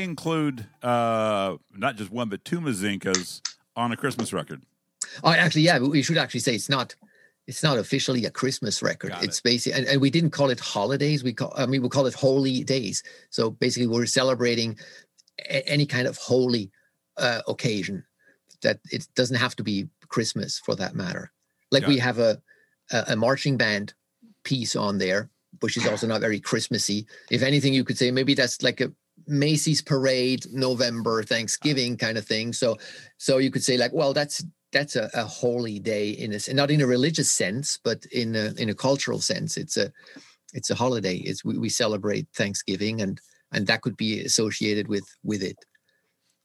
Include 0.03 0.67
uh, 0.81 1.57
not 1.73 1.95
just 1.95 2.11
one 2.11 2.29
but 2.29 2.45
two 2.45 2.59
Mazinkas 2.59 3.41
on 3.75 3.91
a 3.91 3.97
Christmas 3.97 4.33
record? 4.33 4.63
Oh, 5.23 5.31
actually, 5.31 5.63
yeah, 5.63 5.79
we 5.79 6.01
should 6.01 6.17
actually 6.17 6.41
say 6.41 6.55
it's 6.55 6.69
not. 6.69 6.95
It's 7.47 7.63
not 7.63 7.79
officially 7.79 8.25
a 8.25 8.29
Christmas 8.29 8.83
record. 8.83 9.09
Got 9.09 9.23
it's 9.23 9.41
basically, 9.41 9.79
and, 9.79 9.87
and 9.87 10.01
we 10.01 10.11
didn't 10.11 10.29
call 10.29 10.51
it 10.51 10.59
holidays. 10.59 11.23
We 11.23 11.33
call, 11.33 11.51
I 11.57 11.65
mean, 11.65 11.81
we 11.81 11.89
call 11.89 12.05
it 12.05 12.13
holy 12.13 12.63
days. 12.63 13.01
So 13.31 13.49
basically, 13.49 13.87
we're 13.87 14.05
celebrating 14.05 14.77
a- 15.39 15.67
any 15.67 15.87
kind 15.87 16.07
of 16.07 16.15
holy 16.17 16.69
uh, 17.17 17.41
occasion. 17.47 18.05
That 18.61 18.79
it 18.91 19.07
doesn't 19.15 19.37
have 19.37 19.55
to 19.55 19.63
be 19.63 19.87
Christmas 20.09 20.59
for 20.59 20.75
that 20.75 20.93
matter. 20.93 21.31
Like 21.71 21.87
we 21.87 21.97
have 21.97 22.19
a, 22.19 22.39
a 22.91 23.05
a 23.09 23.15
marching 23.15 23.57
band 23.57 23.93
piece 24.43 24.75
on 24.75 24.99
there, 24.99 25.29
which 25.61 25.77
is 25.77 25.87
also 25.87 26.05
not 26.05 26.21
very 26.21 26.39
Christmassy. 26.39 27.07
If 27.31 27.41
anything, 27.41 27.73
you 27.73 27.83
could 27.83 27.97
say 27.97 28.11
maybe 28.11 28.35
that's 28.35 28.61
like 28.61 28.79
a 28.81 28.91
Macy's 29.29 29.81
parade, 29.81 30.45
November, 30.51 31.23
Thanksgiving 31.23 31.97
kind 31.97 32.17
of 32.17 32.25
thing. 32.25 32.51
So, 32.53 32.77
so 33.17 33.37
you 33.37 33.51
could 33.51 33.63
say 33.63 33.77
like, 33.77 33.93
well, 33.93 34.13
that's 34.13 34.43
that's 34.71 34.95
a, 34.95 35.09
a 35.13 35.23
holy 35.23 35.79
day 35.79 36.09
in 36.09 36.31
a 36.33 36.35
s- 36.35 36.49
not 36.49 36.71
in 36.71 36.81
a 36.81 36.87
religious 36.87 37.31
sense, 37.31 37.79
but 37.83 38.05
in 38.11 38.35
a 38.35 38.53
in 38.57 38.69
a 38.69 38.75
cultural 38.75 39.19
sense. 39.19 39.57
It's 39.57 39.77
a 39.77 39.91
it's 40.53 40.69
a 40.69 40.75
holiday. 40.75 41.17
It's 41.17 41.45
we, 41.45 41.57
we 41.57 41.69
celebrate 41.69 42.27
Thanksgiving, 42.35 43.01
and 43.01 43.19
and 43.51 43.67
that 43.67 43.81
could 43.81 43.97
be 43.97 44.21
associated 44.21 44.87
with 44.87 45.05
with 45.23 45.43
it. 45.43 45.57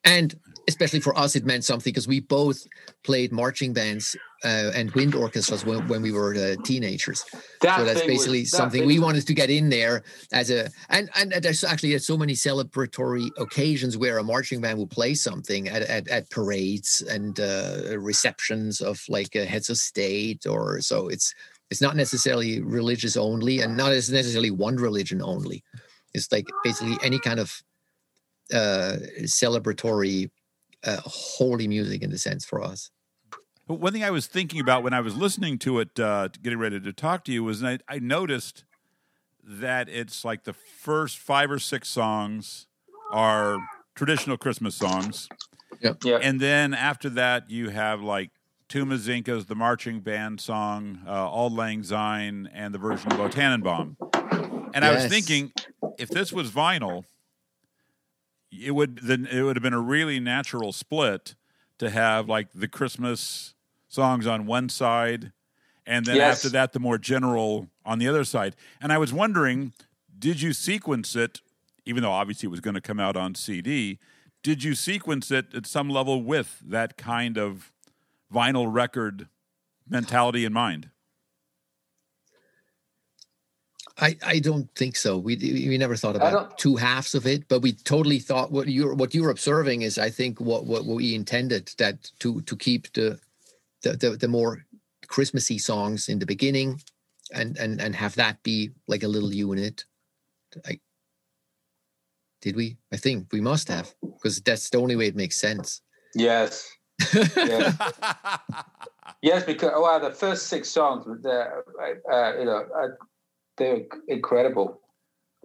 And 0.04 0.34
especially 0.68 1.00
for 1.00 1.18
us, 1.18 1.34
it 1.34 1.46
meant 1.46 1.64
something 1.64 1.90
because 1.90 2.06
we 2.06 2.20
both 2.20 2.62
played 3.04 3.32
marching 3.32 3.72
bands 3.72 4.14
uh, 4.44 4.70
and 4.74 4.90
wind 4.92 5.14
orchestras 5.14 5.64
when, 5.64 5.86
when 5.88 6.02
we 6.02 6.12
were 6.12 6.34
uh, 6.34 6.56
teenagers. 6.64 7.24
That 7.62 7.78
so 7.78 7.84
that's 7.84 8.00
thing 8.00 8.08
was- 8.10 8.18
basically 8.18 8.42
that 8.42 8.48
something 8.48 8.86
we 8.86 8.98
was- 8.98 9.04
wanted 9.04 9.26
to 9.26 9.34
get 9.34 9.50
in 9.50 9.70
there 9.70 10.02
as 10.32 10.50
a 10.50 10.70
and 10.90 11.08
and 11.16 11.32
there's 11.32 11.64
actually 11.64 11.90
there's 11.90 12.06
so 12.06 12.16
many 12.16 12.34
celebratory 12.34 13.30
occasions 13.38 13.96
where 13.96 14.18
a 14.18 14.24
marching 14.24 14.60
band 14.60 14.78
will 14.78 14.86
play 14.86 15.14
something 15.14 15.68
at 15.68 15.82
at, 15.82 16.08
at 16.08 16.30
parades 16.30 17.02
and 17.08 17.40
uh, 17.40 17.98
receptions 17.98 18.80
of 18.80 19.00
like 19.08 19.34
uh, 19.36 19.44
heads 19.44 19.70
of 19.70 19.76
state 19.78 20.46
or 20.46 20.80
so. 20.80 21.08
It's 21.08 21.34
it's 21.70 21.80
not 21.80 21.96
necessarily 21.96 22.60
religious 22.60 23.16
only 23.16 23.60
and 23.62 23.76
not 23.76 23.92
as 23.92 24.10
necessarily 24.10 24.50
one 24.50 24.76
religion 24.76 25.22
only. 25.22 25.64
It's 26.12 26.30
like 26.30 26.46
basically 26.62 26.96
any 27.02 27.18
kind 27.18 27.40
of 27.40 27.50
uh 28.52 28.96
celebratory 29.22 30.30
uh, 30.84 31.00
holy 31.06 31.66
music 31.66 32.02
in 32.02 32.10
the 32.10 32.18
sense 32.18 32.44
for 32.44 32.62
us 32.62 32.90
one 33.66 33.92
thing 33.92 34.04
I 34.04 34.10
was 34.10 34.26
thinking 34.26 34.60
about 34.60 34.82
when 34.82 34.92
I 34.92 35.00
was 35.00 35.16
listening 35.16 35.58
to 35.60 35.78
it, 35.80 35.98
uh, 35.98 36.28
getting 36.42 36.58
ready 36.58 36.80
to 36.80 36.92
talk 36.92 37.24
to 37.24 37.32
you, 37.32 37.42
was 37.44 37.62
I, 37.64 37.78
I 37.88 37.98
noticed 37.98 38.64
that 39.42 39.88
it's 39.88 40.24
like 40.24 40.44
the 40.44 40.52
first 40.52 41.18
five 41.18 41.50
or 41.50 41.58
six 41.58 41.88
songs 41.88 42.66
are 43.10 43.58
traditional 43.94 44.36
Christmas 44.36 44.74
songs, 44.74 45.28
Yeah. 45.80 45.94
and 46.22 46.40
then 46.40 46.74
after 46.74 47.08
that 47.10 47.50
you 47.50 47.68
have 47.70 48.00
like 48.00 48.30
two 48.68 48.84
Mazinkas, 48.84 49.46
the 49.46 49.54
marching 49.54 50.00
band 50.00 50.40
song, 50.40 51.00
uh, 51.06 51.28
"Auld 51.30 51.52
Lang 51.52 51.82
Syne," 51.82 52.48
and 52.52 52.74
the 52.74 52.78
version 52.78 53.12
of 53.12 53.20
"O 53.20 53.28
Tannenbaum." 53.28 53.96
And 54.74 54.84
I 54.84 54.92
was 54.92 55.06
thinking, 55.06 55.52
if 55.98 56.08
this 56.08 56.32
was 56.32 56.50
vinyl, 56.50 57.04
it 58.50 58.72
would 58.74 58.98
then 59.02 59.26
it 59.26 59.42
would 59.42 59.56
have 59.56 59.62
been 59.62 59.74
a 59.74 59.80
really 59.80 60.20
natural 60.20 60.72
split 60.72 61.34
to 61.78 61.90
have 61.90 62.28
like 62.28 62.48
the 62.54 62.68
Christmas 62.68 63.53
songs 63.94 64.26
on 64.26 64.44
one 64.44 64.68
side, 64.68 65.32
and 65.86 66.04
then 66.04 66.16
Yes. 66.16 66.38
after 66.38 66.48
that 66.50 66.72
the 66.72 66.80
more 66.80 66.98
general 66.98 67.68
on 67.84 67.98
the 67.98 68.08
other 68.08 68.24
side. 68.24 68.56
And 68.80 68.92
I 68.92 68.98
was 68.98 69.12
wondering, 69.12 69.72
did 70.18 70.40
you 70.42 70.52
sequence 70.52 71.14
it, 71.14 71.40
even 71.86 72.02
though 72.02 72.12
obviously 72.12 72.48
it 72.48 72.50
was 72.50 72.60
going 72.60 72.74
to 72.74 72.80
come 72.80 72.98
out 73.00 73.16
on 73.16 73.34
CD? 73.34 73.98
Did 74.42 74.64
you 74.64 74.74
sequence 74.74 75.30
it 75.30 75.54
at 75.54 75.66
some 75.66 75.88
level 75.88 76.22
with 76.22 76.60
that 76.66 76.96
kind 76.96 77.38
of 77.38 77.72
vinyl 78.32 78.66
record 78.70 79.28
mentality 79.88 80.44
in 80.44 80.52
mind? 80.52 80.90
I, 83.96 84.16
I 84.26 84.38
don't 84.40 84.68
think 84.74 84.96
so. 84.96 85.16
We 85.16 85.36
we 85.36 85.78
never 85.78 85.94
thought 85.94 86.16
about 86.16 86.58
two 86.58 86.74
halves 86.74 87.14
of 87.14 87.26
it, 87.28 87.46
but 87.46 87.60
we 87.60 87.72
totally 87.72 88.18
thought 88.18 88.50
what 88.50 88.66
you're 88.66 88.94
what 88.94 89.14
you're 89.14 89.30
observing 89.30 89.82
is 89.82 89.98
I 89.98 90.10
think 90.10 90.40
what 90.40 90.66
what 90.66 90.84
we 90.84 91.14
intended 91.14 91.72
that 91.78 92.10
to 92.18 92.40
to 92.40 92.56
keep 92.56 92.92
the 92.94 93.20
the 93.84 93.96
the, 93.96 94.16
the 94.16 94.28
more 94.28 94.64
Christmassy 95.06 95.58
songs 95.58 96.08
in 96.08 96.18
the 96.18 96.26
beginning, 96.26 96.80
and 97.32 97.56
and 97.56 97.80
and 97.80 97.94
have 97.94 98.16
that 98.16 98.42
be 98.42 98.70
like 98.88 99.04
a 99.04 99.08
little 99.08 99.32
unit. 99.32 99.84
I, 100.66 100.80
did 102.40 102.56
we? 102.56 102.78
I 102.92 102.96
think 102.96 103.28
we 103.32 103.40
must 103.40 103.68
have 103.68 103.94
because 104.02 104.40
that's 104.40 104.70
the 104.70 104.78
only 104.78 104.96
way 104.96 105.06
it 105.06 105.16
makes 105.16 105.36
sense. 105.36 105.82
Yes. 106.14 106.68
Yes. 107.14 107.76
yes, 109.22 109.44
because 109.44 109.72
oh, 109.74 109.80
wow, 109.80 109.98
the 109.98 110.10
first 110.10 110.48
six 110.48 110.68
songs, 110.68 111.06
they're, 111.22 111.64
uh, 112.12 112.38
you 112.38 112.44
know, 112.44 112.66
uh, 112.76 112.88
they're 113.56 113.80
incredible. 114.08 114.80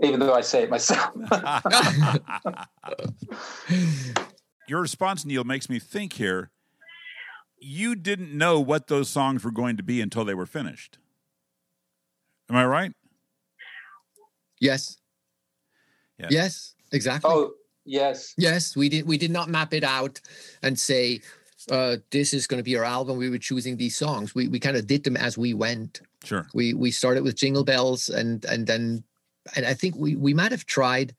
Even 0.01 0.19
though 0.19 0.33
I 0.33 0.41
say 0.41 0.63
it 0.63 0.69
myself. 0.69 1.13
Your 4.67 4.81
response, 4.81 5.25
Neil, 5.25 5.43
makes 5.43 5.69
me 5.69 5.79
think 5.79 6.13
here. 6.13 6.51
You 7.61 7.95
didn't 7.95 8.35
know 8.35 8.59
what 8.59 8.87
those 8.87 9.09
songs 9.09 9.43
were 9.43 9.51
going 9.51 9.77
to 9.77 9.83
be 9.83 10.01
until 10.01 10.25
they 10.25 10.33
were 10.33 10.45
finished. 10.45 10.97
Am 12.49 12.55
I 12.55 12.65
right? 12.65 12.93
yes. 14.59 14.97
Yeah. 16.17 16.27
Yes. 16.29 16.75
Exactly. 16.91 17.31
oh, 17.31 17.51
yes. 17.85 18.33
Yes, 18.37 18.75
we 18.75 18.89
did. 18.89 19.07
We 19.07 19.17
did 19.17 19.31
not 19.31 19.47
map 19.47 19.73
it 19.73 19.83
out 19.83 20.19
and 20.63 20.77
say 20.77 21.21
uh, 21.71 21.97
this 22.11 22.33
is 22.33 22.47
going 22.47 22.57
to 22.57 22.63
be 22.63 22.77
our 22.77 22.83
album. 22.83 23.17
We 23.17 23.29
were 23.29 23.37
choosing 23.37 23.77
these 23.77 23.95
songs. 23.95 24.33
We 24.33 24.47
we 24.47 24.59
kind 24.59 24.75
of 24.75 24.87
did 24.87 25.03
them 25.03 25.17
as 25.17 25.37
we 25.37 25.53
went. 25.53 26.01
Sure. 26.23 26.47
We 26.53 26.73
we 26.73 26.91
started 26.91 27.23
with 27.23 27.35
Jingle 27.35 27.63
Bells, 27.63 28.09
and 28.09 28.43
and 28.45 28.65
then 28.65 29.03
and 29.55 29.65
I 29.65 29.73
think 29.73 29.95
we 29.95 30.15
we 30.15 30.33
might 30.33 30.51
have 30.51 30.65
tried 30.65 31.15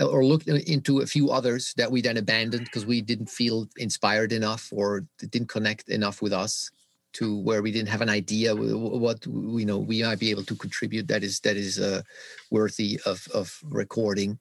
or 0.00 0.24
looked 0.24 0.48
into 0.48 1.00
a 1.00 1.06
few 1.06 1.30
others 1.30 1.72
that 1.76 1.90
we 1.90 2.00
then 2.02 2.16
abandoned 2.16 2.64
because 2.64 2.84
we 2.86 3.00
didn't 3.00 3.30
feel 3.30 3.68
inspired 3.76 4.32
enough 4.32 4.68
or 4.72 5.04
didn't 5.18 5.48
connect 5.48 5.88
enough 5.88 6.20
with 6.22 6.32
us 6.32 6.70
to 7.14 7.38
where 7.38 7.62
we 7.62 7.72
didn't 7.72 7.88
have 7.88 8.02
an 8.02 8.10
idea 8.10 8.54
wh- 8.54 8.72
wh- 8.72 9.00
what 9.00 9.24
you 9.26 9.64
know 9.64 9.78
we 9.78 10.02
might 10.02 10.18
be 10.18 10.30
able 10.30 10.44
to 10.44 10.54
contribute 10.54 11.08
that 11.08 11.24
is 11.24 11.40
that 11.40 11.56
is 11.56 11.78
uh, 11.78 12.02
worthy 12.50 13.00
of 13.06 13.26
of 13.32 13.58
recording. 13.64 14.38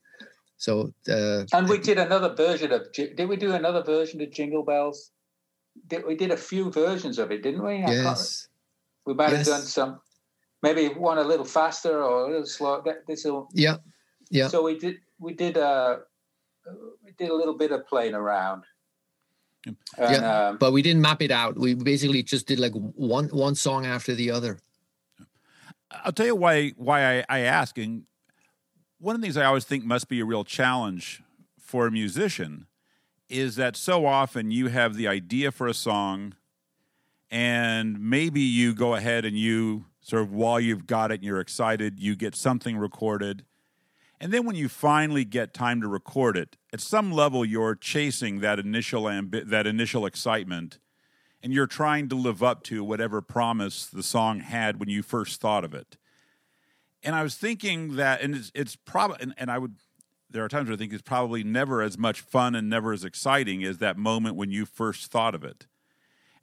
So 0.57 0.93
uh, 1.09 1.43
And 1.53 1.69
we 1.69 1.77
did 1.77 1.97
another 1.97 2.33
version 2.33 2.71
of. 2.71 2.91
Did 2.91 3.27
we 3.29 3.35
do 3.35 3.53
another 3.53 3.83
version 3.83 4.21
of 4.21 4.31
Jingle 4.31 4.63
Bells? 4.63 5.11
Did, 5.87 6.05
we 6.05 6.15
did 6.15 6.31
a 6.31 6.37
few 6.37 6.71
versions 6.71 7.19
of 7.19 7.31
it, 7.31 7.43
didn't 7.43 7.63
we? 7.63 7.83
I 7.83 7.91
yes. 7.91 8.47
we 9.05 9.13
might 9.13 9.31
Yes. 9.31 9.37
have 9.37 9.45
done 9.47 9.61
some. 9.61 9.99
Maybe 10.63 10.87
one 10.87 11.17
a 11.17 11.23
little 11.23 11.45
faster 11.45 12.01
or 12.01 12.25
a 12.25 12.27
little 12.31 12.45
slow. 12.45 12.81
That, 12.85 13.05
this 13.05 13.25
will, 13.25 13.49
Yeah, 13.53 13.77
yeah. 14.31 14.47
So 14.47 14.63
we 14.63 14.79
did. 14.79 14.97
We 15.19 15.33
did. 15.33 15.57
Uh, 15.57 15.97
we 17.03 17.11
did 17.17 17.29
a 17.29 17.35
little 17.35 17.57
bit 17.57 17.71
of 17.71 17.87
playing 17.87 18.13
around. 18.13 18.63
And, 19.65 19.77
Yeah, 19.97 20.47
um, 20.49 20.57
but 20.57 20.71
we 20.71 20.81
didn't 20.81 21.01
map 21.01 21.21
it 21.21 21.31
out. 21.31 21.57
We 21.57 21.73
basically 21.73 22.23
just 22.23 22.47
did 22.47 22.59
like 22.59 22.73
one 22.73 23.27
one 23.29 23.55
song 23.55 23.85
after 23.85 24.13
the 24.13 24.31
other. 24.31 24.59
I'll 26.03 26.11
tell 26.11 26.25
you 26.25 26.35
why 26.35 26.71
why 26.77 27.19
I, 27.19 27.25
I 27.29 27.39
ask. 27.39 27.77
And 27.77 28.03
one 28.99 29.15
of 29.15 29.21
the 29.21 29.25
things 29.25 29.37
I 29.37 29.45
always 29.45 29.65
think 29.65 29.85
must 29.85 30.07
be 30.09 30.19
a 30.19 30.25
real 30.25 30.43
challenge 30.43 31.23
for 31.59 31.87
a 31.87 31.91
musician 31.91 32.67
is 33.27 33.55
that 33.55 33.75
so 33.75 34.05
often 34.05 34.51
you 34.51 34.67
have 34.67 34.95
the 34.95 35.07
idea 35.07 35.51
for 35.51 35.67
a 35.67 35.73
song, 35.73 36.35
and 37.31 37.99
maybe 37.99 38.41
you 38.41 38.75
go 38.75 38.93
ahead 38.93 39.25
and 39.25 39.37
you 39.37 39.85
sort 39.99 40.21
of 40.21 40.31
while 40.31 40.59
you've 40.59 40.85
got 40.85 41.11
it 41.11 41.15
and 41.15 41.23
you're 41.23 41.39
excited, 41.39 41.99
you 41.99 42.15
get 42.15 42.35
something 42.35 42.77
recorded. 42.77 43.43
And 44.19 44.31
then 44.31 44.45
when 44.45 44.55
you 44.55 44.69
finally 44.69 45.25
get 45.25 45.53
time 45.53 45.81
to 45.81 45.87
record 45.87 46.37
it, 46.37 46.57
at 46.71 46.79
some 46.79 47.11
level 47.11 47.43
you're 47.43 47.75
chasing 47.75 48.39
that 48.39 48.59
initial 48.59 49.03
ambi- 49.03 49.47
that 49.47 49.67
initial 49.67 50.05
excitement 50.05 50.79
and 51.43 51.53
you're 51.53 51.67
trying 51.67 52.09
to 52.09 52.15
live 52.15 52.41
up 52.41 52.63
to 52.63 52.83
whatever 52.83 53.21
promise 53.21 53.85
the 53.85 54.01
song 54.01 54.39
had 54.39 54.79
when 54.79 54.89
you 54.89 55.03
first 55.03 55.39
thought 55.39 55.63
of 55.63 55.75
it. 55.75 55.97
And 57.03 57.13
I 57.13 57.21
was 57.21 57.35
thinking 57.35 57.97
that, 57.97 58.21
and 58.21 58.33
it's, 58.33 58.51
it's 58.55 58.75
probably, 58.75 59.17
and, 59.19 59.35
and 59.37 59.51
I 59.51 59.59
would, 59.59 59.75
there 60.27 60.43
are 60.43 60.47
times 60.49 60.71
I 60.71 60.75
think 60.75 60.91
it's 60.91 61.03
probably 61.03 61.43
never 61.43 61.83
as 61.83 61.99
much 61.99 62.21
fun 62.21 62.55
and 62.55 62.67
never 62.67 62.93
as 62.93 63.05
exciting 63.05 63.63
as 63.63 63.77
that 63.77 63.95
moment 63.95 64.35
when 64.35 64.49
you 64.49 64.65
first 64.65 65.11
thought 65.11 65.35
of 65.35 65.43
it. 65.43 65.67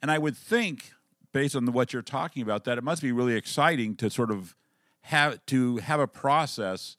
And 0.01 0.09
I 0.09 0.19
would 0.19 0.37
think, 0.37 0.93
based 1.33 1.55
on 1.55 1.65
the, 1.65 1.73
what 1.73 1.91
you're 1.91 2.01
talking 2.01 2.41
about, 2.41 2.63
that 2.63 2.77
it 2.77 2.83
must 2.83 3.01
be 3.01 3.11
really 3.11 3.35
exciting 3.35 3.97
to 3.97 4.09
sort 4.09 4.31
of 4.31 4.55
have 5.01 5.45
to 5.47 5.77
have 5.77 5.99
a 5.99 6.07
process 6.07 6.95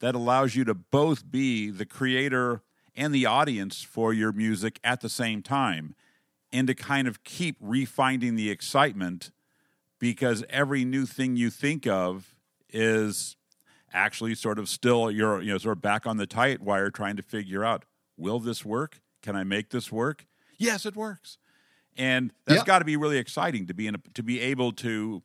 that 0.00 0.14
allows 0.14 0.54
you 0.56 0.64
to 0.64 0.74
both 0.74 1.30
be 1.30 1.70
the 1.70 1.86
creator 1.86 2.62
and 2.96 3.14
the 3.14 3.26
audience 3.26 3.82
for 3.82 4.12
your 4.12 4.32
music 4.32 4.80
at 4.82 5.00
the 5.00 5.08
same 5.08 5.42
time 5.42 5.94
and 6.52 6.66
to 6.66 6.74
kind 6.74 7.06
of 7.06 7.22
keep 7.22 7.56
refining 7.60 8.34
the 8.34 8.50
excitement 8.50 9.30
because 9.98 10.42
every 10.50 10.84
new 10.84 11.06
thing 11.06 11.36
you 11.36 11.50
think 11.50 11.86
of 11.86 12.34
is 12.70 13.36
actually 13.92 14.34
sort 14.34 14.58
of 14.58 14.68
still 14.68 15.10
you're 15.10 15.40
you 15.42 15.52
know 15.52 15.58
sort 15.58 15.76
of 15.76 15.82
back 15.82 16.06
on 16.06 16.16
the 16.16 16.26
tight 16.26 16.60
wire 16.60 16.90
trying 16.90 17.16
to 17.16 17.22
figure 17.22 17.64
out 17.64 17.84
will 18.16 18.38
this 18.38 18.64
work? 18.64 19.00
Can 19.22 19.36
I 19.36 19.44
make 19.44 19.70
this 19.70 19.90
work? 19.92 20.26
Yes, 20.58 20.84
it 20.86 20.94
works. 20.96 21.38
And 21.96 22.32
that's 22.46 22.60
Yeah. 22.60 22.64
got 22.64 22.78
to 22.80 22.84
be 22.84 22.96
really 22.96 23.18
exciting 23.18 23.66
to 23.66 23.74
be 23.74 23.86
in 23.86 23.94
a, 23.96 23.98
to 24.14 24.22
be 24.22 24.40
able 24.40 24.72
to 24.72 25.22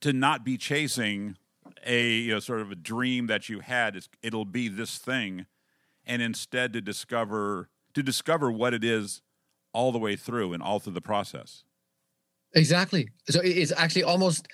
to 0.00 0.12
not 0.12 0.44
be 0.44 0.56
chasing 0.58 1.36
a 1.86 2.10
you 2.10 2.34
know, 2.34 2.40
sort 2.40 2.60
of 2.60 2.70
a 2.70 2.74
dream 2.74 3.26
that 3.28 3.48
you 3.48 3.60
had. 3.60 3.98
It'll 4.22 4.44
be 4.44 4.68
this 4.68 4.98
thing, 4.98 5.46
and 6.04 6.20
instead 6.20 6.72
to 6.74 6.80
discover 6.80 7.68
to 7.94 8.02
discover 8.02 8.50
what 8.50 8.74
it 8.74 8.84
is 8.84 9.22
all 9.72 9.92
the 9.92 9.98
way 9.98 10.16
through 10.16 10.52
and 10.52 10.62
all 10.62 10.78
through 10.78 10.92
the 10.94 11.00
process. 11.00 11.64
Exactly. 12.54 13.08
So 13.28 13.40
it's 13.42 13.72
actually 13.76 14.04
almost 14.04 14.48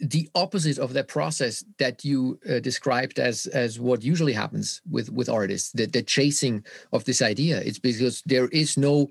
the 0.00 0.28
opposite 0.34 0.78
of 0.78 0.92
that 0.92 1.08
process 1.08 1.64
that 1.78 2.04
you 2.04 2.38
uh, 2.48 2.58
described 2.60 3.18
as 3.18 3.46
as 3.46 3.80
what 3.80 4.02
usually 4.02 4.32
happens 4.32 4.82
with 4.90 5.10
with 5.10 5.28
artists, 5.28 5.72
the, 5.72 5.86
the 5.86 6.02
chasing 6.02 6.64
of 6.92 7.04
this 7.04 7.22
idea. 7.22 7.60
It's 7.60 7.78
because 7.78 8.22
there 8.26 8.48
is 8.48 8.76
no 8.76 9.10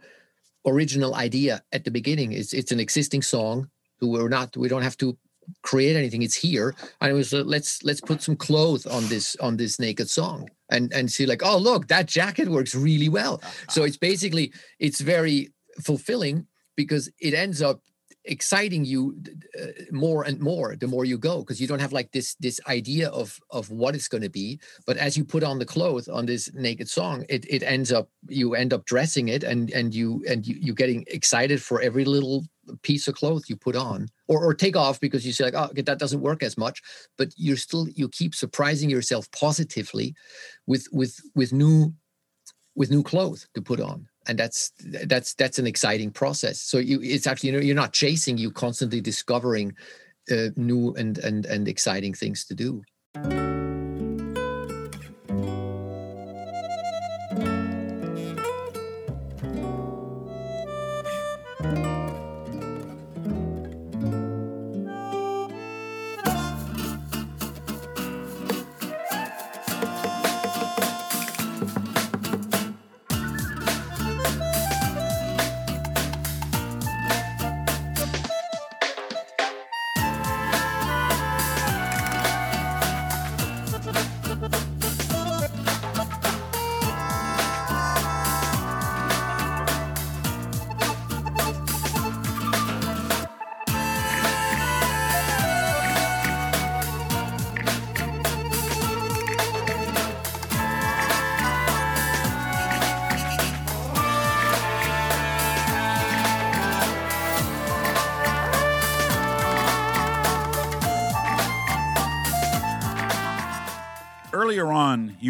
original 0.66 1.16
idea 1.16 1.62
at 1.72 1.84
the 1.84 1.92
beginning. 1.92 2.34
It's 2.34 2.54
it's 2.54 2.72
an 2.72 2.80
existing 2.80 3.24
song. 3.24 3.70
We're 4.02 4.30
not. 4.30 4.56
We 4.58 4.68
don't 4.68 4.84
have 4.84 4.98
to 4.98 5.18
create 5.62 5.96
anything. 5.96 6.22
It's 6.22 6.36
here, 6.36 6.76
and 7.02 7.12
it 7.12 7.14
was 7.14 7.34
uh, 7.34 7.44
let's 7.46 7.84
let's 7.84 8.02
put 8.02 8.22
some 8.22 8.36
clothes 8.36 8.86
on 8.86 9.08
this 9.08 9.36
on 9.38 9.58
this 9.58 9.80
naked 9.80 10.10
song, 10.10 10.50
and 10.70 10.92
and 10.94 11.12
see 11.12 11.26
like 11.26 11.44
oh 11.44 11.58
look 11.58 11.88
that 11.88 12.08
jacket 12.08 12.50
works 12.50 12.76
really 12.76 13.10
well. 13.10 13.42
So 13.70 13.84
it's 13.88 13.98
basically 13.98 14.54
it's 14.80 15.02
very 15.02 15.52
fulfilling 15.82 16.48
because 16.76 17.10
it 17.20 17.34
ends 17.34 17.62
up 17.62 17.82
exciting 18.26 18.86
you 18.86 19.16
uh, 19.62 19.68
more 19.92 20.24
and 20.24 20.40
more 20.40 20.76
the 20.76 20.88
more 20.88 21.06
you 21.06 21.18
go 21.18 21.40
because 21.40 21.60
you 21.60 21.68
don't 21.68 21.80
have 21.80 21.92
like 21.92 22.12
this 22.12 22.36
this 22.36 22.60
idea 22.68 23.10
of 23.10 23.40
of 23.52 23.70
what 23.70 23.96
it's 23.96 24.08
going 24.08 24.24
to 24.24 24.30
be. 24.30 24.60
But 24.86 24.98
as 24.98 25.18
you 25.18 25.26
put 25.26 25.44
on 25.44 25.60
the 25.60 25.66
clothes 25.66 26.08
on 26.08 26.26
this 26.26 26.50
naked 26.54 26.90
song 26.90 27.26
it 27.30 27.46
it 27.50 27.64
ends 27.64 27.92
up 27.92 28.10
you 28.28 28.56
end 28.56 28.74
up 28.74 28.86
dressing 28.86 29.28
it 29.28 29.44
and 29.44 29.70
and 29.72 29.94
you 29.94 30.24
and 30.28 30.48
you 30.48 30.56
you 30.60 30.74
getting 30.74 31.04
excited 31.08 31.62
for 31.62 31.82
every 31.82 32.06
little 32.06 32.46
piece 32.82 33.10
of 33.10 33.16
clothes 33.16 33.50
you 33.50 33.58
put 33.58 33.76
on. 33.76 34.08
Or 34.28 34.44
or 34.44 34.54
take 34.54 34.78
off 34.78 35.00
because 35.00 35.26
you 35.26 35.34
say 35.34 35.46
like 35.46 35.56
oh 35.56 35.72
that 35.76 36.00
doesn't 36.00 36.22
work 36.22 36.44
as 36.44 36.58
much. 36.58 36.82
But 37.18 37.30
you're 37.36 37.58
still 37.58 37.88
you 37.90 38.08
keep 38.08 38.34
surprising 38.36 38.90
yourself 38.90 39.30
positively 39.32 40.16
with 40.66 40.88
with 40.92 41.20
with 41.36 41.52
new 41.52 41.94
with 42.76 42.90
new 42.90 43.04
clothes 43.04 43.48
to 43.54 43.62
put 43.62 43.80
on 43.80 44.08
and 44.28 44.38
that's 44.38 44.72
that's 44.80 45.34
that's 45.36 45.60
an 45.60 45.68
exciting 45.68 46.12
process. 46.12 46.62
So 46.62 46.78
you 46.78 47.00
it's 47.02 47.28
actually 47.28 47.50
you 47.50 47.56
know 47.58 47.62
you're 47.62 47.76
not 47.76 47.94
chasing 47.94 48.38
you 48.38 48.52
constantly 48.52 49.02
discovering 49.02 49.76
uh, 50.32 50.50
new 50.56 50.94
and 50.96 51.18
and 51.18 51.46
and 51.46 51.68
exciting 51.68 52.14
things 52.14 52.46
to 52.46 52.56
do 52.56 52.84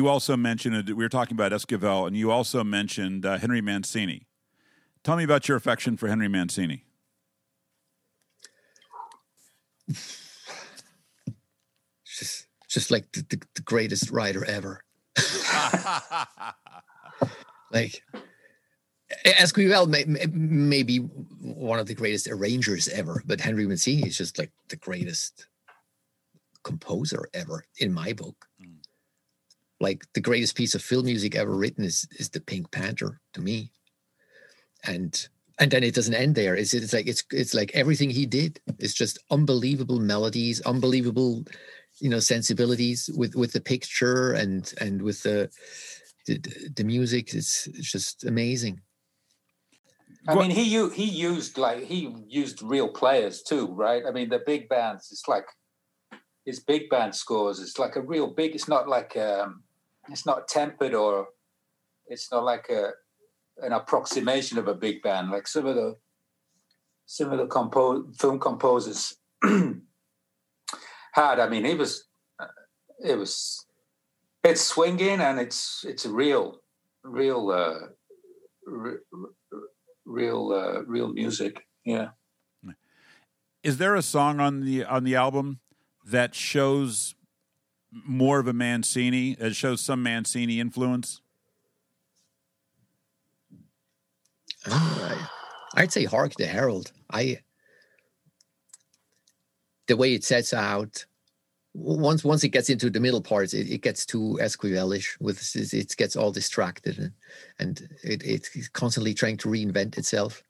you 0.03 0.09
also 0.09 0.35
mentioned 0.35 0.89
we 0.89 0.95
were 0.95 1.07
talking 1.07 1.35
about 1.35 1.53
Esquivel, 1.53 2.05
and 2.07 2.17
you 2.17 2.29
also 2.29 2.61
mentioned 2.61 3.25
uh, 3.25 3.37
Henry 3.37 3.61
Mancini. 3.61 4.27
Tell 5.01 5.15
me 5.15 5.23
about 5.23 5.47
your 5.47 5.55
affection 5.55 5.95
for 5.95 6.09
Henry 6.09 6.27
Mancini. 6.27 6.83
just 12.05 12.47
just 12.67 12.91
like 12.91 13.09
the, 13.13 13.21
the, 13.29 13.41
the 13.55 13.61
greatest 13.61 14.11
writer 14.11 14.45
ever 14.45 14.81
like 17.71 18.01
Esquivel 19.25 19.87
may, 19.87 20.05
may 20.31 20.83
be 20.83 20.97
one 20.97 21.79
of 21.79 21.87
the 21.87 21.93
greatest 21.93 22.27
arrangers 22.27 22.87
ever, 22.89 23.21
but 23.25 23.39
Henry 23.39 23.67
Mancini 23.67 24.07
is 24.07 24.17
just 24.17 24.37
like 24.39 24.51
the 24.69 24.77
greatest 24.77 25.47
composer 26.63 27.29
ever 27.33 27.63
in 27.77 27.93
my 27.93 28.13
book. 28.13 28.47
Like 29.83 30.05
the 30.13 30.21
greatest 30.21 30.55
piece 30.55 30.75
of 30.75 30.81
film 30.81 31.05
music 31.05 31.35
ever 31.35 31.53
written 31.55 31.83
is 31.83 32.07
is 32.17 32.29
the 32.29 32.39
Pink 32.39 32.71
Panther 32.71 33.19
to 33.33 33.41
me, 33.41 33.71
and 34.85 35.13
and 35.59 35.69
then 35.69 35.83
it 35.83 35.93
doesn't 35.93 36.13
end 36.13 36.35
there. 36.35 36.55
It's 36.55 36.73
it's 36.73 36.93
like 36.93 37.07
it's 37.07 37.23
it's 37.31 37.53
like 37.53 37.71
everything 37.73 38.09
he 38.09 38.25
did 38.25 38.61
is 38.79 38.93
just 38.93 39.19
unbelievable 39.29 39.99
melodies, 39.99 40.61
unbelievable, 40.61 41.43
you 41.99 42.09
know, 42.09 42.19
sensibilities 42.19 43.09
with 43.13 43.35
with 43.35 43.51
the 43.51 43.59
picture 43.59 44.31
and 44.31 44.73
and 44.79 45.01
with 45.01 45.21
the 45.23 45.49
the, 46.27 46.37
the 46.77 46.83
music. 46.85 47.33
It's, 47.33 47.67
it's 47.67 47.91
just 47.91 48.23
amazing. 48.23 48.79
I 50.29 50.35
mean, 50.35 50.51
he 50.51 50.63
he 50.91 51.03
used 51.03 51.57
like 51.57 51.83
he 51.83 52.15
used 52.29 52.61
real 52.61 52.87
players 52.87 53.43
too, 53.43 53.67
right? 53.67 54.03
I 54.07 54.11
mean, 54.11 54.29
the 54.29 54.41
big 54.45 54.69
bands. 54.69 55.09
It's 55.11 55.27
like 55.27 55.45
his 56.45 56.61
big 56.61 56.89
band 56.89 57.13
scores. 57.13 57.59
It's 57.59 57.77
like 57.77 57.97
a 57.97 58.01
real 58.01 58.27
big. 58.27 58.55
It's 58.55 58.69
not 58.69 58.87
like 58.87 59.17
um, 59.17 59.63
it's 60.09 60.25
not 60.25 60.47
tempered 60.47 60.93
or 60.93 61.27
it's 62.07 62.31
not 62.31 62.43
like 62.43 62.69
a 62.69 62.91
an 63.61 63.71
approximation 63.71 64.57
of 64.57 64.67
a 64.67 64.73
big 64.73 65.01
band. 65.01 65.29
Like 65.29 65.47
some 65.47 65.65
of 65.65 65.75
the 65.75 65.95
some 67.05 67.31
of 67.31 67.37
the 67.37 67.47
compo- 67.47 68.11
film 68.13 68.39
composers 68.39 69.15
had. 71.13 71.39
I 71.39 71.47
mean, 71.49 71.65
it 71.65 71.77
was 71.77 72.07
uh, 72.39 72.47
it 73.03 73.17
was 73.17 73.65
it's 74.43 74.61
swinging 74.61 75.21
and 75.21 75.39
it's 75.39 75.85
it's 75.87 76.05
real 76.05 76.59
real 77.03 77.51
uh, 77.51 77.87
re- 78.65 78.97
real 80.05 80.51
uh, 80.51 80.83
real 80.83 81.09
music. 81.13 81.65
Yeah. 81.85 82.09
Is 83.61 83.77
there 83.77 83.95
a 83.95 84.01
song 84.01 84.39
on 84.39 84.61
the 84.65 84.83
on 84.83 85.03
the 85.03 85.15
album 85.15 85.59
that 86.05 86.35
shows 86.35 87.15
more 88.05 88.39
of 88.39 88.47
a 88.47 88.53
Mancini? 88.53 89.35
That 89.35 89.55
shows 89.55 89.81
some 89.81 90.03
Mancini 90.03 90.59
influence? 90.59 91.21
I'd 95.75 95.91
say 95.91 96.05
Hark 96.05 96.35
the 96.35 96.45
Herald. 96.45 96.91
I 97.11 97.39
the 99.87 99.97
way 99.97 100.13
it 100.13 100.23
sets 100.23 100.53
out 100.53 101.05
once 101.73 102.23
once 102.23 102.43
it 102.43 102.49
gets 102.49 102.69
into 102.69 102.89
the 102.89 102.99
middle 102.99 103.21
parts, 103.21 103.53
it, 103.53 103.69
it 103.69 103.81
gets 103.81 104.05
too 104.05 104.37
Esquivelish 104.41 105.17
with 105.19 105.55
it, 105.55 105.73
it 105.73 105.95
gets 105.97 106.15
all 106.15 106.31
distracted 106.31 106.97
and 106.99 107.11
and 107.59 107.89
it, 108.03 108.23
it's 108.23 108.67
constantly 108.69 109.13
trying 109.13 109.37
to 109.37 109.49
reinvent 109.49 109.97
itself. 109.97 110.43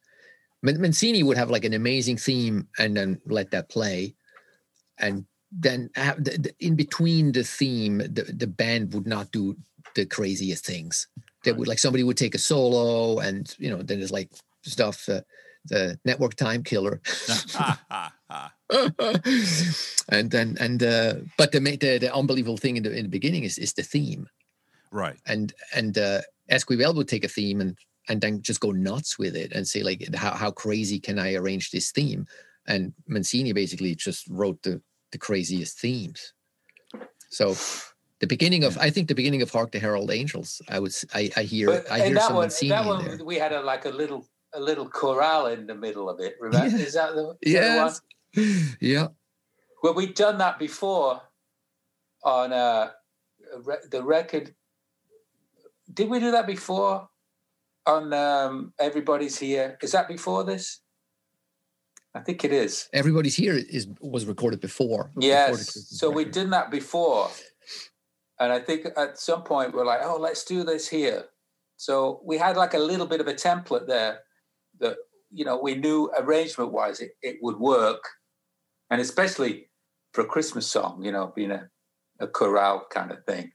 Mancini 0.62 1.24
would 1.24 1.38
have 1.38 1.50
like 1.50 1.66
an 1.66 1.74
amazing 1.74 2.18
theme 2.18 2.68
and 2.80 2.96
then 2.96 3.20
let 3.26 3.52
that 3.52 3.70
play, 3.70 4.16
and 4.98 5.26
then 5.60 5.90
have 5.96 6.24
the, 6.24 6.38
the, 6.38 6.54
in 6.60 6.76
between 6.76 7.32
the 7.32 7.44
theme, 7.44 8.00
the, 8.00 8.34
the 8.36 8.48
band 8.48 8.94
would 8.94 9.08
not 9.08 9.32
do 9.32 9.56
the 9.96 10.06
craziest 10.06 10.66
things. 10.66 11.08
They 11.44 11.52
would 11.52 11.68
like 11.68 11.80
somebody 11.80 12.04
would 12.04 12.18
take 12.18 12.36
a 12.36 12.40
solo, 12.40 13.20
and 13.20 13.54
you 13.60 13.70
know 13.70 13.82
then 13.82 14.00
there's 14.00 14.12
like 14.12 14.30
stuff. 14.64 15.08
Uh, 15.08 15.22
the 15.66 15.98
network 16.04 16.36
time 16.36 16.62
killer 16.62 17.00
and 20.10 20.30
then 20.30 20.58
and 20.60 20.84
uh 20.84 21.14
but 21.38 21.54
the, 21.54 21.60
the 21.60 22.00
the 22.00 22.14
unbelievable 22.14 22.58
thing 22.58 22.76
in 22.76 22.84
the 22.84 22.92
in 22.92 23.04
the 23.04 23.10
beginning 23.10 23.46
is 23.46 23.58
is 23.58 23.72
the 23.72 23.82
theme 23.82 24.28
right. 24.92 25.16
and 25.26 25.54
and 25.74 25.98
uh 25.98 26.20
Esquivel 26.52 26.94
would 26.96 27.08
take 27.08 27.24
a 27.24 27.30
theme 27.30 27.62
and 27.62 27.78
and 28.10 28.20
then 28.20 28.42
just 28.42 28.60
go 28.60 28.72
nuts 28.72 29.18
with 29.18 29.38
it 29.38 29.54
and 29.54 29.66
say 29.66 29.84
like 29.84 30.14
how 30.14 30.32
how 30.32 30.52
crazy 30.52 31.00
can 31.00 31.18
I 31.18 31.36
arrange 31.36 31.72
this 31.72 31.92
theme 31.92 32.28
and 32.68 32.94
Mancini 33.08 33.54
basically 33.54 33.96
just 33.96 34.28
wrote 34.28 34.62
the 34.64 34.82
the 35.14 35.18
craziest 35.18 35.80
themes 35.80 36.34
So 37.30 37.56
the 38.20 38.28
beginning 38.28 38.64
of 38.64 38.78
I 38.78 38.90
think 38.90 39.08
the 39.08 39.20
beginning 39.22 39.42
of 39.42 39.50
Hark 39.52 39.72
the 39.72 39.80
Herald 39.80 40.10
Angels. 40.12 40.62
I 40.70 40.80
would 40.80 40.96
I 41.14 41.44
hear 41.44 41.68
But 41.68 41.92
I 41.92 42.00
hear 42.06 42.14
that 42.16 42.24
someone 42.24 42.44
one, 42.44 42.50
singing 42.52 42.76
that 42.78 42.86
one, 42.86 43.04
there. 43.06 43.26
we 43.26 43.36
had 43.36 43.52
a 43.52 43.62
like 43.62 43.86
a 43.86 43.90
little 44.02 44.22
a 44.54 44.60
little 44.60 44.88
chorale 44.88 45.48
in 45.48 45.68
the 45.68 45.76
middle 45.76 46.08
of 46.10 46.20
it. 46.20 46.36
Remember? 46.40 46.78
Yeah. 46.78 46.86
Is 46.86 46.94
that 46.94 47.16
the, 47.16 47.36
is 47.42 47.54
that 47.54 47.70
the 47.76 48.42
one? 48.42 48.76
Yeah. 48.94 49.08
Well, 49.82 49.94
we'd 49.94 50.16
done 50.16 50.38
that 50.38 50.58
before 50.58 51.22
on 52.24 52.54
uh, 52.54 52.92
the 53.92 54.02
record. 54.02 54.56
Did 55.94 56.10
we 56.10 56.20
do 56.20 56.32
that 56.32 56.48
before 56.48 57.10
on 57.86 58.14
um, 58.14 58.74
Everybody's 58.80 59.38
Here? 59.38 59.78
Is 59.82 59.92
that 59.92 60.08
before 60.08 60.44
this? 60.46 60.80
I 62.16 62.20
think 62.20 62.46
it 62.46 62.54
is. 62.54 62.90
Everybody's 62.94 63.36
here 63.36 63.56
is 63.56 63.88
was 64.00 64.26
recorded 64.26 64.62
before. 64.62 65.12
Yes. 65.18 65.74
So 65.90 66.10
we 66.10 66.26
did 66.26 66.52
that 66.52 66.70
before. 66.70 67.30
And 68.40 68.52
I 68.52 68.60
think 68.60 68.88
at 68.98 69.18
some 69.18 69.44
point 69.44 69.74
we're 69.74 69.86
like, 69.86 70.02
oh, 70.04 70.18
let's 70.18 70.44
do 70.44 70.64
this 70.64 70.88
here. 70.88 71.26
So 71.78 72.22
we 72.24 72.38
had 72.38 72.56
like 72.58 72.74
a 72.74 72.80
little 72.80 73.06
bit 73.06 73.22
of 73.22 73.28
a 73.28 73.34
template 73.34 73.88
there 73.88 74.20
that, 74.80 74.98
you 75.32 75.46
know, 75.46 75.60
we 75.60 75.76
knew 75.76 76.12
arrangement 76.18 76.72
wise 76.72 77.00
it, 77.00 77.12
it 77.22 77.38
would 77.42 77.58
work. 77.58 78.04
And 78.90 79.02
especially 79.02 79.70
for 80.14 80.22
a 80.22 80.28
Christmas 80.28 80.68
song, 80.68 81.04
you 81.04 81.12
know, 81.12 81.34
being 81.36 81.52
a, 81.52 81.70
a 82.20 82.28
chorale 82.28 82.86
kind 82.92 83.12
of 83.12 83.24
thing. 83.26 83.52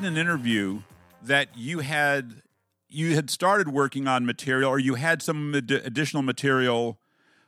Read 0.00 0.06
in 0.06 0.14
an 0.14 0.20
interview 0.20 0.80
that 1.22 1.48
you 1.56 1.80
had 1.80 2.42
you 2.88 3.14
had 3.14 3.28
started 3.28 3.68
working 3.68 4.08
on 4.08 4.24
material, 4.24 4.70
or 4.70 4.78
you 4.78 4.94
had 4.94 5.20
some 5.20 5.54
ad- 5.54 5.70
additional 5.70 6.22
material 6.22 6.98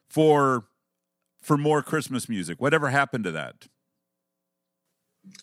for 0.07 0.65
for 1.41 1.57
more 1.57 1.83
Christmas 1.83 2.29
music. 2.29 2.61
Whatever 2.61 2.91
happened 2.91 3.25
to 3.25 3.33
that? 3.33 3.69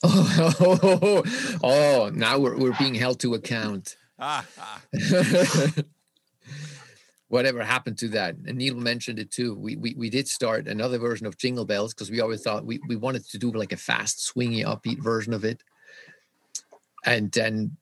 Oh, 0.03 1.23
oh, 1.63 2.11
now 2.13 2.37
we're 2.37 2.57
we're 2.57 2.77
being 2.77 2.95
held 2.95 3.19
to 3.21 3.33
account. 3.33 3.95
Ah, 4.19 4.45
ah. 4.59 4.81
Whatever 7.27 7.63
happened 7.63 7.97
to 7.99 8.09
that? 8.09 8.35
And 8.45 8.57
Neil 8.57 8.75
mentioned 8.75 9.19
it 9.19 9.31
too. 9.31 9.55
We 9.55 9.75
we, 9.77 9.95
we 9.97 10.09
did 10.09 10.27
start 10.27 10.67
another 10.67 10.99
version 10.99 11.25
of 11.25 11.37
Jingle 11.37 11.65
Bells 11.65 11.93
because 11.93 12.11
we 12.11 12.19
always 12.19 12.43
thought 12.43 12.65
we, 12.65 12.79
we 12.87 12.95
wanted 12.95 13.27
to 13.29 13.37
do 13.39 13.51
like 13.51 13.71
a 13.71 13.77
fast, 13.77 14.31
swingy, 14.31 14.63
upbeat 14.63 15.01
version 15.01 15.33
of 15.33 15.43
it. 15.43 15.63
And 17.05 17.31
then 17.31 17.77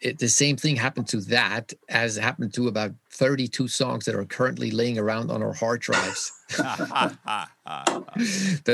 it, 0.00 0.18
the 0.18 0.28
same 0.28 0.56
thing 0.56 0.76
happened 0.76 1.08
to 1.08 1.20
that 1.22 1.72
as 1.88 2.16
happened 2.16 2.54
to 2.54 2.68
about 2.68 2.92
32 3.10 3.66
songs 3.68 4.04
that 4.04 4.14
are 4.14 4.24
currently 4.24 4.70
laying 4.70 4.98
around 4.98 5.30
on 5.30 5.42
our 5.42 5.52
hard 5.52 5.80
drives 5.80 6.32
that 6.56 7.16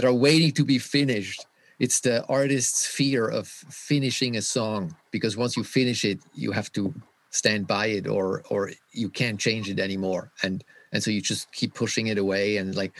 are 0.04 0.12
waiting 0.12 0.52
to 0.52 0.64
be 0.64 0.78
finished. 0.78 1.46
It's 1.78 2.00
the 2.00 2.24
artist's 2.26 2.86
fear 2.86 3.26
of 3.26 3.48
finishing 3.48 4.36
a 4.36 4.42
song 4.42 4.94
because 5.10 5.36
once 5.36 5.56
you 5.56 5.64
finish 5.64 6.04
it, 6.04 6.20
you 6.34 6.52
have 6.52 6.70
to 6.72 6.94
stand 7.30 7.66
by 7.66 7.86
it 7.86 8.06
or 8.06 8.44
or 8.48 8.70
you 8.92 9.08
can't 9.08 9.40
change 9.40 9.68
it 9.68 9.80
anymore. 9.80 10.30
And 10.42 10.62
and 10.92 11.02
so 11.02 11.10
you 11.10 11.20
just 11.20 11.50
keep 11.52 11.74
pushing 11.74 12.06
it 12.08 12.18
away 12.18 12.58
and 12.58 12.74
like 12.76 12.92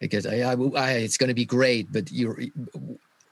because 0.00 0.26
I, 0.26 0.40
I, 0.40 0.54
I, 0.76 0.90
it's 0.98 1.16
going 1.16 1.28
to 1.28 1.34
be 1.34 1.44
great, 1.44 1.90
but 1.90 2.12
you're 2.12 2.38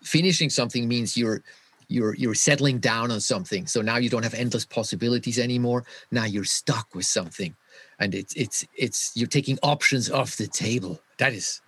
finishing 0.02 0.50
something 0.50 0.88
means 0.88 1.16
you're 1.16 1.42
you're 1.88 2.14
you're 2.14 2.34
settling 2.34 2.78
down 2.78 3.10
on 3.10 3.20
something. 3.20 3.66
So 3.66 3.80
now 3.80 3.96
you 3.96 4.08
don't 4.08 4.22
have 4.22 4.34
endless 4.34 4.64
possibilities 4.64 5.38
anymore. 5.38 5.84
Now 6.10 6.24
you're 6.24 6.44
stuck 6.44 6.94
with 6.94 7.06
something, 7.06 7.54
and 7.98 8.14
it's 8.14 8.34
it's 8.34 8.66
it's 8.74 9.12
you're 9.14 9.28
taking 9.28 9.58
options 9.62 10.10
off 10.10 10.36
the 10.36 10.46
table. 10.46 11.00
That 11.18 11.32
is 11.32 11.60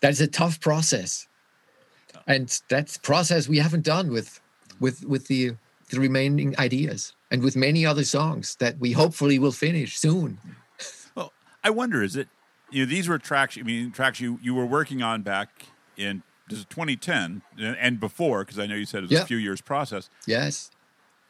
that 0.00 0.10
is 0.10 0.20
a 0.20 0.26
tough 0.26 0.60
process, 0.60 1.28
and 2.26 2.60
that's 2.68 2.98
process 2.98 3.48
we 3.48 3.58
haven't 3.58 3.84
done 3.84 4.10
with 4.10 4.40
with 4.80 5.04
with 5.04 5.26
the 5.26 5.54
the 5.90 6.00
remaining 6.00 6.58
ideas 6.58 7.12
and 7.30 7.42
with 7.42 7.54
many 7.54 7.84
other 7.84 8.04
songs 8.04 8.56
that 8.56 8.78
we 8.78 8.92
hopefully 8.92 9.38
will 9.38 9.52
finish 9.52 9.98
soon. 9.98 10.38
Well, 11.14 11.32
I 11.62 11.70
wonder 11.70 12.02
is 12.02 12.16
it 12.16 12.28
you 12.70 12.84
know 12.84 12.90
these 12.90 13.08
were 13.08 13.18
tracks 13.18 13.58
I 13.58 13.62
mean 13.62 13.92
tracks 13.92 14.20
you 14.20 14.38
you 14.42 14.54
were 14.54 14.66
working 14.66 15.02
on 15.02 15.22
back 15.22 15.66
in 15.96 16.22
this 16.48 16.58
is 16.60 16.64
2010 16.66 17.42
and- 17.58 18.00
before 18.00 18.44
because 18.44 18.58
I 18.58 18.66
know 18.66 18.74
you 18.74 18.84
said 18.86 18.98
it 18.98 19.02
was 19.04 19.12
Yeah. 19.12 19.22
a 19.22 19.26
few 19.26 19.36
years 19.38 19.60
process. 19.60 20.08
Yes. 20.26 20.70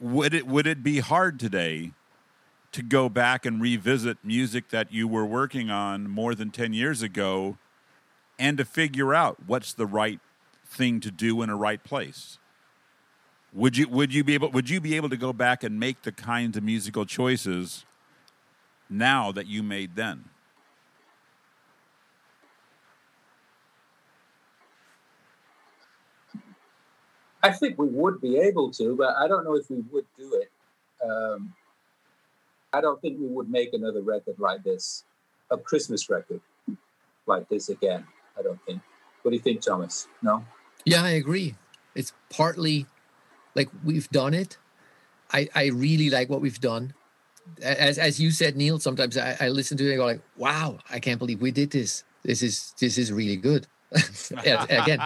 Would 0.01 0.35
it 0.35 0.47
would 0.47 0.67
it 0.67 0.83
be 0.83 0.99
hard 1.01 1.39
today 1.39 1.93
to 2.73 2.83
go 2.83 3.09
back 3.09 3.45
and 3.47 3.61
revisit 3.61 4.19
music 4.25 4.71
that 4.71 4.93
you 4.93 5.07
were 5.07 5.27
working 5.27 5.71
on 5.71 6.09
more 6.09 6.35
than 6.35 6.51
10 6.51 6.73
years 6.73 7.03
ago 7.03 7.59
and 8.39 8.57
to 8.59 8.65
figure 8.65 9.15
out 9.15 9.45
what's 9.47 9.73
the 9.75 9.87
right 9.87 10.19
thing 10.67 10.99
to 11.01 11.11
do 11.11 11.43
in 11.43 11.51
a 11.51 11.57
right 11.57 11.85
place? 11.85 12.39
Would 13.53 13.77
you 13.77 13.87
would 13.89 14.15
you 14.15 14.25
be 14.25 14.33
able 14.35 14.51
would 14.51 14.71
you 14.71 14.81
be 14.81 14.97
able 14.97 15.11
to 15.11 15.17
go 15.19 15.33
back 15.35 15.63
and 15.63 15.79
make 15.79 16.03
the 16.03 16.13
kinds 16.13 16.57
of 16.57 16.63
musical 16.65 17.05
choices 17.05 17.85
now 18.89 19.31
that 19.33 19.47
you 19.47 19.63
made 19.63 19.95
then? 19.95 20.25
I 27.43 27.51
think 27.51 27.79
we 27.79 27.87
would 27.87 28.21
be 28.21 28.39
able 28.39 28.71
to, 28.73 28.97
but 28.97 29.17
I 29.17 29.27
don't 29.27 29.45
know 29.45 29.57
if 29.57 29.69
we 29.69 29.83
would 29.93 30.07
do 30.17 30.35
it. 30.35 30.51
Um, 31.05 31.55
I 32.73 32.81
don't 32.81 33.01
think 33.01 33.19
we 33.19 33.27
would 33.27 33.51
make 33.51 33.73
another 33.73 34.01
record 34.01 34.39
like 34.39 34.63
this, 34.63 35.05
a 35.51 35.59
Christmas 35.59 36.09
record 36.09 36.41
like 37.27 37.49
this 37.49 37.69
again. 37.69 38.07
I 38.39 38.43
don't 38.43 38.61
think. 38.65 38.81
What 39.23 39.31
do 39.33 39.37
you 39.37 39.43
think, 39.43 39.61
Thomas? 39.61 40.09
No? 40.23 40.45
Yeah, 40.85 41.03
I 41.03 41.11
agree. 41.11 41.55
It's 41.95 42.13
partly 42.31 42.87
like 43.55 43.69
we've 43.85 44.09
done 44.11 44.35
it. 44.35 44.59
I, 45.33 45.49
I 45.55 45.67
really 45.67 46.11
like 46.11 46.29
what 46.29 46.41
we've 46.41 46.61
done. 46.61 46.95
As 47.61 47.99
as 47.99 48.21
you 48.21 48.31
said, 48.31 48.57
Neil, 48.57 48.79
sometimes 48.79 49.17
I, 49.17 49.37
I 49.41 49.49
listen 49.49 49.77
to 49.79 49.87
it 49.87 49.91
and 49.91 49.99
go 49.99 50.07
like, 50.07 50.23
wow, 50.37 50.79
I 50.91 51.01
can't 51.01 51.19
believe 51.19 51.41
we 51.41 51.51
did 51.51 51.71
this. 51.71 52.05
This 52.23 52.43
is 52.43 52.75
this 52.79 52.99
is 52.99 53.13
really 53.13 53.37
good. 53.37 53.67
Again, 54.45 55.01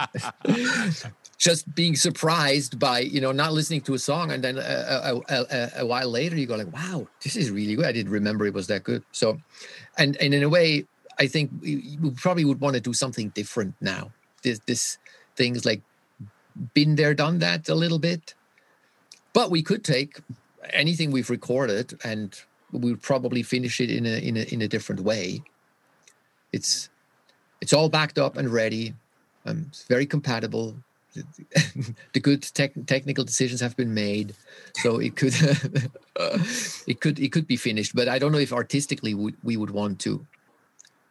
just 1.37 1.73
being 1.75 1.95
surprised 1.95 2.79
by, 2.79 2.99
you 2.99 3.21
know, 3.21 3.31
not 3.31 3.53
listening 3.53 3.81
to 3.81 3.93
a 3.93 3.99
song 3.99 4.31
and 4.31 4.43
then 4.43 4.57
a, 4.57 4.61
a, 4.61 5.21
a, 5.29 5.71
a, 5.77 5.85
while 5.85 6.09
later 6.09 6.35
you 6.35 6.47
go 6.47 6.55
like, 6.55 6.73
wow, 6.73 7.07
this 7.23 7.35
is 7.35 7.51
really 7.51 7.75
good. 7.75 7.85
I 7.85 7.91
didn't 7.91 8.11
remember 8.11 8.47
it 8.47 8.53
was 8.53 8.67
that 8.67 8.83
good. 8.83 9.03
So 9.11 9.39
and 9.97 10.17
and 10.17 10.33
in 10.33 10.41
a 10.41 10.49
way, 10.49 10.85
I 11.19 11.27
think 11.27 11.51
we, 11.61 11.97
we 12.01 12.09
probably 12.11 12.45
would 12.45 12.59
want 12.59 12.75
to 12.75 12.81
do 12.81 12.93
something 12.93 13.29
different 13.29 13.75
now. 13.81 14.11
This 14.41 14.59
this 14.65 14.97
things 15.35 15.63
like 15.63 15.81
been 16.73 16.95
there, 16.95 17.13
done 17.13 17.39
that 17.39 17.69
a 17.69 17.75
little 17.75 17.99
bit. 17.99 18.33
But 19.33 19.51
we 19.51 19.61
could 19.61 19.83
take 19.83 20.19
anything 20.71 21.11
we've 21.11 21.29
recorded 21.29 21.99
and 22.03 22.39
we 22.71 22.89
would 22.91 23.01
probably 23.01 23.43
finish 23.43 23.79
it 23.79 23.91
in 23.91 24.05
a 24.05 24.17
in 24.27 24.37
a 24.37 24.53
in 24.53 24.61
a 24.63 24.67
different 24.67 25.01
way. 25.01 25.43
It's 26.51 26.89
it's 27.61 27.73
all 27.73 27.89
backed 27.89 28.17
up 28.17 28.37
and 28.37 28.49
ready. 28.49 28.95
Um, 29.45 29.67
it's 29.69 29.83
very 29.83 30.05
compatible. 30.05 30.75
The 32.13 32.19
good 32.19 32.43
tech, 32.43 32.73
technical 32.85 33.23
decisions 33.23 33.61
have 33.61 33.75
been 33.75 33.93
made, 33.93 34.33
so 34.75 34.99
it 34.99 35.15
could 35.15 35.33
it 36.87 36.99
could 37.01 37.19
it 37.19 37.31
could 37.31 37.47
be 37.47 37.57
finished. 37.57 37.95
But 37.95 38.07
I 38.07 38.19
don't 38.19 38.31
know 38.31 38.37
if 38.39 38.53
artistically 38.53 39.13
would, 39.13 39.35
we 39.43 39.57
would 39.57 39.71
want 39.71 39.99
to 40.01 40.25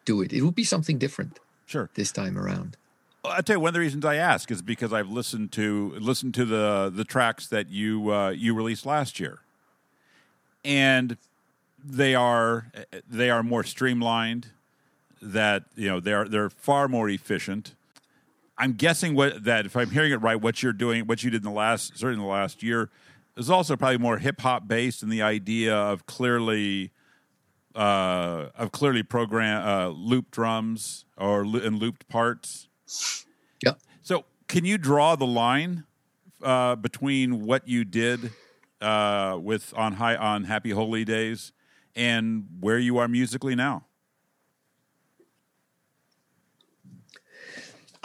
do 0.04 0.22
it. 0.22 0.32
It 0.32 0.42
would 0.42 0.54
be 0.54 0.64
something 0.64 0.98
different 0.98 1.38
Sure. 1.66 1.90
this 1.94 2.12
time 2.12 2.38
around. 2.38 2.76
I 3.24 3.40
tell 3.42 3.56
you, 3.56 3.60
one 3.60 3.70
of 3.70 3.74
the 3.74 3.80
reasons 3.80 4.04
I 4.04 4.14
ask 4.16 4.50
is 4.52 4.62
because 4.62 4.92
I've 4.92 5.10
listened 5.10 5.50
to 5.52 5.94
listened 5.98 6.34
to 6.34 6.44
the 6.44 6.92
the 6.94 7.04
tracks 7.04 7.48
that 7.48 7.68
you 7.70 8.12
uh, 8.12 8.30
you 8.30 8.54
released 8.54 8.86
last 8.86 9.18
year, 9.18 9.40
and 10.64 11.16
they 11.84 12.14
are 12.14 12.70
they 13.08 13.30
are 13.30 13.42
more 13.42 13.64
streamlined. 13.64 14.48
that 15.20 15.64
you 15.74 15.88
know 15.88 15.98
they're 15.98 16.28
they're 16.28 16.50
far 16.50 16.86
more 16.88 17.08
efficient. 17.08 17.74
I'm 18.58 18.72
guessing 18.72 19.14
what 19.14 19.44
that 19.44 19.66
if 19.66 19.76
I'm 19.76 19.90
hearing 19.90 20.12
it 20.12 20.16
right, 20.16 20.40
what 20.40 20.62
you're 20.62 20.72
doing, 20.72 21.06
what 21.06 21.22
you 21.22 21.30
did 21.30 21.38
in 21.38 21.50
the 21.50 21.56
last 21.56 21.98
certainly 21.98 22.14
in 22.14 22.20
the 22.20 22.32
last 22.32 22.62
year, 22.62 22.90
is 23.36 23.50
also 23.50 23.76
probably 23.76 23.98
more 23.98 24.18
hip 24.18 24.40
hop 24.40 24.66
based 24.66 25.02
in 25.02 25.08
the 25.08 25.22
idea 25.22 25.74
of 25.74 26.06
clearly 26.06 26.92
uh, 27.74 28.48
of 28.54 28.72
clearly 28.72 29.02
program 29.02 29.66
uh, 29.66 29.88
looped 29.88 30.30
drums 30.30 31.04
or 31.16 31.42
and 31.42 31.78
looped 31.78 32.08
parts. 32.08 32.68
Yeah. 33.62 33.72
So, 34.02 34.24
can 34.48 34.64
you 34.64 34.78
draw 34.78 35.16
the 35.16 35.26
line 35.26 35.84
uh, 36.42 36.76
between 36.76 37.44
what 37.44 37.68
you 37.68 37.84
did 37.84 38.32
uh, 38.80 39.38
with 39.40 39.74
on 39.76 39.94
high 39.94 40.16
on 40.16 40.44
Happy 40.44 40.70
Holy 40.70 41.04
Days 41.04 41.52
and 41.94 42.46
where 42.60 42.78
you 42.78 42.98
are 42.98 43.08
musically 43.08 43.54
now? 43.54 43.84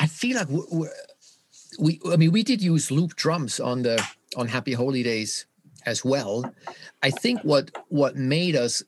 I 0.01 0.07
feel 0.07 0.37
like 0.37 0.47
w- 0.47 0.69
w- 0.71 0.91
we, 1.79 2.01
I 2.11 2.17
mean, 2.17 2.31
we 2.31 2.43
did 2.43 2.61
use 2.61 2.89
loop 2.89 3.15
drums 3.15 3.59
on 3.59 3.83
the 3.83 4.03
on 4.35 4.47
Happy 4.47 4.73
Holy 4.73 5.03
Days 5.03 5.45
as 5.85 6.03
well. 6.03 6.51
I 7.03 7.11
think 7.11 7.41
what 7.41 7.71
what 7.89 8.15
made 8.15 8.55
us 8.55 8.83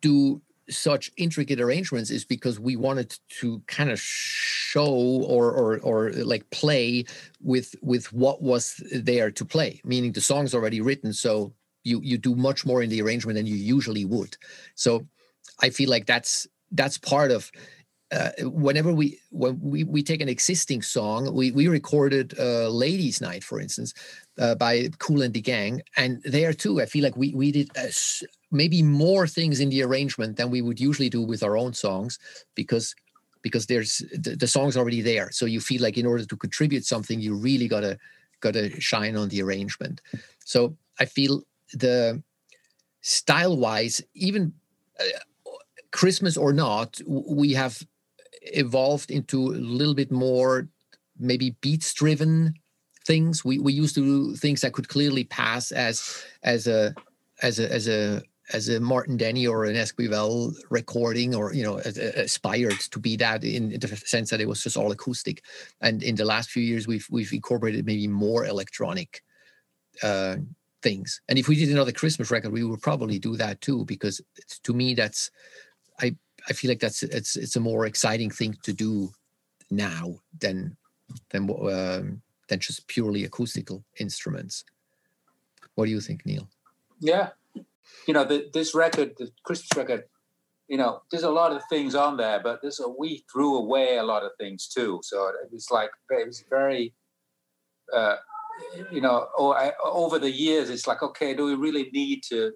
do 0.00 0.40
such 0.70 1.12
intricate 1.18 1.60
arrangements 1.60 2.10
is 2.10 2.24
because 2.24 2.58
we 2.58 2.76
wanted 2.76 3.18
to 3.40 3.62
kind 3.66 3.90
of 3.90 4.00
show 4.00 4.90
or 5.34 5.52
or 5.52 5.78
or 5.80 6.12
like 6.12 6.48
play 6.50 7.04
with 7.42 7.74
with 7.82 8.10
what 8.12 8.42
was 8.42 8.82
there 8.90 9.30
to 9.30 9.44
play, 9.44 9.82
meaning 9.84 10.12
the 10.12 10.20
song's 10.22 10.54
already 10.54 10.80
written, 10.80 11.12
so 11.12 11.52
you 11.84 12.00
you 12.02 12.16
do 12.16 12.34
much 12.34 12.64
more 12.64 12.82
in 12.82 12.88
the 12.88 13.02
arrangement 13.02 13.36
than 13.36 13.46
you 13.46 13.56
usually 13.56 14.06
would. 14.06 14.36
So 14.76 15.06
I 15.60 15.68
feel 15.68 15.90
like 15.90 16.06
that's 16.06 16.46
that's 16.70 16.96
part 16.96 17.30
of 17.30 17.52
uh, 18.12 18.30
whenever 18.42 18.92
we 18.92 19.18
when 19.30 19.58
we, 19.60 19.84
we 19.84 20.02
take 20.02 20.20
an 20.20 20.28
existing 20.28 20.82
song, 20.82 21.34
we 21.34 21.50
we 21.50 21.66
recorded 21.66 22.38
uh, 22.38 22.68
"Ladies' 22.68 23.20
Night," 23.20 23.42
for 23.42 23.58
instance, 23.58 23.94
uh, 24.38 24.54
by 24.54 24.90
Kool 24.98 25.22
and 25.22 25.32
the 25.32 25.40
Gang, 25.40 25.82
and 25.96 26.22
there 26.24 26.52
too, 26.52 26.80
I 26.80 26.86
feel 26.86 27.02
like 27.02 27.16
we 27.16 27.34
we 27.34 27.50
did 27.52 27.70
uh, 27.76 27.88
maybe 28.50 28.82
more 28.82 29.26
things 29.26 29.60
in 29.60 29.70
the 29.70 29.82
arrangement 29.82 30.36
than 30.36 30.50
we 30.50 30.60
would 30.60 30.78
usually 30.78 31.08
do 31.08 31.22
with 31.22 31.42
our 31.42 31.56
own 31.56 31.72
songs, 31.72 32.18
because 32.54 32.94
because 33.40 33.66
there's 33.66 33.98
the, 34.12 34.36
the 34.36 34.46
song's 34.46 34.76
already 34.76 35.00
there, 35.00 35.30
so 35.32 35.46
you 35.46 35.60
feel 35.60 35.82
like 35.82 35.96
in 35.96 36.06
order 36.06 36.24
to 36.24 36.36
contribute 36.36 36.84
something, 36.84 37.20
you 37.20 37.34
really 37.34 37.68
gotta 37.68 37.98
gotta 38.40 38.78
shine 38.80 39.16
on 39.16 39.30
the 39.30 39.42
arrangement. 39.42 40.02
So 40.44 40.76
I 41.00 41.06
feel 41.06 41.42
the 41.72 42.22
style 43.00 43.56
wise, 43.56 44.02
even 44.14 44.52
uh, 45.00 45.04
Christmas 45.92 46.36
or 46.36 46.52
not, 46.52 47.00
we 47.06 47.54
have 47.54 47.82
evolved 48.44 49.10
into 49.10 49.48
a 49.48 49.56
little 49.56 49.94
bit 49.94 50.10
more 50.10 50.68
maybe 51.18 51.56
beats 51.60 51.92
driven 51.94 52.54
things 53.06 53.44
we 53.44 53.58
we 53.58 53.72
used 53.72 53.94
to 53.94 54.00
do 54.04 54.36
things 54.36 54.60
that 54.60 54.72
could 54.72 54.88
clearly 54.88 55.24
pass 55.24 55.72
as 55.72 56.24
as 56.42 56.66
a 56.66 56.94
as 57.42 57.58
a 57.58 57.72
as 57.72 57.88
a 57.88 58.22
as 58.52 58.68
a 58.68 58.80
Martin 58.80 59.16
Denny 59.16 59.46
or 59.46 59.64
an 59.64 59.76
Esquivel 59.76 60.54
recording, 60.70 61.34
or 61.34 61.54
you 61.54 61.62
know, 61.62 61.78
as- 61.78 61.98
as- 61.98 62.14
aspired 62.14 62.78
to 62.90 62.98
be 62.98 63.16
that 63.16 63.44
in 63.44 63.70
the 63.70 63.96
sense 64.04 64.30
that 64.30 64.40
it 64.40 64.48
was 64.48 64.62
just 64.62 64.76
all 64.76 64.92
acoustic. 64.92 65.44
And 65.80 66.02
in 66.02 66.16
the 66.16 66.24
last 66.24 66.50
few 66.50 66.62
years, 66.62 66.86
we've 66.86 67.06
we've 67.10 67.32
incorporated 67.32 67.86
maybe 67.86 68.08
more 68.08 68.44
electronic 68.46 69.22
uh, 70.02 70.36
things. 70.82 71.20
And 71.28 71.38
if 71.38 71.48
we 71.48 71.56
did 71.56 71.70
another 71.70 71.92
Christmas 71.92 72.30
record, 72.30 72.52
we 72.52 72.64
would 72.64 72.82
probably 72.82 73.18
do 73.18 73.36
that 73.36 73.60
too, 73.60 73.84
because 73.84 74.20
to 74.64 74.72
me, 74.74 74.94
that's 74.94 75.30
I 76.48 76.52
feel 76.52 76.70
like 76.70 76.80
that's 76.80 77.02
it's 77.02 77.36
it's 77.36 77.56
a 77.56 77.60
more 77.60 77.86
exciting 77.86 78.30
thing 78.30 78.56
to 78.62 78.72
do 78.72 79.10
now 79.70 80.16
than 80.40 80.76
than 81.30 81.48
um, 81.50 82.22
than 82.48 82.58
just 82.58 82.86
purely 82.88 83.24
acoustical 83.24 83.84
instruments. 83.98 84.64
What 85.74 85.86
do 85.86 85.90
you 85.90 86.00
think, 86.00 86.26
Neil? 86.26 86.48
Yeah, 87.00 87.30
you 88.06 88.14
know, 88.14 88.24
the, 88.24 88.50
this 88.52 88.74
record, 88.74 89.14
the 89.18 89.30
Christmas 89.44 89.70
record, 89.76 90.04
you 90.68 90.76
know, 90.76 91.02
there's 91.10 91.22
a 91.22 91.30
lot 91.30 91.52
of 91.52 91.62
things 91.68 91.94
on 91.94 92.16
there, 92.16 92.40
but 92.42 92.60
there's 92.62 92.80
a 92.80 92.88
we 92.88 93.24
threw 93.30 93.56
away 93.56 93.96
a 93.96 94.02
lot 94.02 94.22
of 94.22 94.32
things 94.38 94.68
too. 94.68 95.00
So 95.02 95.28
it 95.28 95.52
was 95.52 95.68
like 95.70 95.90
it 96.10 96.26
was 96.26 96.44
very, 96.48 96.94
uh, 97.94 98.16
you 98.90 99.00
know, 99.00 99.28
over 99.84 100.18
the 100.18 100.30
years, 100.30 100.70
it's 100.70 100.86
like, 100.86 101.02
okay, 101.02 101.34
do 101.34 101.44
we 101.44 101.54
really 101.54 101.90
need 101.92 102.22
to, 102.24 102.52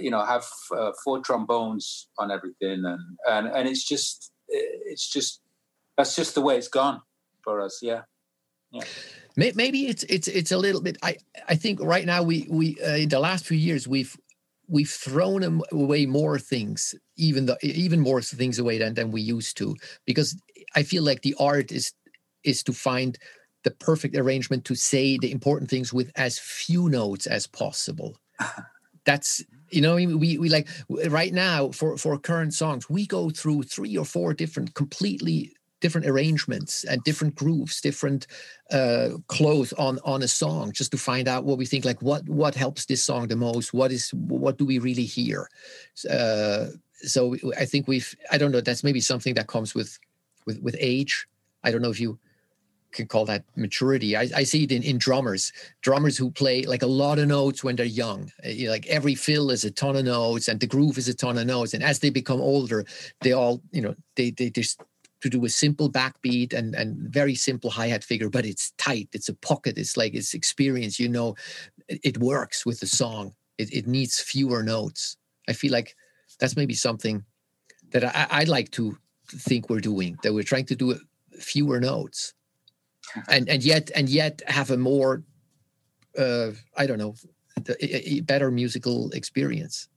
you 0.00 0.10
know, 0.10 0.24
have 0.24 0.44
uh, 0.76 0.92
four 1.04 1.20
trombones 1.20 2.08
on 2.18 2.30
everything, 2.30 2.84
and 2.84 3.00
and 3.28 3.48
and 3.48 3.68
it's 3.68 3.84
just, 3.84 4.32
it's 4.48 5.08
just, 5.08 5.40
that's 5.96 6.16
just 6.16 6.34
the 6.34 6.40
way 6.40 6.56
it's 6.56 6.68
gone 6.68 7.00
for 7.42 7.60
us. 7.60 7.80
Yeah. 7.82 8.02
May- 9.36 9.52
Maybe 9.54 9.86
it's 9.86 10.04
it's 10.04 10.28
it's 10.28 10.52
a 10.52 10.58
little 10.58 10.80
bit. 10.80 10.98
I 11.02 11.16
I 11.48 11.56
think 11.56 11.80
right 11.80 12.06
now 12.06 12.22
we 12.22 12.46
we 12.48 12.78
uh, 12.80 12.96
in 12.96 13.08
the 13.08 13.20
last 13.20 13.46
few 13.46 13.58
years 13.58 13.86
we've 13.86 14.16
we've 14.68 14.90
thrown 14.90 15.62
away 15.72 16.06
more 16.06 16.38
things, 16.38 16.94
even 17.16 17.46
the 17.46 17.56
even 17.62 18.00
more 18.00 18.22
things 18.22 18.58
away 18.58 18.78
than 18.78 18.94
than 18.94 19.10
we 19.12 19.20
used 19.20 19.56
to, 19.58 19.76
because 20.06 20.40
I 20.74 20.82
feel 20.82 21.02
like 21.02 21.22
the 21.22 21.36
art 21.38 21.70
is 21.70 21.92
is 22.44 22.62
to 22.64 22.72
find 22.72 23.18
the 23.64 23.70
perfect 23.72 24.16
arrangement 24.16 24.64
to 24.64 24.74
say 24.74 25.18
the 25.18 25.32
important 25.32 25.68
things 25.68 25.92
with 25.92 26.10
as 26.16 26.38
few 26.38 26.88
notes 26.88 27.26
as 27.26 27.46
possible. 27.46 28.16
That's 29.04 29.44
you 29.76 29.82
know 29.82 29.94
we 29.94 30.38
we 30.38 30.48
like 30.48 30.68
right 31.08 31.34
now 31.34 31.70
for 31.70 31.96
for 31.98 32.18
current 32.18 32.54
songs 32.54 32.88
we 32.88 33.06
go 33.06 33.30
through 33.30 33.62
three 33.62 33.96
or 33.96 34.04
four 34.04 34.32
different 34.32 34.74
completely 34.74 35.52
different 35.80 36.06
arrangements 36.06 36.84
and 36.84 37.04
different 37.04 37.34
grooves 37.34 37.80
different 37.80 38.26
uh 38.72 39.10
clothes 39.28 39.72
on 39.74 39.98
on 40.04 40.22
a 40.22 40.28
song 40.28 40.72
just 40.72 40.90
to 40.90 40.96
find 40.96 41.28
out 41.28 41.44
what 41.44 41.58
we 41.58 41.66
think 41.66 41.84
like 41.84 42.00
what 42.00 42.26
what 42.28 42.54
helps 42.54 42.86
this 42.86 43.02
song 43.02 43.28
the 43.28 43.36
most? 43.36 43.74
What 43.74 43.92
is 43.92 44.10
what 44.14 44.56
do 44.56 44.64
we 44.64 44.78
really 44.78 45.04
hear? 45.04 45.48
Uh 46.10 46.68
so 47.02 47.36
i 47.58 47.66
think 47.66 47.86
we've 47.86 48.16
i 48.32 48.38
don't 48.38 48.52
know 48.52 48.62
that's 48.62 48.82
maybe 48.82 49.00
something 49.00 49.34
that 49.34 49.48
comes 49.48 49.74
with 49.74 49.98
with 50.46 50.58
with 50.62 50.76
age. 50.80 51.26
I 51.62 51.70
don't 51.70 51.82
know 51.82 51.90
if 51.90 52.00
you 52.00 52.18
can 52.96 53.06
call 53.06 53.24
that 53.26 53.44
maturity. 53.54 54.16
I, 54.16 54.28
I 54.34 54.42
see 54.42 54.64
it 54.64 54.72
in, 54.72 54.82
in 54.82 54.98
drummers, 54.98 55.52
drummers 55.82 56.16
who 56.16 56.30
play 56.30 56.62
like 56.62 56.82
a 56.82 56.88
lot 56.88 57.18
of 57.18 57.28
notes 57.28 57.62
when 57.62 57.76
they're 57.76 57.86
young. 57.86 58.32
Uh, 58.44 58.48
you 58.48 58.66
know, 58.66 58.72
like 58.72 58.86
every 58.86 59.14
fill 59.14 59.50
is 59.50 59.64
a 59.64 59.70
ton 59.70 59.96
of 59.96 60.04
notes 60.04 60.48
and 60.48 60.58
the 60.58 60.66
groove 60.66 60.98
is 60.98 61.08
a 61.08 61.14
ton 61.14 61.38
of 61.38 61.46
notes. 61.46 61.74
And 61.74 61.84
as 61.84 62.00
they 62.00 62.10
become 62.10 62.40
older, 62.40 62.84
they 63.20 63.32
all, 63.32 63.62
you 63.70 63.82
know, 63.82 63.94
they 64.16 64.30
they 64.30 64.50
just 64.50 64.80
to 65.20 65.30
do 65.30 65.44
a 65.44 65.48
simple 65.48 65.90
backbeat 65.90 66.52
and 66.52 66.74
and 66.74 66.96
very 67.12 67.34
simple 67.34 67.70
hi-hat 67.70 68.04
figure, 68.04 68.30
but 68.30 68.46
it's 68.46 68.72
tight, 68.78 69.08
it's 69.12 69.28
a 69.28 69.34
pocket, 69.34 69.78
it's 69.78 69.96
like 69.96 70.14
it's 70.14 70.34
experience, 70.34 70.98
you 70.98 71.08
know, 71.08 71.34
it, 71.88 72.18
works 72.18 72.66
with 72.66 72.80
the 72.80 72.86
song. 72.86 73.32
It, 73.58 73.72
it 73.72 73.86
needs 73.86 74.20
fewer 74.20 74.62
notes. 74.62 75.16
I 75.48 75.52
feel 75.52 75.72
like 75.72 75.96
that's 76.40 76.56
maybe 76.56 76.74
something 76.74 77.24
that 77.92 78.04
I, 78.04 78.26
I'd 78.30 78.48
like 78.48 78.70
to 78.72 78.98
think 79.28 79.70
we're 79.70 79.80
doing, 79.80 80.18
that 80.22 80.34
we're 80.34 80.42
trying 80.42 80.66
to 80.66 80.76
do 80.76 80.98
fewer 81.38 81.80
notes 81.80 82.34
and 83.28 83.48
and 83.48 83.64
yet 83.64 83.90
and 83.94 84.08
yet 84.08 84.42
have 84.46 84.70
a 84.70 84.76
more 84.76 85.22
uh 86.18 86.50
i 86.76 86.86
don't 86.86 86.98
know 86.98 87.14
better 88.22 88.50
musical 88.50 89.10
experience 89.12 89.88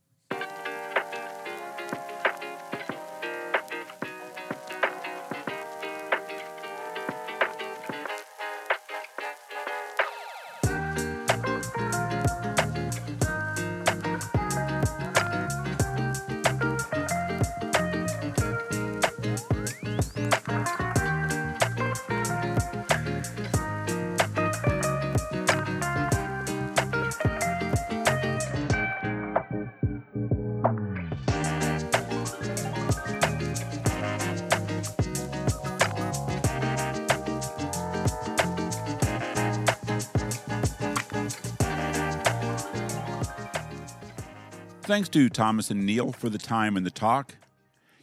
Thanks 44.99 45.07
to 45.11 45.29
Thomas 45.29 45.71
and 45.71 45.85
Neil 45.85 46.11
for 46.11 46.27
the 46.27 46.37
time 46.37 46.75
and 46.75 46.85
the 46.85 46.91
talk. 46.91 47.35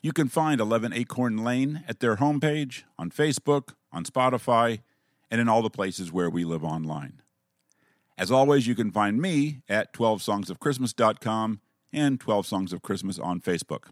You 0.00 0.14
can 0.14 0.30
find 0.30 0.62
11 0.62 0.94
Acorn 0.94 1.44
Lane 1.44 1.84
at 1.86 2.00
their 2.00 2.16
homepage, 2.16 2.84
on 2.98 3.10
Facebook, 3.10 3.74
on 3.92 4.02
Spotify, 4.06 4.80
and 5.30 5.38
in 5.38 5.46
all 5.46 5.60
the 5.60 5.68
places 5.68 6.10
where 6.10 6.30
we 6.30 6.42
live 6.42 6.64
online. 6.64 7.20
As 8.16 8.30
always, 8.30 8.66
you 8.66 8.74
can 8.74 8.90
find 8.90 9.20
me 9.20 9.60
at 9.68 9.92
12songsofchristmas.com 9.92 11.60
and 11.92 12.18
12 12.18 12.46
Songs 12.46 12.72
of 12.72 12.80
Christmas 12.80 13.18
on 13.18 13.42
Facebook. 13.42 13.90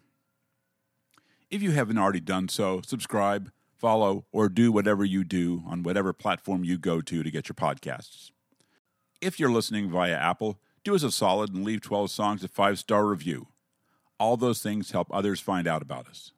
If 1.50 1.60
you 1.60 1.72
haven't 1.72 1.98
already 1.98 2.20
done 2.20 2.48
so, 2.48 2.80
subscribe, 2.86 3.52
follow, 3.76 4.24
or 4.32 4.48
do 4.48 4.72
whatever 4.72 5.04
you 5.04 5.24
do 5.24 5.62
on 5.66 5.82
whatever 5.82 6.14
platform 6.14 6.64
you 6.64 6.78
go 6.78 7.02
to 7.02 7.22
to 7.22 7.30
get 7.30 7.50
your 7.50 7.54
podcasts. 7.54 8.30
If 9.20 9.38
you're 9.38 9.52
listening 9.52 9.90
via 9.90 10.16
Apple, 10.16 10.58
do 10.84 10.94
us 10.94 11.02
a 11.02 11.10
solid 11.10 11.52
and 11.52 11.64
leave 11.64 11.80
12 11.80 12.10
songs 12.10 12.44
a 12.44 12.48
five 12.48 12.78
star 12.78 13.06
review. 13.06 13.48
All 14.20 14.36
those 14.36 14.62
things 14.62 14.92
help 14.92 15.08
others 15.10 15.40
find 15.40 15.66
out 15.66 15.82
about 15.82 16.06
us. 16.06 16.32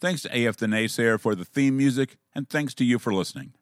Thanks 0.00 0.22
to 0.22 0.48
AF 0.48 0.56
the 0.56 0.66
Naysayer 0.66 1.18
for 1.18 1.34
the 1.34 1.44
theme 1.44 1.76
music, 1.76 2.16
and 2.34 2.48
thanks 2.48 2.74
to 2.74 2.84
you 2.84 2.98
for 2.98 3.12
listening. 3.12 3.54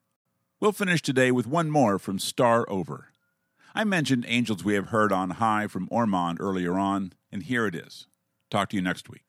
We'll 0.61 0.73
finish 0.73 1.01
today 1.01 1.31
with 1.31 1.47
one 1.47 1.71
more 1.71 1.99
from 1.99 2.19
Star 2.19 2.69
Over. 2.69 3.09
I 3.75 3.85
mentioned 3.85 4.25
Angels 4.29 4.65
We 4.65 4.75
Have 4.75 4.89
Heard 4.89 5.13
on 5.13 5.31
High 5.31 5.67
from 5.67 5.89
Ormond 5.91 6.39
earlier 6.41 6.75
on, 6.75 7.13
and 7.33 7.43
here 7.43 7.67
it 7.67 7.75
is. 7.75 8.07
Talk 8.51 8.69
to 8.71 8.77
you 8.77 8.83
next 8.83 9.09
week. 9.09 9.24